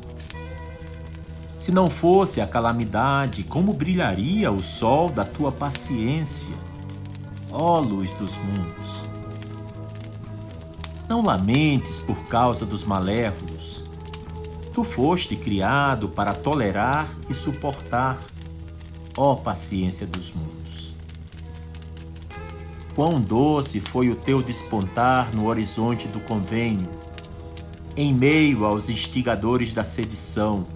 Se 1.61 1.71
não 1.71 1.89
fosse 1.89 2.41
a 2.41 2.47
calamidade, 2.47 3.45
como 3.45 3.73
brilharia 3.73 4.51
o 4.51 4.61
sol 4.61 5.09
da 5.11 5.25
tua 5.25 5.53
paciência, 5.53 6.55
ó 7.53 7.79
luz 7.79 8.11
dos 8.15 8.37
mundos? 8.39 8.84
Não 11.09 11.23
lamentes 11.23 11.99
por 11.99 12.17
causa 12.25 12.65
dos 12.65 12.85
malévolos. 12.85 13.85
Tu 14.73 14.83
foste 14.83 15.37
criado 15.37 16.09
para 16.09 16.35
tolerar 16.35 17.09
e 17.29 17.35
suportar, 17.35 18.19
ó 19.17 19.35
paciência 19.35 20.07
dos 20.07 20.33
mundos. 20.33 20.95
Quão 22.95 23.21
doce 23.21 23.81
foi 23.81 24.09
o 24.09 24.17
teu 24.17 24.43
despontar 24.43 25.35
no 25.35 25.49
horizonte 25.49 26.09
do 26.09 26.21
convênio, 26.21 26.89
em 27.97 28.15
meio 28.15 28.65
aos 28.65 28.89
instigadores 28.89 29.73
da 29.73 29.85
sedição, 29.85 30.67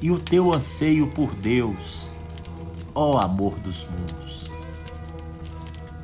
e 0.00 0.10
o 0.10 0.18
teu 0.18 0.54
anseio 0.54 1.06
por 1.06 1.32
Deus, 1.34 2.08
ó 2.94 3.18
amor 3.18 3.54
dos 3.60 3.84
mundos. 3.84 4.25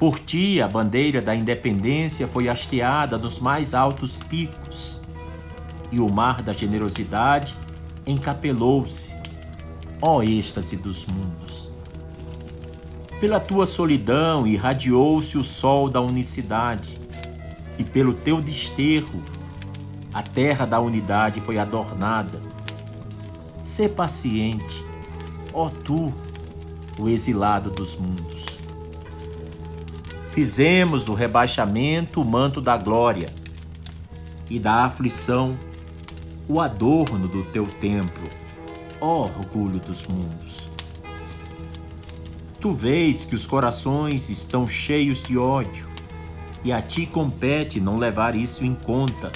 Por 0.02 0.18
ti, 0.18 0.60
a 0.60 0.66
bandeira 0.66 1.22
da 1.22 1.32
independência 1.32 2.26
foi 2.26 2.48
hasteada 2.48 3.16
dos 3.16 3.38
mais 3.38 3.72
altos 3.72 4.16
picos, 4.16 5.00
e 5.92 6.00
o 6.00 6.12
mar 6.12 6.42
da 6.42 6.52
generosidade 6.52 7.54
encapelou-se, 8.04 9.14
ó 10.00 10.20
êxtase 10.20 10.76
dos 10.76 11.06
mundos. 11.06 11.70
Pela 13.20 13.38
tua 13.38 13.64
solidão 13.64 14.44
irradiou-se 14.44 15.38
o 15.38 15.44
sol 15.44 15.88
da 15.88 16.00
unicidade, 16.00 16.98
e 17.78 17.84
pelo 17.84 18.12
teu 18.12 18.42
desterro 18.42 19.22
a 20.12 20.20
terra 20.20 20.66
da 20.66 20.80
unidade 20.80 21.40
foi 21.40 21.58
adornada. 21.58 22.40
Sê 23.62 23.88
paciente, 23.88 24.84
ó 25.54 25.68
tu, 25.68 26.12
o 26.98 27.08
exilado 27.08 27.70
dos 27.70 27.94
mundos. 27.94 28.51
Fizemos 30.32 31.04
do 31.04 31.12
rebaixamento 31.12 32.22
o 32.22 32.24
manto 32.24 32.58
da 32.58 32.74
glória 32.78 33.30
e 34.48 34.58
da 34.58 34.86
aflição 34.86 35.58
o 36.48 36.58
adorno 36.58 37.28
do 37.28 37.44
teu 37.44 37.66
templo, 37.66 38.30
ó 38.98 39.24
orgulho 39.24 39.78
dos 39.78 40.06
mundos. 40.06 40.70
Tu 42.62 42.72
vês 42.72 43.26
que 43.26 43.34
os 43.34 43.46
corações 43.46 44.30
estão 44.30 44.66
cheios 44.66 45.22
de 45.22 45.36
ódio, 45.36 45.86
e 46.64 46.72
a 46.72 46.80
ti 46.80 47.04
compete 47.04 47.78
não 47.78 47.98
levar 47.98 48.34
isso 48.34 48.64
em 48.64 48.72
conta, 48.72 49.30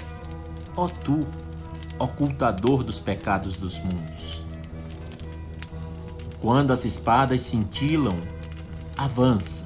ó 0.74 0.88
tu, 0.88 1.26
ocultador 1.98 2.82
dos 2.82 2.98
pecados 3.00 3.58
dos 3.58 3.78
mundos. 3.80 4.42
Quando 6.40 6.72
as 6.72 6.86
espadas 6.86 7.42
cintilam, 7.42 8.16
avança 8.96 9.65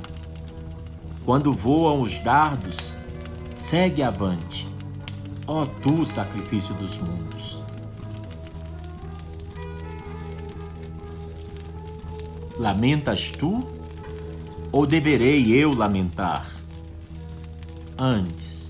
quando 1.30 1.52
voam 1.52 2.02
os 2.02 2.18
dardos, 2.24 2.96
segue 3.54 4.02
avante, 4.02 4.66
ó 5.46 5.64
tu 5.64 6.04
sacrifício 6.04 6.74
dos 6.74 6.98
mundos. 6.98 7.62
Lamentas 12.58 13.30
tu, 13.30 13.64
ou 14.72 14.84
deverei 14.84 15.52
eu 15.52 15.72
lamentar? 15.72 16.50
Antes, 17.96 18.68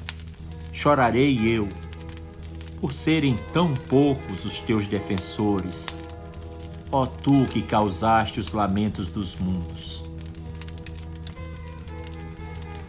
chorarei 0.71 1.41
eu, 1.51 1.67
por 2.79 2.93
serem 2.93 3.39
tão 3.55 3.73
poucos 3.73 4.45
os 4.45 4.59
teus 4.59 4.87
defensores, 4.87 5.87
ó 6.93 7.07
tu 7.07 7.47
que 7.47 7.63
causaste 7.63 8.39
os 8.39 8.53
lamentos 8.53 9.09
dos 9.09 9.39
mundos. 9.39 10.10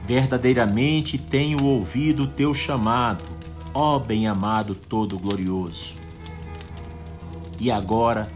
Verdadeiramente 0.05 1.17
tenho 1.17 1.63
ouvido 1.65 2.23
o 2.23 2.27
teu 2.27 2.53
chamado, 2.53 3.23
ó 3.73 3.99
bem-amado 3.99 4.75
todo-glorioso. 4.75 5.95
E 7.59 7.69
agora, 7.69 8.27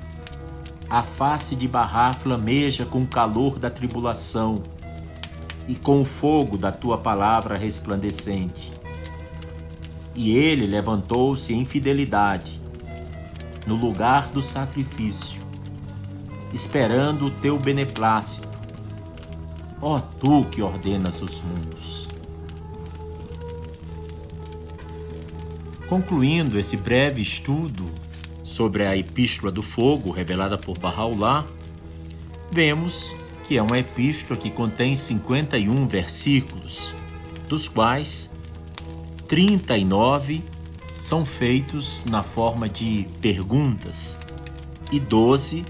a 0.89 1.01
face 1.01 1.55
de 1.55 1.67
Barra 1.67 2.13
flameja 2.13 2.85
com 2.85 3.01
o 3.01 3.07
calor 3.07 3.57
da 3.57 3.69
tribulação 3.69 4.61
e 5.67 5.75
com 5.75 6.01
o 6.01 6.05
fogo 6.05 6.57
da 6.57 6.71
tua 6.71 6.97
palavra 6.97 7.57
resplandecente. 7.57 8.71
E 10.13 10.31
ele 10.31 10.67
levantou-se 10.67 11.53
em 11.53 11.65
fidelidade, 11.65 12.61
no 13.65 13.75
lugar 13.75 14.29
do 14.29 14.41
sacrifício, 14.41 15.41
esperando 16.53 17.25
o 17.25 17.31
teu 17.31 17.59
beneplácito 17.59 18.54
ó 19.81 19.99
tu 19.99 20.43
que 20.45 20.61
ordenas 20.61 21.21
os 21.21 21.41
mundos. 21.41 22.07
Concluindo 25.87 26.57
esse 26.57 26.75
breve 26.75 27.21
estudo 27.21 27.85
sobre 28.43 28.85
a 28.85 28.97
Epístola 28.97 29.51
do 29.51 29.61
Fogo 29.61 30.09
revelada 30.11 30.57
por 30.57 30.77
Bahá'u'lláh, 30.77 31.45
vemos 32.51 33.13
que 33.43 33.57
é 33.57 33.61
uma 33.61 33.77
epístola 33.77 34.39
que 34.39 34.49
contém 34.49 34.95
51 34.95 35.87
versículos, 35.87 36.93
dos 37.47 37.67
quais 37.67 38.31
39 39.27 40.43
são 40.99 41.23
feitos 41.23 42.05
na 42.05 42.23
forma 42.23 42.67
de 42.67 43.07
perguntas 43.21 44.17
e 44.91 44.99
12 44.99 45.63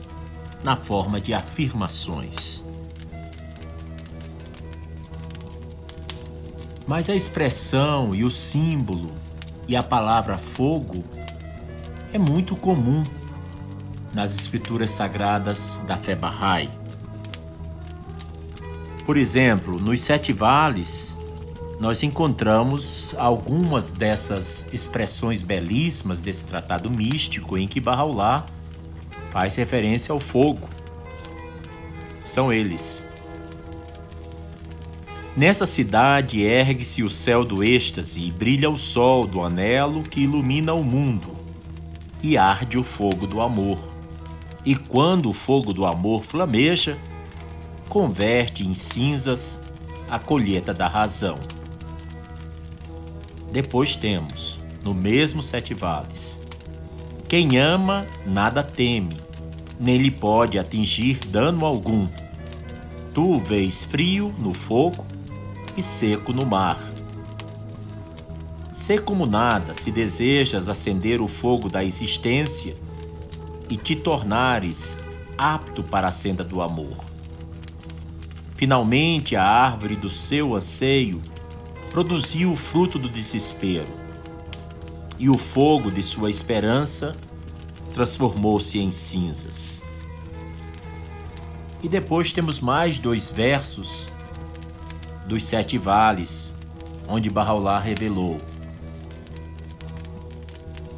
na 0.63 0.77
forma 0.77 1.19
de 1.19 1.33
afirmações. 1.33 2.64
Mas 6.87 7.09
a 7.09 7.15
expressão 7.15 8.13
e 8.13 8.23
o 8.23 8.29
símbolo 8.29 9.11
e 9.67 9.75
a 9.75 9.81
palavra 9.81 10.37
fogo 10.37 11.03
é 12.13 12.17
muito 12.17 12.55
comum 12.55 13.03
nas 14.13 14.35
escrituras 14.35 14.91
sagradas 14.91 15.81
da 15.87 15.97
fé 15.97 16.15
Bahá'í. 16.15 16.69
Por 19.05 19.17
exemplo, 19.17 19.79
nos 19.79 20.01
Sete 20.01 20.31
Vales, 20.31 21.15
nós 21.79 22.01
encontramos 22.03 23.13
algumas 23.17 23.91
dessas 23.91 24.67
expressões 24.71 25.43
belíssimas 25.43 26.21
desse 26.21 26.45
tratado 26.45 26.89
místico 26.89 27.57
em 27.57 27.67
que 27.67 27.81
Bahá'u'lláh 27.81 28.45
faz 29.31 29.55
referência 29.55 30.13
ao 30.13 30.19
fogo. 30.19 30.69
São 32.25 32.53
eles: 32.53 33.04
Nessa 35.35 35.65
cidade 35.65 36.41
ergue-se 36.41 37.03
o 37.03 37.09
céu 37.09 37.43
do 37.43 37.61
êxtase 37.61 38.21
e 38.21 38.31
brilha 38.31 38.69
o 38.69 38.77
sol 38.77 39.27
do 39.27 39.43
anelo 39.43 40.01
que 40.01 40.21
ilumina 40.21 40.73
o 40.73 40.81
mundo, 40.81 41.35
e 42.23 42.37
arde 42.37 42.77
o 42.77 42.83
fogo 42.85 43.27
do 43.27 43.41
amor. 43.41 43.77
E 44.65 44.77
quando 44.77 45.29
o 45.29 45.33
fogo 45.33 45.73
do 45.73 45.85
amor 45.85 46.23
flameja, 46.23 46.97
converte 47.89 48.65
em 48.65 48.73
cinzas 48.73 49.59
a 50.09 50.17
colheita 50.17 50.73
da 50.73 50.87
razão. 50.87 51.37
Depois 53.51 53.93
temos, 53.93 54.57
no 54.85 54.93
mesmo 54.93 55.43
Sete 55.43 55.73
Vales, 55.73 56.41
quem 57.27 57.57
ama 57.57 58.07
nada 58.25 58.63
teme, 58.63 59.17
nem 59.77 59.97
lhe 59.97 60.11
pode 60.11 60.57
atingir 60.57 61.19
dano 61.27 61.65
algum. 61.65 62.07
Tu 63.13 63.37
vês 63.39 63.83
frio 63.83 64.33
no 64.39 64.53
fogo 64.53 65.05
e 65.75 65.83
seco 65.83 66.31
no 66.31 66.45
mar. 66.45 66.79
Sê 68.71 68.97
como 68.97 69.25
nada 69.25 69.73
se 69.73 69.91
desejas 69.91 70.67
acender 70.67 71.21
o 71.21 71.27
fogo 71.27 71.69
da 71.69 71.83
existência 71.83 72.75
e 73.69 73.77
te 73.77 73.95
tornares 73.95 74.97
apto 75.37 75.83
para 75.83 76.07
a 76.07 76.11
senda 76.11 76.43
do 76.43 76.61
amor. 76.61 77.03
Finalmente, 78.55 79.35
a 79.35 79.43
árvore 79.43 79.95
do 79.95 80.09
seu 80.09 80.55
anseio 80.55 81.21
produziu 81.91 82.51
o 82.51 82.55
fruto 82.55 82.97
do 82.97 83.09
desespero, 83.09 83.87
e 85.17 85.29
o 85.29 85.37
fogo 85.37 85.89
de 85.89 86.03
sua 86.03 86.29
esperança 86.29 87.15
transformou-se 87.93 88.77
em 88.77 88.91
cinzas. 88.91 89.81
E 91.81 91.87
depois 91.87 92.33
temos 92.33 92.59
mais 92.59 92.99
dois 92.99 93.29
versos 93.29 94.07
dos 95.27 95.43
sete 95.43 95.77
vales, 95.77 96.53
onde 97.07 97.29
Barraulá 97.29 97.79
revelou: 97.79 98.37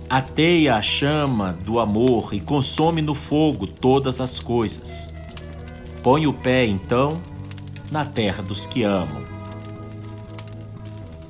Ateia 0.10 0.76
a 0.76 0.82
chama 0.82 1.54
do 1.54 1.80
amor 1.80 2.34
e 2.34 2.40
consome 2.40 3.02
no 3.02 3.14
fogo 3.14 3.68
todas 3.68 4.22
as 4.22 4.40
coisas. 4.40 5.14
Põe 6.02 6.28
o 6.28 6.34
pé, 6.34 6.66
então, 6.66 7.22
na 7.92 8.06
terra 8.06 8.42
dos 8.42 8.66
que 8.66 8.84
amam. 8.84 9.26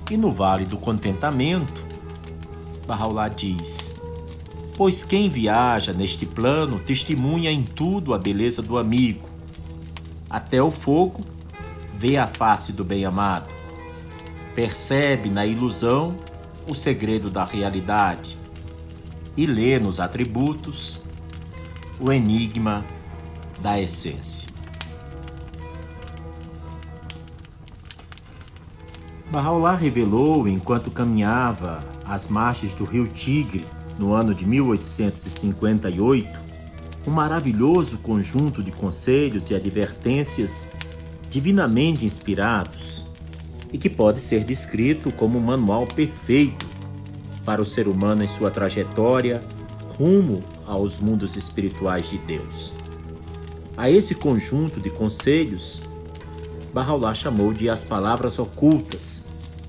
E 0.10 0.16
no 0.16 0.32
vale 0.32 0.66
do 0.66 0.78
contentamento, 0.78 1.86
Barraulá 2.86 3.28
diz: 3.28 3.96
Pois 4.76 5.04
quem 5.04 5.30
viaja 5.30 5.92
neste 5.92 6.26
plano 6.26 6.80
testemunha 6.80 7.52
em 7.52 7.64
tudo 7.64 8.14
a 8.14 8.18
beleza 8.18 8.62
do 8.62 8.78
amigo. 8.78 9.28
Até 10.30 10.62
o 10.62 10.70
fogo 10.70 11.22
vê 11.98 12.16
a 12.16 12.28
face 12.28 12.72
do 12.72 12.84
bem-amado. 12.84 13.50
Percebe 14.54 15.32
na 15.32 15.48
ilusão 15.48 16.16
o 16.68 16.76
segredo 16.76 17.32
da 17.32 17.44
realidade 17.44 18.38
e 19.36 19.48
lê 19.48 19.80
nos 19.80 20.00
atributos 20.00 21.02
o 22.00 22.12
enigma 22.12 22.86
da 23.62 23.82
essência. 23.82 24.48
Bahá'u'lláh 29.32 29.76
revelou, 29.76 30.48
enquanto 30.48 30.92
caminhava 30.92 31.80
às 32.06 32.28
margens 32.28 32.76
do 32.76 32.84
rio 32.84 33.08
Tigre 33.08 33.66
no 33.98 34.14
ano 34.14 34.36
de 34.36 34.46
1858, 34.46 36.40
um 37.08 37.12
maravilhoso 37.12 37.98
conjunto 38.00 38.62
de 38.62 38.72
conselhos 38.72 39.50
e 39.50 39.56
advertências 39.56 40.68
divinamente 41.30 42.06
inspirados 42.06 43.06
e 43.72 43.78
que 43.78 43.90
pode 43.90 44.20
ser 44.20 44.44
descrito 44.44 45.12
como 45.12 45.38
um 45.38 45.42
manual 45.42 45.86
perfeito 45.86 46.66
para 47.44 47.62
o 47.62 47.66
ser 47.66 47.88
humano 47.88 48.24
em 48.24 48.28
sua 48.28 48.52
trajetória 48.52 49.42
rumo 49.98 50.42
aos 50.66 51.00
mundos 51.00 51.36
espirituais 51.36 52.10
de 52.10 52.18
Deus. 52.20 52.74
A 53.76 53.90
esse 53.90 54.16
conjunto 54.16 54.80
de 54.80 54.90
conselhos, 54.90 55.82
Bahá'u'lláh 56.74 57.16
chamou 57.16 57.54
de 57.54 57.70
as 57.70 57.84
palavras 57.84 58.38
ocultas. 58.38 59.24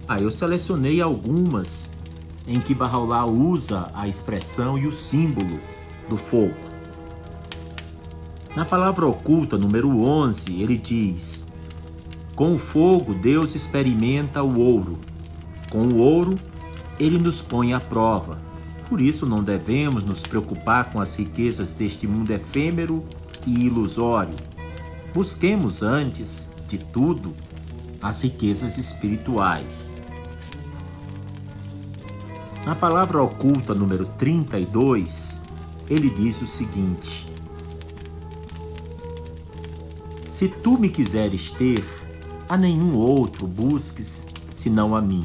Ah, 0.06 0.18
eu 0.18 0.30
selecionei 0.30 1.01
algumas 1.01 1.89
em 2.47 2.60
que 2.60 2.74
Bahá'u'lláh 2.74 3.26
usa 3.26 3.90
a 3.94 4.09
expressão 4.09 4.78
e 4.78 4.86
o 4.86 4.93
símbolo 4.93 5.59
do 6.09 6.16
fogo. 6.16 6.55
Na 8.56 8.64
palavra 8.64 9.06
oculta, 9.06 9.56
número 9.56 9.89
11, 10.02 10.60
ele 10.60 10.76
diz: 10.76 11.47
com 12.39 12.55
o 12.55 12.59
fogo, 12.59 13.15
Deus 13.15 13.56
experimenta 13.56 14.44
o 14.44 14.60
ouro. 14.60 14.97
Com 15.70 15.89
o 15.89 15.98
ouro, 15.98 16.36
ele 16.97 17.19
nos 17.19 17.43
põe 17.43 17.73
à 17.73 17.81
prova. 17.81 18.39
Por 18.89 19.01
isso, 19.01 19.27
não 19.27 19.43
devemos 19.43 20.05
nos 20.05 20.20
preocupar 20.20 20.93
com 20.93 21.01
as 21.01 21.16
riquezas 21.16 21.73
deste 21.73 22.06
mundo 22.06 22.31
efêmero 22.31 23.05
e 23.44 23.66
ilusório. 23.66 24.36
Busquemos 25.12 25.82
antes 25.82 26.48
de 26.69 26.78
tudo 26.78 27.35
as 28.01 28.23
riquezas 28.23 28.78
espirituais. 28.78 29.90
Na 32.65 32.77
palavra 32.77 33.20
oculta 33.20 33.74
número 33.74 34.06
32, 34.16 35.43
ele 35.90 36.09
diz 36.09 36.40
o 36.40 36.47
seguinte: 36.47 37.27
Se 40.24 40.48
tu 40.48 40.78
me 40.78 40.89
quiseres 40.89 41.51
ter, 41.51 41.97
a 42.48 42.56
nenhum 42.56 42.96
outro 42.96 43.46
busques 43.46 44.24
senão 44.52 44.96
a 44.96 45.02
mim. 45.02 45.24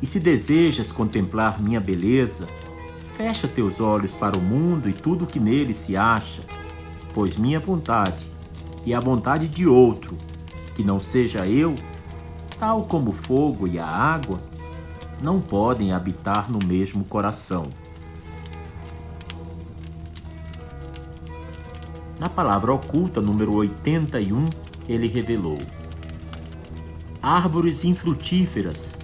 E 0.00 0.06
se 0.06 0.20
desejas 0.20 0.92
contemplar 0.92 1.60
minha 1.60 1.80
beleza, 1.80 2.46
fecha 3.16 3.48
teus 3.48 3.80
olhos 3.80 4.14
para 4.14 4.38
o 4.38 4.42
mundo 4.42 4.88
e 4.88 4.92
tudo 4.92 5.24
o 5.24 5.26
que 5.26 5.40
nele 5.40 5.74
se 5.74 5.96
acha, 5.96 6.42
pois 7.12 7.36
minha 7.36 7.58
vontade 7.58 8.28
e 8.84 8.94
a 8.94 9.00
vontade 9.00 9.48
de 9.48 9.66
outro, 9.66 10.16
que 10.76 10.84
não 10.84 11.00
seja 11.00 11.46
eu, 11.48 11.74
tal 12.58 12.84
como 12.84 13.10
o 13.10 13.14
fogo 13.14 13.66
e 13.66 13.78
a 13.78 13.86
água, 13.86 14.38
não 15.20 15.40
podem 15.40 15.92
habitar 15.92 16.50
no 16.50 16.58
mesmo 16.66 17.04
coração. 17.04 17.66
Na 22.20 22.28
palavra 22.28 22.72
oculta 22.72 23.20
número 23.20 23.54
81, 23.56 24.46
ele 24.88 25.08
revelou: 25.08 25.58
árvores 27.26 27.84
infrutíferas 27.84 28.96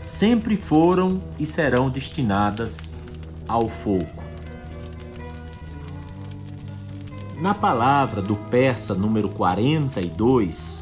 sempre 0.00 0.56
foram 0.56 1.20
e 1.36 1.44
serão 1.44 1.90
destinadas 1.90 2.92
ao 3.48 3.68
fogo. 3.68 4.22
Na 7.40 7.52
palavra 7.52 8.22
do 8.22 8.36
persa 8.36 8.94
número 8.94 9.28
42, 9.30 10.80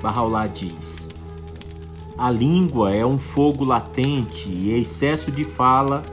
Bahá'u'lláh 0.00 0.46
diz: 0.46 1.08
A 2.16 2.30
língua 2.30 2.94
é 2.94 3.04
um 3.04 3.18
fogo 3.18 3.64
latente 3.64 4.48
e 4.48 4.72
excesso 4.80 5.32
de 5.32 5.42
fala 5.42 6.04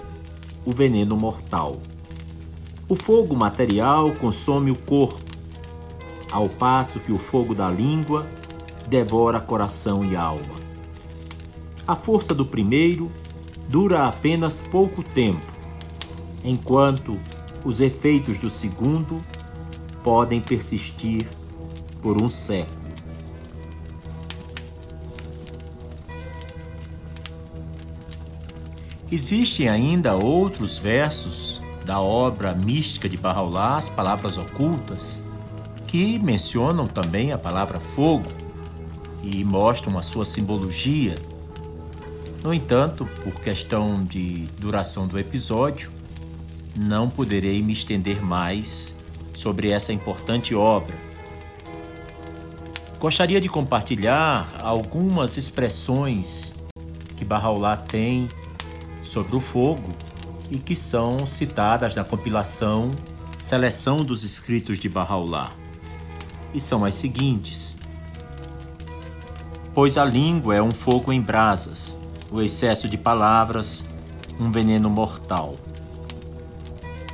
o 0.65 0.71
veneno 0.71 1.15
mortal. 1.15 1.79
O 2.87 2.95
fogo 2.95 3.35
material 3.35 4.11
consome 4.13 4.71
o 4.71 4.75
corpo, 4.75 5.23
ao 6.31 6.49
passo 6.49 6.99
que 6.99 7.11
o 7.11 7.19
fogo 7.19 7.53
da 7.53 7.69
língua 7.69 8.25
devora 8.89 9.39
coração 9.39 10.03
e 10.03 10.15
alma. 10.15 10.55
A 11.87 11.95
força 11.95 12.33
do 12.33 12.45
primeiro 12.45 13.09
dura 13.67 14.07
apenas 14.07 14.61
pouco 14.61 15.03
tempo, 15.03 15.45
enquanto 16.43 17.15
os 17.63 17.79
efeitos 17.79 18.39
do 18.39 18.49
segundo 18.49 19.21
podem 20.03 20.41
persistir 20.41 21.27
por 22.01 22.19
um 22.19 22.29
século. 22.29 22.79
Existem 29.11 29.67
ainda 29.67 30.15
outros 30.15 30.77
versos 30.77 31.61
da 31.85 31.99
obra 31.99 32.53
mística 32.53 33.09
de 33.09 33.17
Bahá'u'lláh, 33.17 33.77
as 33.77 33.89
palavras 33.89 34.37
ocultas, 34.37 35.21
que 35.87 36.19
mencionam 36.19 36.85
também 36.85 37.31
a 37.31 37.37
palavra 37.37 37.79
fogo 37.79 38.38
e 39.33 39.43
mostram 39.43 39.97
a 39.97 40.03
sua 40.03 40.25
simbologia. 40.25 41.15
No 42.43 42.53
entanto, 42.53 43.05
por 43.23 43.33
questão 43.41 43.93
de 43.93 44.45
duração 44.57 45.07
do 45.07 45.19
episódio, 45.19 45.91
não 46.75 47.09
poderei 47.09 47.61
me 47.61 47.73
estender 47.73 48.23
mais 48.23 48.93
sobre 49.33 49.71
essa 49.71 49.91
importante 49.91 50.55
obra. 50.55 50.95
Gostaria 52.99 53.39
de 53.39 53.47
compartilhar 53.47 54.47
algumas 54.61 55.37
expressões 55.37 56.53
que 57.17 57.23
Bahá'u'lláh 57.23 57.77
tem 57.77 58.27
sobre 59.01 59.35
o 59.35 59.39
fogo 59.39 59.89
e 60.51 60.57
que 60.57 60.75
são 60.75 61.25
citadas 61.25 61.95
na 61.95 62.03
compilação 62.03 62.91
Seleção 63.41 63.97
dos 64.03 64.23
Escritos 64.23 64.77
de 64.77 64.89
Bahá'u'lláh. 64.89 65.49
E 66.53 66.59
são 66.59 66.83
as 66.83 66.95
seguintes: 66.95 67.77
Pois 69.73 69.97
a 69.97 70.03
língua 70.03 70.55
é 70.55 70.61
um 70.61 70.71
fogo 70.71 71.13
em 71.13 71.21
brasas, 71.21 71.95
o 72.31 72.41
excesso 72.41 72.87
de 72.89 72.97
palavras, 72.97 73.85
um 74.39 74.51
veneno 74.51 74.89
mortal. 74.89 75.55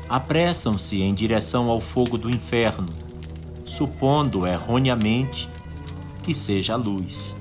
Apressam-se 0.07 1.01
em 1.01 1.13
direção 1.13 1.69
ao 1.69 1.81
fogo 1.81 2.17
do 2.17 2.29
inferno, 2.29 2.87
supondo 3.65 4.47
erroneamente 4.47 5.49
que 6.23 6.33
seja 6.33 6.73
a 6.73 6.77
luz. 6.77 7.35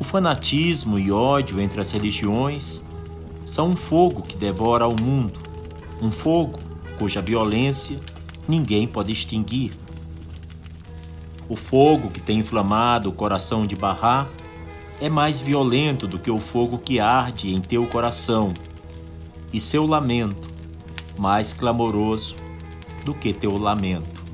O 0.00 0.02
fanatismo 0.04 0.98
e 0.98 1.12
ódio 1.12 1.60
entre 1.60 1.80
as 1.80 1.92
religiões 1.92 2.82
são 3.46 3.68
um 3.68 3.76
fogo 3.76 4.20
que 4.20 4.36
devora 4.36 4.88
o 4.88 5.00
mundo, 5.00 5.38
um 6.02 6.10
fogo 6.10 6.58
cuja 6.98 7.22
violência 7.22 8.00
ninguém 8.48 8.88
pode 8.88 9.12
extinguir. 9.12 9.83
O 11.54 11.56
fogo 11.56 12.10
que 12.10 12.20
tem 12.20 12.40
inflamado 12.40 13.08
o 13.08 13.12
coração 13.12 13.64
de 13.64 13.76
Barrá 13.76 14.26
é 15.00 15.08
mais 15.08 15.40
violento 15.40 16.04
do 16.04 16.18
que 16.18 16.28
o 16.28 16.40
fogo 16.40 16.78
que 16.78 16.98
arde 16.98 17.54
em 17.54 17.60
teu 17.60 17.86
coração, 17.86 18.48
e 19.52 19.60
seu 19.60 19.86
lamento 19.86 20.50
mais 21.16 21.52
clamoroso 21.52 22.34
do 23.04 23.14
que 23.14 23.32
teu 23.32 23.56
lamento. 23.56 24.24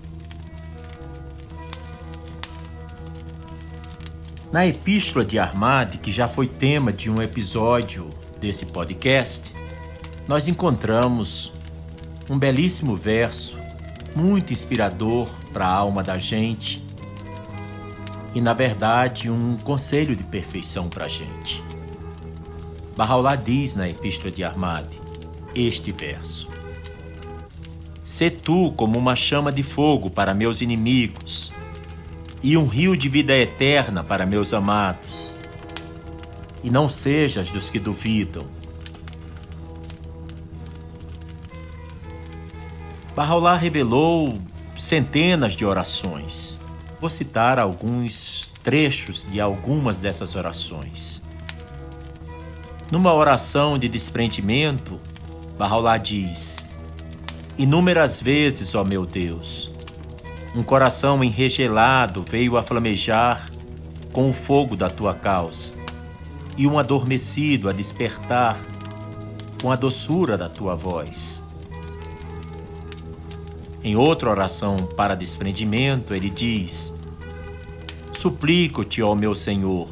Na 4.50 4.66
Epístola 4.66 5.22
de 5.22 5.38
Armade, 5.38 5.98
que 5.98 6.10
já 6.10 6.26
foi 6.26 6.46
tema 6.46 6.90
de 6.90 7.10
um 7.10 7.20
episódio 7.20 8.08
desse 8.40 8.64
podcast, 8.64 9.54
nós 10.26 10.48
encontramos 10.48 11.52
um 12.30 12.38
belíssimo 12.38 12.96
verso, 12.96 13.58
muito 14.16 14.54
inspirador 14.54 15.28
para 15.52 15.66
a 15.66 15.74
alma 15.74 16.02
da 16.02 16.16
gente 16.16 16.88
e, 18.34 18.40
na 18.40 18.52
verdade, 18.52 19.30
um 19.30 19.56
conselho 19.56 20.14
de 20.14 20.22
perfeição 20.22 20.88
para 20.88 21.06
a 21.06 21.08
gente. 21.08 21.62
Bahá'u'lláh 22.96 23.36
diz 23.36 23.74
na 23.74 23.88
Epístola 23.88 24.30
de 24.30 24.44
Armade 24.44 25.00
este 25.54 25.90
verso: 25.90 26.48
Sê 28.04 28.30
tu 28.30 28.72
como 28.72 28.98
uma 28.98 29.16
chama 29.16 29.50
de 29.50 29.62
fogo 29.62 30.10
para 30.10 30.34
meus 30.34 30.60
inimigos 30.60 31.50
e 32.42 32.56
um 32.56 32.66
rio 32.66 32.96
de 32.96 33.08
vida 33.08 33.36
eterna 33.36 34.04
para 34.04 34.26
meus 34.26 34.52
amados. 34.52 35.34
E 36.62 36.68
não 36.68 36.88
sejas 36.88 37.50
dos 37.50 37.70
que 37.70 37.78
duvidam. 37.78 38.46
Bahá'u'lláh 43.16 43.56
revelou 43.56 44.38
centenas 44.78 45.54
de 45.54 45.64
orações. 45.64 46.59
Vou 47.00 47.08
citar 47.08 47.58
alguns 47.58 48.50
trechos 48.62 49.26
de 49.30 49.40
algumas 49.40 50.00
dessas 50.00 50.36
orações. 50.36 51.22
Numa 52.90 53.14
oração 53.14 53.78
de 53.78 53.88
desprendimento, 53.88 54.98
Bahá'u'lláh 55.56 55.96
diz: 55.96 56.58
Inúmeras 57.56 58.20
vezes, 58.20 58.74
ó 58.74 58.84
meu 58.84 59.06
Deus, 59.06 59.72
um 60.54 60.62
coração 60.62 61.24
enregelado 61.24 62.22
veio 62.22 62.58
a 62.58 62.62
flamejar 62.62 63.48
com 64.12 64.28
o 64.28 64.32
fogo 64.34 64.76
da 64.76 64.90
tua 64.90 65.14
causa, 65.14 65.72
e 66.56 66.66
um 66.66 66.78
adormecido 66.78 67.68
a 67.68 67.72
despertar 67.72 68.58
com 69.62 69.70
a 69.70 69.76
doçura 69.76 70.36
da 70.36 70.48
tua 70.48 70.74
voz. 70.74 71.39
Em 73.82 73.96
outra 73.96 74.28
oração 74.28 74.76
para 74.96 75.14
desprendimento, 75.14 76.14
ele 76.14 76.28
diz: 76.28 76.94
Suplico-te, 78.12 79.02
ó 79.02 79.14
meu 79.14 79.34
Senhor, 79.34 79.88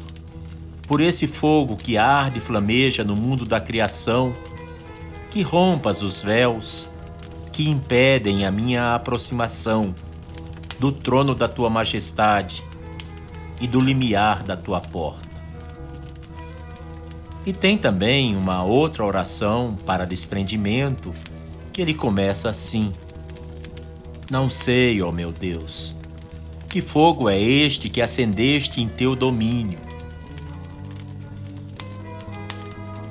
por 0.87 1.01
esse 1.01 1.25
fogo 1.25 1.75
que 1.75 1.97
arde 1.97 2.37
e 2.37 2.41
flameja 2.41 3.03
no 3.03 3.15
mundo 3.15 3.45
da 3.45 3.59
criação, 3.59 4.31
que 5.31 5.41
rompas 5.41 6.03
os 6.03 6.21
véus 6.21 6.87
que 7.51 7.67
impedem 7.67 8.45
a 8.45 8.51
minha 8.51 8.95
aproximação 8.95 9.93
do 10.79 10.91
trono 10.91 11.35
da 11.35 11.47
tua 11.47 11.69
majestade 11.69 12.63
e 13.59 13.67
do 13.67 13.79
limiar 13.79 14.43
da 14.43 14.55
tua 14.55 14.79
porta. 14.79 15.27
E 17.45 17.51
tem 17.51 17.77
também 17.77 18.35
uma 18.35 18.63
outra 18.63 19.03
oração 19.03 19.75
para 19.85 20.05
desprendimento 20.05 21.11
que 21.73 21.81
ele 21.81 21.93
começa 21.93 22.49
assim: 22.49 22.91
Não 24.29 24.47
sei, 24.47 25.01
ó 25.01 25.11
meu 25.11 25.31
Deus, 25.31 25.95
que 26.69 26.81
fogo 26.81 27.27
é 27.27 27.39
este 27.39 27.89
que 27.89 27.99
acendeste 27.99 28.79
em 28.79 28.87
teu 28.87 29.15
domínio? 29.15 29.79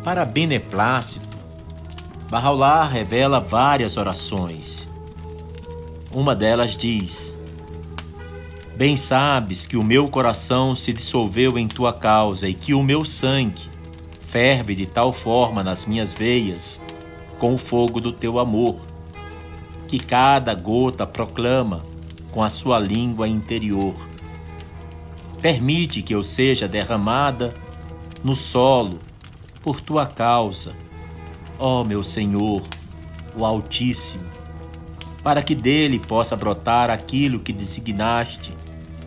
Para 0.05 0.25
beneplácito, 0.25 1.37
Bahá'u'lláh 2.31 2.87
revela 2.87 3.41
várias 3.41 3.97
orações. 3.97 4.89
Uma 6.15 6.37
delas 6.37 6.77
diz: 6.77 7.37
Bem 8.77 8.97
sabes 8.97 9.67
que 9.67 9.77
o 9.77 9.83
meu 9.83 10.07
coração 10.07 10.77
se 10.77 10.93
dissolveu 10.93 11.59
em 11.59 11.67
tua 11.67 11.93
causa 11.93 12.49
e 12.49 12.55
que 12.55 12.73
o 12.73 12.83
meu 12.83 13.05
sangue 13.05 13.69
ferve 14.29 14.77
de 14.77 14.87
tal 14.87 15.13
forma 15.13 15.65
nas 15.65 15.85
minhas 15.85 16.13
veias 16.13 16.81
com 17.39 17.55
o 17.55 17.59
fogo 17.59 18.01
do 18.01 18.13
teu 18.13 18.39
amor, 18.39 18.77
que 19.89 19.99
cada 19.99 20.55
gota 20.55 21.07
proclama 21.07 21.83
com 22.31 22.43
a 22.43 22.51
sua 22.51 22.79
língua 22.79 23.27
interior. 23.27 23.95
Permite 25.41 26.03
que 26.03 26.15
eu 26.15 26.23
seja 26.23 26.69
derramada 26.69 27.55
no 28.23 28.37
solo 28.37 28.99
por 29.63 29.81
tua 29.81 30.05
causa, 30.05 30.75
ó 31.59 31.85
meu 31.85 32.05
Senhor, 32.05 32.63
o 33.35 33.47
Altíssimo, 33.47 34.25
para 35.23 35.43
que 35.43 35.55
dele 35.55 35.99
possa 35.99 36.37
brotar 36.37 36.91
aquilo 36.91 37.41
que 37.41 37.53
designaste 37.53 38.53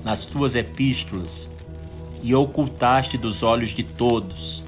nas 0.03 0.25
tuas 0.25 0.55
epístolas 0.55 1.49
e 2.23 2.33
ocultaste 2.33 3.17
dos 3.17 3.43
olhos 3.43 3.69
de 3.69 3.83
todos, 3.83 4.63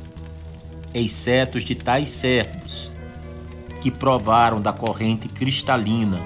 exceto 0.93 1.59
de 1.59 1.73
tais 1.73 2.09
servos 2.09 2.92
que 3.83 3.91
provaram 3.91 4.61
da 4.61 4.71
corrente 4.71 5.27
cristalina 5.27 6.17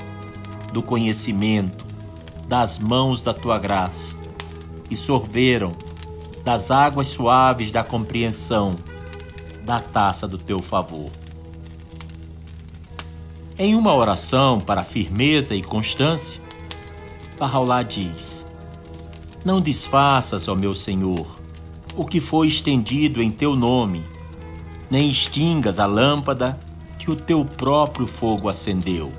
do 0.71 0.83
conhecimento 0.83 1.87
das 2.47 2.77
mãos 2.77 3.23
da 3.23 3.33
tua 3.33 3.57
graça 3.57 4.15
e 4.91 4.95
sorveram 4.95 5.71
das 6.43 6.69
águas 6.69 7.07
suaves 7.07 7.71
da 7.71 7.83
compreensão 7.83 8.75
da 9.65 9.79
taça 9.79 10.27
do 10.27 10.37
teu 10.37 10.59
favor. 10.59 11.09
Em 13.57 13.73
uma 13.73 13.95
oração 13.95 14.59
para 14.59 14.83
firmeza 14.83 15.55
e 15.55 15.63
constância, 15.63 16.39
Bahá'u'lláh 17.39 17.81
diz: 17.81 18.45
Não 19.43 19.59
desfaças, 19.59 20.47
ó 20.47 20.53
meu 20.53 20.75
Senhor, 20.75 21.39
o 21.95 22.05
que 22.05 22.21
foi 22.21 22.49
estendido 22.49 23.19
em 23.19 23.31
teu 23.31 23.55
nome, 23.55 24.03
nem 24.91 25.09
extingas 25.09 25.79
a 25.79 25.87
lâmpada 25.87 26.55
que 27.07 27.11
o 27.11 27.15
teu 27.15 27.45
próprio 27.45 28.05
fogo 28.05 28.49
acendeu. 28.49 29.09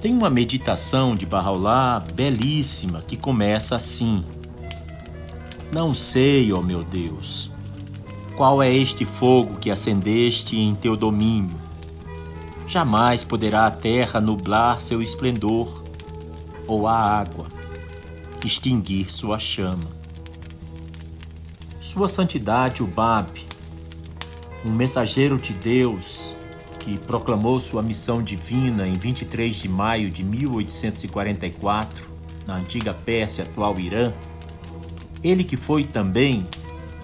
Tem 0.00 0.14
uma 0.14 0.30
meditação 0.30 1.14
de 1.14 1.26
Bahá'u'lláh 1.26 2.00
belíssima 2.14 3.02
que 3.02 3.14
começa 3.14 3.76
assim: 3.76 4.24
Não 5.70 5.94
sei, 5.94 6.50
ó 6.50 6.62
meu 6.62 6.82
Deus, 6.82 7.50
qual 8.38 8.62
é 8.62 8.74
este 8.74 9.04
fogo 9.04 9.58
que 9.58 9.70
acendeste 9.70 10.56
em 10.56 10.74
teu 10.74 10.96
domínio. 10.96 11.58
Jamais 12.66 13.22
poderá 13.22 13.66
a 13.66 13.70
terra 13.70 14.18
nublar 14.18 14.80
seu 14.80 15.02
esplendor, 15.02 15.84
ou 16.66 16.86
a 16.86 16.94
água 16.94 17.44
extinguir 18.42 19.12
sua 19.12 19.38
chama. 19.38 19.95
Sua 21.96 22.08
Santidade 22.08 22.82
o 22.82 22.86
Bab, 22.86 23.26
um 24.66 24.70
mensageiro 24.70 25.38
de 25.38 25.54
Deus, 25.54 26.36
que 26.78 26.98
proclamou 26.98 27.58
sua 27.58 27.82
missão 27.82 28.22
divina 28.22 28.86
em 28.86 28.92
23 28.92 29.56
de 29.56 29.66
maio 29.66 30.10
de 30.10 30.22
1844, 30.22 32.04
na 32.46 32.56
antiga 32.56 32.92
Pérsia, 32.92 33.44
atual 33.44 33.80
Irã, 33.80 34.12
ele 35.24 35.42
que 35.42 35.56
foi 35.56 35.84
também 35.84 36.46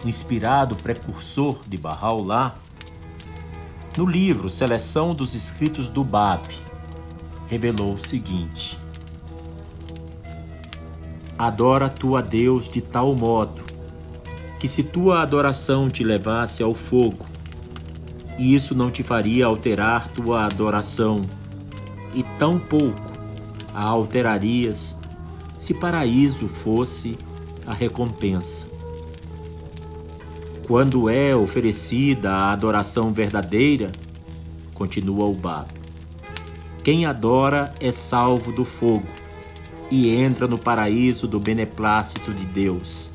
o 0.05 0.09
inspirado 0.10 0.77
precursor 0.77 1.59
de 1.66 1.78
Bahá'u'lláh, 1.78 2.55
no 3.97 4.05
livro 4.05 4.51
Seleção 4.51 5.14
dos 5.14 5.35
Escritos 5.35 5.89
do 5.89 6.05
Bab, 6.05 6.47
revelou 7.48 7.94
o 7.94 8.06
seguinte: 8.06 8.78
Adora 11.39 11.89
tu 11.89 12.14
a 12.14 12.20
Deus 12.20 12.69
de 12.69 12.82
tal 12.82 13.14
modo 13.14 13.72
que 14.62 14.68
se 14.68 14.84
tua 14.84 15.22
adoração 15.22 15.90
te 15.90 16.05
levasse 16.05 16.62
ao 16.62 16.72
fogo, 16.72 17.26
e 18.39 18.55
isso 18.55 18.76
não 18.76 18.93
te 18.93 19.02
faria 19.02 19.47
alterar 19.47 20.06
tua 20.06 20.44
adoração, 20.44 21.20
e 22.14 22.22
tão 22.39 22.60
pouco 22.60 23.02
a 23.74 23.84
alterarias 23.84 25.01
se 25.59 25.74
paraíso 25.74 26.47
fosse 26.47 27.18
a 27.66 27.74
recompensa. 27.74 28.68
Quando 30.68 31.10
é 31.10 31.34
oferecida 31.34 32.30
a 32.30 32.52
adoração 32.52 33.12
verdadeira, 33.12 33.90
continua 34.74 35.24
o 35.24 35.34
Bab, 35.34 35.66
quem 36.84 37.05
adora 37.05 37.74
é 37.80 37.90
salvo 37.90 38.52
do 38.52 38.64
fogo 38.64 39.09
e 39.90 40.14
entra 40.14 40.47
no 40.47 40.56
paraíso 40.56 41.26
do 41.26 41.40
beneplácito 41.40 42.32
de 42.32 42.47
Deus. 42.47 43.11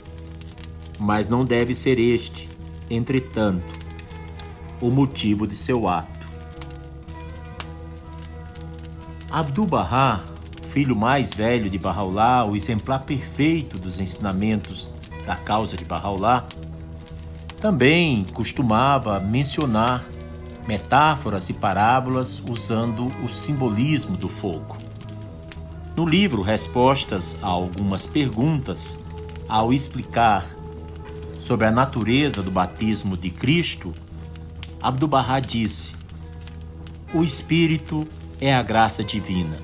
Mas 1.00 1.28
não 1.28 1.46
deve 1.46 1.76
ser 1.76 2.00
este, 2.00 2.50
entretanto, 2.90 3.68
o 4.82 4.90
motivo 4.90 5.48
de 5.48 5.56
seu 5.56 5.88
ato. 5.88 6.28
Abdu'l-Bahá, 9.30 10.22
filho 10.64 10.96
mais 10.96 11.34
velho 11.34 11.70
de 11.70 11.78
Bahá'u'lláh, 11.78 12.46
o 12.46 12.56
exemplar 12.56 13.04
perfeito 13.04 13.78
dos 13.78 14.00
ensinamentos 14.00 14.90
da 15.26 15.36
causa 15.36 15.76
de 15.76 15.84
Bahá'u'lláh, 15.84 16.46
também 17.60 18.24
costumava 18.34 19.20
mencionar 19.20 20.06
metáforas 20.68 21.50
e 21.50 21.54
parábolas 21.54 22.42
usando 22.50 23.08
o 23.24 23.30
simbolismo 23.30 24.16
do 24.16 24.30
fogo. 24.30 24.78
No 25.96 26.06
livro 26.06 26.42
Respostas 26.42 27.38
a 27.42 27.48
algumas 27.48 28.06
perguntas, 28.06 29.00
ao 29.50 29.74
explicar 29.74 30.46
sobre 31.48 31.66
a 31.66 31.72
natureza 31.72 32.44
do 32.44 32.52
batismo 32.52 33.16
de 33.16 33.30
Cristo, 33.30 33.94
Abdu'l-Bahá 34.82 35.40
disse: 35.40 35.96
O 37.14 37.24
Espírito 37.24 38.06
é 38.42 38.54
a 38.54 38.62
graça 38.62 39.02
divina. 39.02 39.58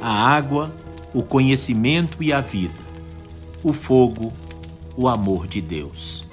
A 0.00 0.08
água, 0.08 0.72
o 1.12 1.24
conhecimento 1.24 2.22
e 2.22 2.32
a 2.32 2.40
vida. 2.40 2.78
O 3.64 3.72
fogo, 3.72 4.32
o 4.96 5.08
amor 5.08 5.48
de 5.48 5.60
Deus. 5.60 6.24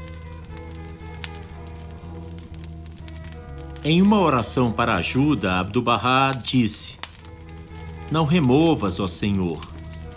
Em 3.84 4.04
uma 4.04 4.22
oração 4.22 4.72
para 4.72 4.98
ajuda, 4.98 5.60
Abdu'l-Bahá 5.60 6.32
disse: 6.32 7.00
Não 8.12 8.24
removas, 8.24 9.00
ó 9.00 9.08
Senhor, 9.08 9.60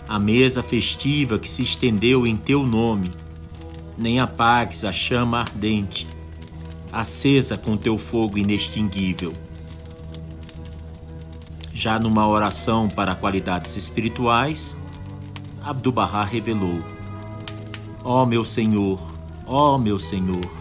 a 0.07 0.19
mesa 0.19 0.61
festiva 0.61 1.39
que 1.39 1.49
se 1.49 1.63
estendeu 1.63 2.27
em 2.27 2.37
teu 2.37 2.63
nome, 2.63 3.09
nem 4.01 4.19
apagues 4.19 4.83
a 4.83 4.91
chama 4.91 5.41
ardente, 5.41 6.07
acesa 6.91 7.55
com 7.55 7.77
teu 7.77 7.99
fogo 7.99 8.37
inextinguível. 8.37 9.31
Já 11.71 11.99
numa 11.99 12.27
oração 12.27 12.89
para 12.89 13.13
qualidades 13.13 13.77
espirituais, 13.77 14.75
Abdu'l-Bahá 15.63 16.23
revelou: 16.23 16.79
Ó 18.03 18.23
oh, 18.23 18.25
meu 18.25 18.43
Senhor, 18.43 18.99
ó 19.45 19.75
oh, 19.75 19.77
meu 19.77 19.99
Senhor, 19.99 20.51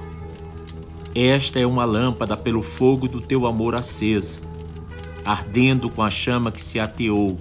esta 1.15 1.59
é 1.59 1.67
uma 1.67 1.87
lâmpada 1.87 2.37
pelo 2.37 2.63
fogo 2.63 3.09
do 3.09 3.23
teu 3.23 3.47
amor 3.47 3.75
acesa, 3.75 4.41
ardendo 5.25 5.89
com 5.89 6.03
a 6.03 6.11
chama 6.11 6.53
que 6.53 6.63
se 6.63 6.79
ateou 6.79 7.39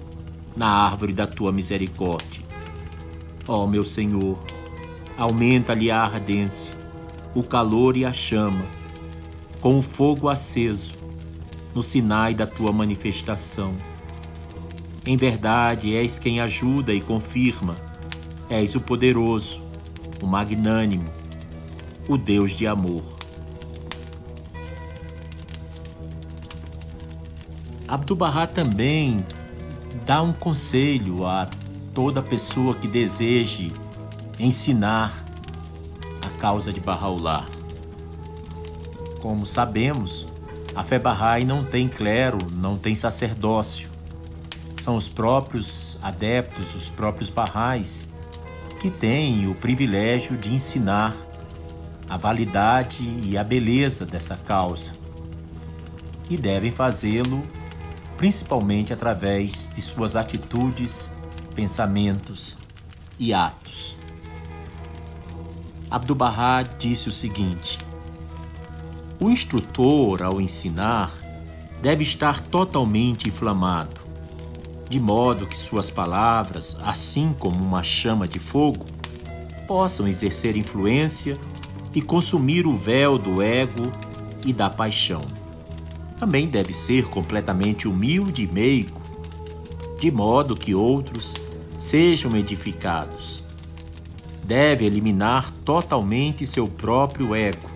na 0.56 0.66
árvore 0.66 1.12
da 1.12 1.26
tua 1.26 1.52
misericórdia. 1.52 2.40
Ó 3.46 3.66
meu 3.66 3.84
Senhor, 3.84 4.38
aumenta-lhe 5.20 5.90
a 5.90 6.02
ardência, 6.02 6.74
o 7.34 7.42
calor 7.42 7.94
e 7.94 8.06
a 8.06 8.12
chama, 8.12 8.64
com 9.60 9.78
o 9.78 9.82
fogo 9.82 10.30
aceso, 10.30 10.94
no 11.74 11.82
sinai 11.82 12.32
da 12.32 12.46
tua 12.46 12.72
manifestação. 12.72 13.74
Em 15.04 15.18
verdade, 15.18 15.94
és 15.94 16.18
quem 16.18 16.40
ajuda 16.40 16.94
e 16.94 17.02
confirma, 17.02 17.76
és 18.48 18.74
o 18.74 18.80
poderoso, 18.80 19.60
o 20.22 20.26
magnânimo, 20.26 21.04
o 22.08 22.16
Deus 22.16 22.52
de 22.52 22.66
amor. 22.66 23.02
Abdu'l-Bahá 27.86 28.46
também 28.46 29.22
dá 30.06 30.22
um 30.22 30.32
conselho 30.32 31.26
a 31.26 31.46
toda 31.92 32.22
pessoa 32.22 32.74
que 32.74 32.88
deseje 32.88 33.70
ensinar 34.40 35.24
a 36.24 36.38
causa 36.38 36.72
de 36.72 36.80
Bahá'u'lláh. 36.80 37.46
Como 39.20 39.44
sabemos, 39.44 40.26
a 40.74 40.82
fé 40.82 40.98
Bahá'í 40.98 41.44
não 41.44 41.62
tem 41.62 41.88
clero, 41.88 42.38
não 42.56 42.76
tem 42.76 42.94
sacerdócio. 42.94 43.90
São 44.80 44.96
os 44.96 45.08
próprios 45.08 45.98
adeptos, 46.02 46.74
os 46.74 46.88
próprios 46.88 47.28
Bahá'ís, 47.28 48.12
que 48.80 48.90
têm 48.90 49.46
o 49.46 49.54
privilégio 49.54 50.36
de 50.36 50.54
ensinar 50.54 51.14
a 52.08 52.16
validade 52.16 53.02
e 53.22 53.36
a 53.36 53.44
beleza 53.44 54.06
dessa 54.06 54.36
causa. 54.36 54.92
E 56.30 56.36
devem 56.36 56.70
fazê-lo 56.70 57.42
principalmente 58.16 58.92
através 58.92 59.70
de 59.74 59.80
suas 59.80 60.14
atitudes, 60.14 61.10
pensamentos 61.54 62.58
e 63.18 63.32
atos. 63.32 63.99
Abdu'l-Bahá 65.90 66.62
disse 66.62 67.08
o 67.08 67.12
seguinte: 67.12 67.78
O 69.18 69.28
instrutor, 69.28 70.22
ao 70.22 70.40
ensinar, 70.40 71.12
deve 71.82 72.04
estar 72.04 72.40
totalmente 72.40 73.28
inflamado, 73.28 74.00
de 74.88 75.00
modo 75.00 75.46
que 75.46 75.58
suas 75.58 75.90
palavras, 75.90 76.76
assim 76.84 77.34
como 77.38 77.62
uma 77.62 77.82
chama 77.82 78.28
de 78.28 78.38
fogo, 78.38 78.84
possam 79.66 80.06
exercer 80.06 80.56
influência 80.56 81.36
e 81.94 82.00
consumir 82.00 82.66
o 82.66 82.76
véu 82.76 83.18
do 83.18 83.42
ego 83.42 83.90
e 84.46 84.52
da 84.52 84.70
paixão 84.70 85.22
também 86.20 86.46
deve 86.46 86.74
ser 86.74 87.06
completamente 87.06 87.88
humilde 87.88 88.42
e 88.42 88.46
meigo, 88.46 89.00
de 89.98 90.10
modo 90.10 90.54
que 90.54 90.74
outros 90.74 91.32
sejam 91.78 92.36
edificados. 92.36 93.39
Deve 94.50 94.84
eliminar 94.84 95.52
totalmente 95.64 96.44
seu 96.44 96.66
próprio 96.66 97.36
ego, 97.36 97.70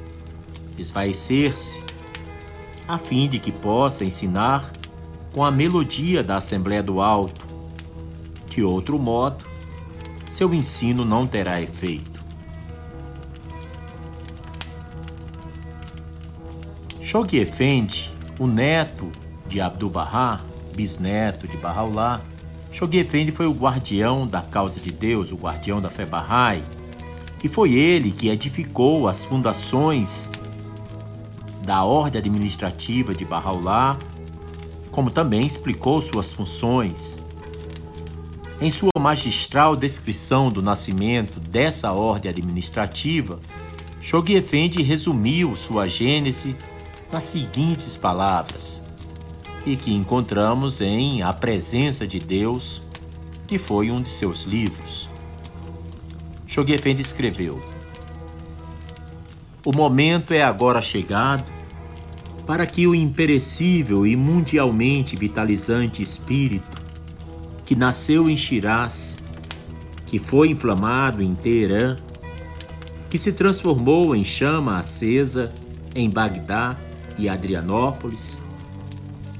esvaecer-se, 0.76 1.80
a 2.88 2.98
fim 2.98 3.28
de 3.28 3.38
que 3.38 3.52
possa 3.52 4.05
ensinar 4.05 4.72
com 5.32 5.44
a 5.44 5.52
melodia 5.52 6.20
da 6.20 6.38
Assembleia 6.38 6.82
do 6.82 7.01
Alto. 7.01 7.46
De 8.48 8.64
outro 8.64 8.98
modo, 8.98 9.44
seu 10.28 10.52
ensino 10.52 11.05
não 11.05 11.28
terá 11.28 11.62
efeito. 11.62 12.24
Shoghi 17.01 17.38
Effendi 17.38 18.10
o 18.40 18.48
neto 18.48 19.12
de 19.46 19.60
Abdu'l-Bahá, 19.60 20.40
bisneto 20.74 21.46
de 21.46 21.56
Bahá'u'lláh, 21.56 22.20
Shoghi 22.74 22.98
Effendi 22.98 23.30
foi 23.30 23.46
o 23.46 23.52
guardião 23.52 24.26
da 24.26 24.40
causa 24.40 24.80
de 24.80 24.90
Deus, 24.90 25.30
o 25.30 25.36
guardião 25.36 25.80
da 25.80 25.88
fé 25.88 26.05
Bahá'í, 26.05 26.60
e 27.44 27.48
foi 27.48 27.72
ele 27.74 28.10
que 28.10 28.28
edificou 28.28 29.06
as 29.06 29.24
fundações 29.24 30.28
da 31.64 31.84
ordem 31.84 32.18
administrativa 32.18 33.14
de 33.14 33.24
Bahá'u'lláh, 33.24 33.96
como 34.90 35.09
também 35.09 35.46
explicou 35.46 36.02
suas 36.02 36.32
funções. 36.32 37.22
Em 38.60 38.72
sua 38.72 38.90
magistral 38.98 39.76
descrição 39.76 40.51
do 40.51 40.60
nascimento 40.60 41.38
dessa 41.38 41.92
ordem 41.92 42.28
administrativa, 42.28 43.38
Shoghi 44.01 44.34
Effendi 44.34 44.82
resumiu 44.82 45.55
sua 45.55 45.86
gênese 45.86 46.56
nas 47.12 47.22
seguintes 47.22 47.94
palavras, 47.94 48.82
e 49.66 49.77
que 49.77 49.93
encontramos 49.93 50.81
em 50.81 51.23
A 51.23 51.32
Presença 51.32 52.07
de 52.07 52.19
Deus, 52.19 52.82
que 53.47 53.59
foi 53.59 53.91
um 53.91 54.03
de 54.03 54.09
seus 54.09 54.43
livros. 54.43 55.09
Shoghi 56.47 56.74
escreveu: 57.01 57.61
O 59.65 59.73
momento 59.74 60.32
é 60.32 60.43
agora 60.43 60.81
chegado 60.81 61.45
para 62.47 62.66
que 62.66 62.86
o 62.86 62.95
imperecível 62.95 64.07
e 64.07 64.15
mundialmente 64.15 65.16
vitalizante 65.16 66.03
espírito 66.03 66.85
que 67.65 67.74
nasceu 67.74 68.28
em 68.28 68.36
Shiraz, 68.36 69.16
que 70.07 70.19
foi 70.19 70.51
inflamado 70.51 71.23
em 71.23 71.35
Teherã, 71.35 71.97
que 73.09 73.16
se 73.16 73.32
transformou 73.32 74.15
em 74.15 74.23
chama 74.23 74.78
acesa 74.78 75.53
em 75.95 76.11
Bagdá 76.11 76.77
e 77.19 77.28
Adrianópolis, 77.28 78.39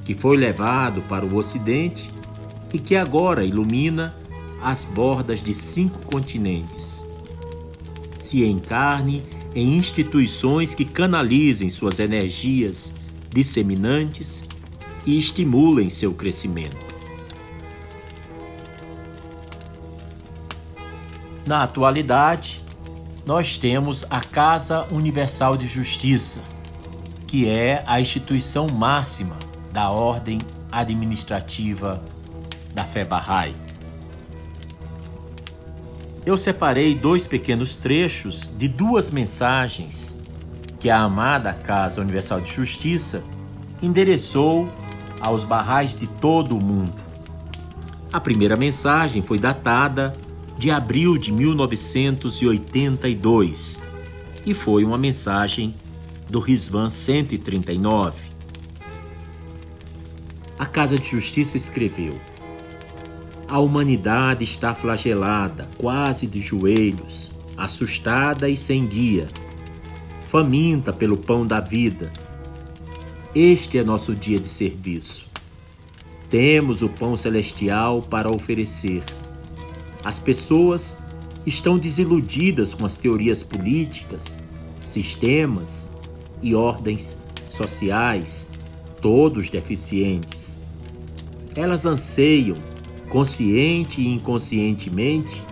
que 0.05 0.13
foi 0.13 0.37
levado 0.37 1.01
para 1.01 1.25
o 1.25 1.35
Ocidente 1.35 2.11
e 2.71 2.77
que 2.77 2.95
agora 2.95 3.43
ilumina 3.43 4.15
as 4.61 4.85
bordas 4.85 5.41
de 5.43 5.53
cinco 5.53 5.99
continentes. 6.05 7.03
Se 8.19 8.45
encarne 8.45 9.23
em 9.53 9.75
instituições 9.75 10.73
que 10.73 10.85
canalizem 10.85 11.69
suas 11.69 11.99
energias 11.99 12.93
disseminantes 13.29 14.43
e 15.05 15.17
estimulem 15.17 15.89
seu 15.89 16.13
crescimento. 16.13 16.85
Na 21.45 21.63
atualidade, 21.63 22.59
nós 23.25 23.57
temos 23.57 24.05
a 24.09 24.19
Casa 24.19 24.87
Universal 24.91 25.57
de 25.57 25.67
Justiça, 25.67 26.43
que 27.27 27.47
é 27.47 27.83
a 27.85 27.99
instituição 28.01 28.67
máxima 28.67 29.44
da 29.75 29.91
ordem 29.91 30.39
administrativa 30.71 32.01
da 32.73 32.87
Bahá'í. 33.03 33.53
Eu 36.25 36.37
separei 36.37 36.95
dois 36.95 37.27
pequenos 37.27 37.75
trechos 37.75 38.49
de 38.57 38.69
duas 38.69 39.11
mensagens 39.11 40.17
que 40.79 40.89
a 40.89 41.01
amada 41.01 41.51
Casa 41.51 41.99
Universal 41.99 42.39
de 42.39 42.53
Justiça 42.53 43.21
endereçou 43.81 44.69
aos 45.19 45.43
barrais 45.43 45.99
de 45.99 46.07
todo 46.07 46.57
o 46.57 46.63
mundo. 46.63 46.95
A 48.13 48.21
primeira 48.21 48.55
mensagem 48.55 49.21
foi 49.21 49.37
datada 49.37 50.15
de 50.57 50.71
abril 50.71 51.17
de 51.17 51.33
1982 51.33 53.81
e 54.45 54.53
foi 54.53 54.85
uma 54.85 54.97
mensagem 54.97 55.75
do 56.29 56.39
Risvan 56.39 56.89
139. 56.89 58.24
A 60.57 60.65
Casa 60.65 60.97
de 60.97 61.09
Justiça 61.09 61.57
escreveu: 61.57 62.17
A 63.49 63.59
humanidade 63.59 64.45
está 64.45 64.73
flagelada, 64.73 65.67
quase 65.77 66.27
de 66.27 66.39
joelhos, 66.39 67.33
assustada 67.57 68.47
e 68.47 68.55
sem 68.55 68.85
guia, 68.85 69.27
faminta 70.29 70.93
pelo 70.93 71.17
pão 71.17 71.45
da 71.45 71.59
vida. 71.59 72.09
Este 73.35 73.77
é 73.77 73.83
nosso 73.83 74.15
dia 74.15 74.39
de 74.39 74.47
serviço. 74.47 75.27
Temos 76.29 76.81
o 76.81 76.87
pão 76.87 77.17
celestial 77.17 78.01
para 78.01 78.33
oferecer. 78.33 79.03
As 80.05 80.19
pessoas 80.19 80.99
estão 81.45 81.77
desiludidas 81.77 82.73
com 82.73 82.85
as 82.85 82.95
teorias 82.95 83.43
políticas, 83.43 84.39
sistemas 84.81 85.89
e 86.41 86.55
ordens 86.55 87.17
sociais, 87.49 88.49
todos 89.05 89.51
deficientes. 89.51 90.63
Elas 91.55 91.85
anseiam, 91.85 92.57
consciente 93.07 94.01
e 94.01 94.07
inconscientemente, 94.07 95.43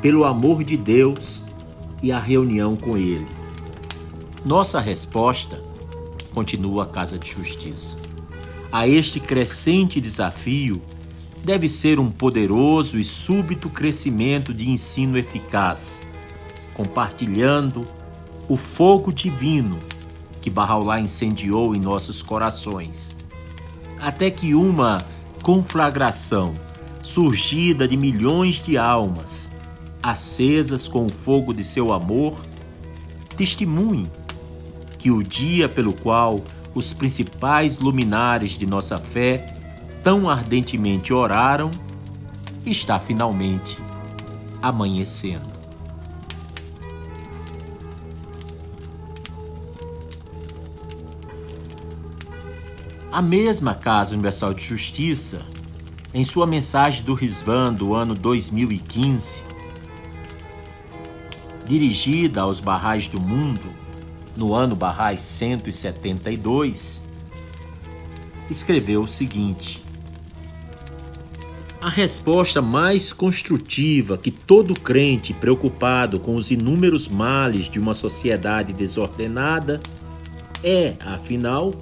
pelo 0.00 0.24
amor 0.24 0.62
de 0.62 0.76
Deus 0.76 1.42
e 2.00 2.12
a 2.12 2.20
reunião 2.20 2.76
com 2.76 2.96
Ele. 2.96 3.26
Nossa 4.44 4.78
resposta, 4.78 5.60
continua 6.32 6.84
a 6.84 6.86
Casa 6.86 7.18
de 7.18 7.28
Justiça, 7.28 7.96
a 8.70 8.86
este 8.86 9.18
crescente 9.18 10.00
desafio 10.00 10.80
deve 11.42 11.68
ser 11.68 11.98
um 11.98 12.08
poderoso 12.08 13.00
e 13.00 13.04
súbito 13.04 13.68
crescimento 13.68 14.54
de 14.54 14.70
ensino 14.70 15.18
eficaz, 15.18 16.02
compartilhando 16.72 17.84
o 18.48 18.56
fogo 18.56 19.12
divino 19.12 19.76
que 20.46 20.50
Bahá'u'lláh 20.50 21.00
incendiou 21.00 21.74
em 21.74 21.80
nossos 21.80 22.22
corações, 22.22 23.16
até 23.98 24.30
que 24.30 24.54
uma 24.54 24.98
conflagração 25.42 26.54
surgida 27.02 27.88
de 27.88 27.96
milhões 27.96 28.62
de 28.62 28.78
almas, 28.78 29.50
acesas 30.00 30.86
com 30.86 31.06
o 31.06 31.08
fogo 31.08 31.52
de 31.52 31.64
seu 31.64 31.92
amor, 31.92 32.40
testemunhe 33.36 34.08
que 34.96 35.10
o 35.10 35.20
dia 35.20 35.68
pelo 35.68 35.92
qual 35.92 36.40
os 36.72 36.92
principais 36.92 37.80
luminares 37.80 38.52
de 38.52 38.66
nossa 38.66 38.98
fé 38.98 39.52
tão 40.00 40.30
ardentemente 40.30 41.12
oraram 41.12 41.72
está 42.64 43.00
finalmente 43.00 43.76
amanhecendo. 44.62 45.55
A 53.16 53.22
mesma 53.22 53.74
Casa 53.74 54.12
Universal 54.12 54.52
de 54.52 54.62
Justiça, 54.62 55.40
em 56.12 56.22
sua 56.22 56.46
mensagem 56.46 57.02
do 57.02 57.14
Risvan 57.14 57.72
do 57.72 57.94
ano 57.94 58.12
2015, 58.12 59.42
dirigida 61.64 62.42
aos 62.42 62.60
barrais 62.60 63.08
do 63.08 63.18
mundo, 63.18 63.70
no 64.36 64.52
ano 64.52 64.76
barrais 64.76 65.22
172, 65.22 67.00
escreveu 68.50 69.00
o 69.00 69.08
seguinte: 69.08 69.82
A 71.80 71.88
resposta 71.88 72.60
mais 72.60 73.14
construtiva 73.14 74.18
que 74.18 74.30
todo 74.30 74.78
crente 74.78 75.32
preocupado 75.32 76.20
com 76.20 76.36
os 76.36 76.50
inúmeros 76.50 77.08
males 77.08 77.64
de 77.64 77.80
uma 77.80 77.94
sociedade 77.94 78.74
desordenada 78.74 79.80
é, 80.62 80.96
afinal, 81.00 81.72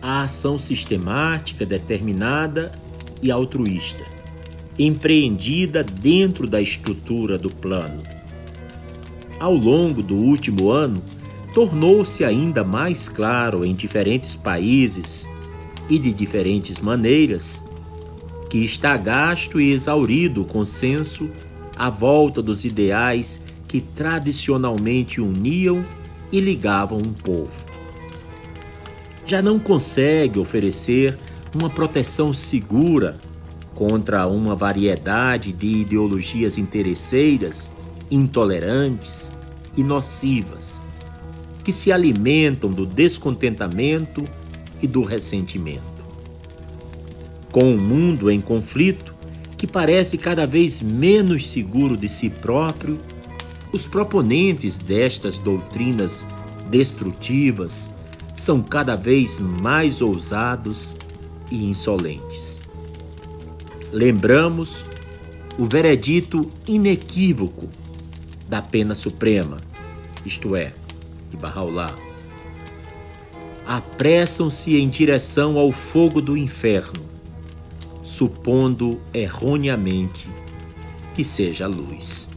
a 0.00 0.22
ação 0.22 0.58
sistemática, 0.58 1.66
determinada 1.66 2.72
e 3.22 3.30
altruísta, 3.30 4.04
empreendida 4.78 5.82
dentro 5.82 6.46
da 6.48 6.60
estrutura 6.60 7.36
do 7.36 7.50
plano. 7.50 8.02
Ao 9.38 9.54
longo 9.54 10.02
do 10.02 10.16
último 10.16 10.70
ano, 10.70 11.02
tornou-se 11.52 12.24
ainda 12.24 12.64
mais 12.64 13.08
claro 13.08 13.64
em 13.64 13.74
diferentes 13.74 14.36
países 14.36 15.28
e 15.88 15.98
de 15.98 16.12
diferentes 16.12 16.78
maneiras 16.78 17.64
que 18.50 18.58
está 18.58 18.96
gasto 18.96 19.60
e 19.60 19.72
exaurido 19.72 20.42
o 20.42 20.44
consenso 20.44 21.30
à 21.76 21.90
volta 21.90 22.42
dos 22.42 22.64
ideais 22.64 23.42
que 23.66 23.80
tradicionalmente 23.80 25.20
uniam 25.20 25.84
e 26.32 26.40
ligavam 26.40 26.98
um 26.98 27.12
povo 27.12 27.67
já 29.28 29.42
não 29.42 29.58
consegue 29.58 30.38
oferecer 30.38 31.16
uma 31.54 31.68
proteção 31.68 32.32
segura 32.32 33.18
contra 33.74 34.26
uma 34.26 34.54
variedade 34.54 35.52
de 35.52 35.66
ideologias 35.66 36.56
interesseiras, 36.56 37.70
intolerantes 38.10 39.30
e 39.76 39.84
nocivas, 39.84 40.80
que 41.62 41.70
se 41.70 41.92
alimentam 41.92 42.70
do 42.70 42.86
descontentamento 42.86 44.24
e 44.80 44.86
do 44.86 45.02
ressentimento. 45.02 45.82
Com 47.52 47.64
um 47.64 47.78
mundo 47.78 48.30
em 48.30 48.40
conflito 48.40 49.14
que 49.58 49.66
parece 49.66 50.16
cada 50.16 50.46
vez 50.46 50.80
menos 50.80 51.48
seguro 51.48 51.98
de 51.98 52.08
si 52.08 52.30
próprio, 52.30 52.98
os 53.74 53.86
proponentes 53.86 54.78
destas 54.78 55.36
doutrinas 55.36 56.26
destrutivas 56.70 57.97
são 58.40 58.62
cada 58.62 58.94
vez 58.94 59.40
mais 59.40 60.00
ousados 60.00 60.94
e 61.50 61.64
insolentes. 61.64 62.60
Lembramos 63.92 64.84
o 65.58 65.64
veredito 65.64 66.48
inequívoco 66.66 67.68
da 68.48 68.62
pena 68.62 68.94
suprema, 68.94 69.56
isto 70.24 70.54
é, 70.54 70.72
de 71.30 71.36
Bahá'u'lláh. 71.36 71.94
Apressam-se 73.66 74.76
em 74.76 74.88
direção 74.88 75.58
ao 75.58 75.72
fogo 75.72 76.20
do 76.20 76.36
inferno, 76.36 77.04
supondo 78.02 79.00
erroneamente 79.12 80.28
que 81.14 81.24
seja 81.24 81.66
luz. 81.66 82.27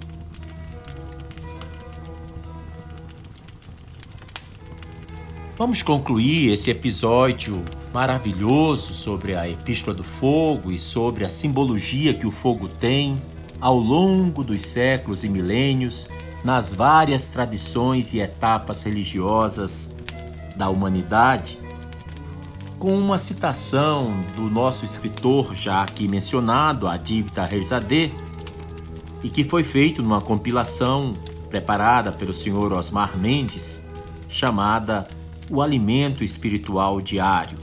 Vamos 5.61 5.83
concluir 5.83 6.51
esse 6.51 6.71
episódio 6.71 7.63
maravilhoso 7.93 8.95
sobre 8.95 9.35
a 9.35 9.47
Epístola 9.47 9.95
do 9.95 10.03
Fogo 10.03 10.71
e 10.71 10.79
sobre 10.79 11.23
a 11.23 11.29
simbologia 11.29 12.15
que 12.15 12.25
o 12.25 12.31
fogo 12.31 12.67
tem 12.67 13.21
ao 13.59 13.77
longo 13.77 14.43
dos 14.43 14.59
séculos 14.59 15.23
e 15.23 15.29
milênios 15.29 16.07
nas 16.43 16.73
várias 16.73 17.27
tradições 17.27 18.11
e 18.11 18.19
etapas 18.19 18.81
religiosas 18.81 19.95
da 20.55 20.67
humanidade, 20.67 21.59
com 22.79 22.97
uma 22.97 23.19
citação 23.19 24.19
do 24.35 24.49
nosso 24.49 24.83
escritor 24.83 25.55
já 25.55 25.83
aqui 25.83 26.07
mencionado, 26.07 26.87
Adib 26.87 27.29
Tahir 27.29 28.11
e 29.23 29.29
que 29.29 29.43
foi 29.43 29.61
feito 29.61 30.01
numa 30.01 30.21
compilação 30.21 31.13
preparada 31.51 32.11
pelo 32.11 32.33
senhor 32.33 32.73
Osmar 32.73 33.15
Mendes, 33.15 33.85
chamada 34.27 35.05
o 35.51 35.61
alimento 35.61 36.23
espiritual 36.23 37.01
diário. 37.01 37.57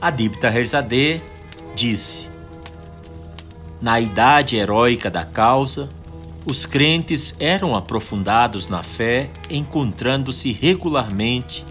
Adib 0.00 0.36
Taherzadeh 0.38 1.20
disse: 1.76 2.26
Na 3.80 4.00
idade 4.00 4.56
heróica 4.56 5.10
da 5.10 5.24
causa, 5.24 5.90
os 6.46 6.64
crentes 6.64 7.36
eram 7.38 7.76
aprofundados 7.76 8.66
na 8.68 8.82
fé, 8.82 9.28
encontrando-se 9.50 10.50
regularmente 10.50 11.64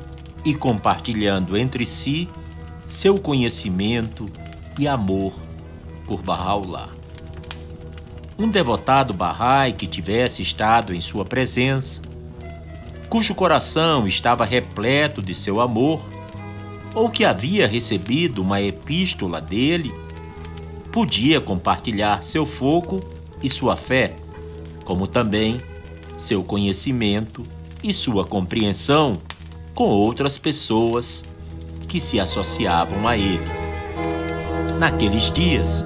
e 0.45 0.53
compartilhando 0.53 1.57
entre 1.57 1.85
si 1.85 2.29
seu 2.87 3.17
conhecimento 3.17 4.27
e 4.79 4.87
amor 4.87 5.33
por 6.05 6.21
Bahá'u'lláh. 6.21 6.89
Um 8.37 8.47
devotado 8.47 9.13
Bahá'í 9.13 9.73
que 9.73 9.87
tivesse 9.87 10.41
estado 10.41 10.93
em 10.93 11.01
sua 11.01 11.25
presença 11.25 12.10
cujo 13.11 13.35
coração 13.35 14.07
estava 14.07 14.45
repleto 14.45 15.21
de 15.21 15.35
seu 15.35 15.59
amor, 15.59 15.99
ou 16.95 17.09
que 17.09 17.25
havia 17.25 17.67
recebido 17.67 18.41
uma 18.41 18.61
epístola 18.61 19.41
dele, 19.41 19.93
podia 20.93 21.41
compartilhar 21.41 22.23
seu 22.23 22.45
fogo 22.45 23.01
e 23.43 23.49
sua 23.49 23.75
fé, 23.75 24.15
como 24.85 25.07
também 25.07 25.57
seu 26.15 26.41
conhecimento 26.41 27.43
e 27.83 27.91
sua 27.91 28.25
compreensão 28.25 29.19
com 29.75 29.89
outras 29.89 30.37
pessoas 30.37 31.25
que 31.89 31.99
se 31.99 32.17
associavam 32.17 33.05
a 33.09 33.17
ele. 33.17 33.43
Naqueles 34.79 35.33
dias, 35.33 35.83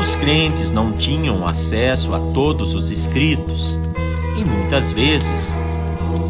os 0.00 0.14
crentes 0.14 0.70
não 0.70 0.92
tinham 0.92 1.44
acesso 1.44 2.14
a 2.14 2.20
todos 2.32 2.74
os 2.74 2.92
escritos 2.92 3.76
e 4.38 4.44
muitas 4.44 4.92
vezes 4.92 5.52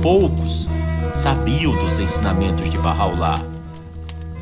poucos 0.01 0.69
sabiam 1.15 1.73
dos 1.73 1.99
ensinamentos 1.99 2.71
de 2.71 2.79
Bahá'u'lláh, 2.79 3.43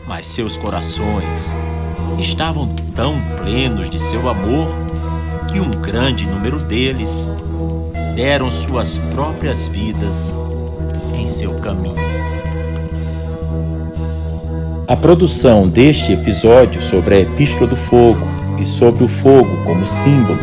mas 0.07 0.27
seus 0.27 0.57
corações 0.57 1.25
estavam 2.19 2.69
tão 2.95 3.15
plenos 3.43 3.91
de 3.91 4.01
seu 4.01 4.29
amor 4.29 4.69
que 5.49 5.61
um 5.61 5.71
grande 5.71 6.27
número 6.27 6.59
deles 6.63 7.29
deram 8.15 8.51
suas 8.51 8.99
próprias 9.15 9.69
vidas 9.69 10.35
em 11.15 11.27
seu 11.27 11.55
caminho. 11.55 11.97
A 14.87 14.97
produção 14.97 15.69
deste 15.69 16.13
episódio 16.13 16.81
sobre 16.81 17.15
a 17.17 17.21
Epístola 17.21 17.67
do 17.67 17.77
Fogo 17.77 18.27
e 18.59 18.65
sobre 18.65 19.05
o 19.05 19.09
fogo 19.09 19.65
como 19.65 19.87
símbolo 19.87 20.41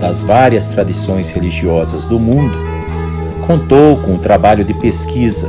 das 0.00 0.22
várias 0.22 0.70
tradições 0.70 1.30
religiosas 1.30 2.04
do 2.04 2.18
mundo 2.18 2.71
contou 3.46 3.96
com 3.96 4.12
um 4.12 4.18
trabalho 4.18 4.64
de 4.64 4.72
pesquisa 4.74 5.48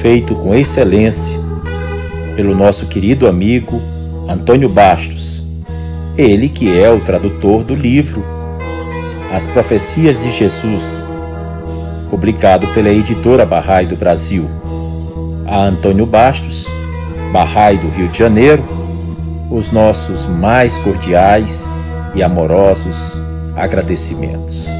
feito 0.00 0.34
com 0.34 0.54
excelência 0.54 1.38
pelo 2.34 2.54
nosso 2.54 2.86
querido 2.86 3.28
amigo 3.28 3.80
Antônio 4.28 4.68
Bastos, 4.68 5.44
ele 6.16 6.48
que 6.48 6.78
é 6.78 6.90
o 6.90 7.00
tradutor 7.00 7.62
do 7.62 7.74
livro 7.74 8.24
As 9.32 9.46
Profecias 9.46 10.22
de 10.22 10.30
Jesus, 10.30 11.04
publicado 12.08 12.66
pela 12.68 12.88
editora 12.88 13.44
Barrai 13.44 13.84
do 13.84 13.96
Brasil. 13.96 14.48
A 15.46 15.64
Antônio 15.64 16.06
Bastos, 16.06 16.66
Barrai 17.32 17.76
do 17.76 17.88
Rio 17.88 18.08
de 18.08 18.18
Janeiro, 18.18 18.64
os 19.50 19.70
nossos 19.72 20.26
mais 20.26 20.76
cordiais 20.78 21.68
e 22.14 22.22
amorosos 22.22 23.18
agradecimentos. 23.56 24.79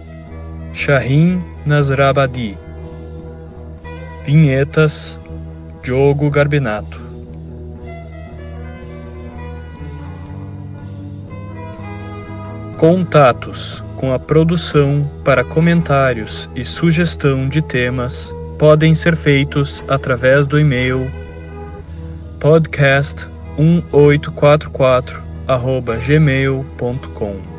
Shahin 0.73 1.41
Nasrabadi. 1.65 2.57
Vinhetas 4.25 5.17
Diogo 5.83 6.29
Garbinato. 6.29 7.01
Contatos 12.77 13.81
com 13.97 14.13
a 14.13 14.19
produção 14.19 15.09
para 15.23 15.43
comentários 15.43 16.49
e 16.55 16.63
sugestão 16.65 17.47
de 17.47 17.61
temas 17.61 18.33
podem 18.57 18.95
ser 18.95 19.15
feitos 19.15 19.83
através 19.87 20.47
do 20.47 20.59
e-mail 20.59 21.07
podcast1844 22.39 25.21
gmail.com 26.05 27.50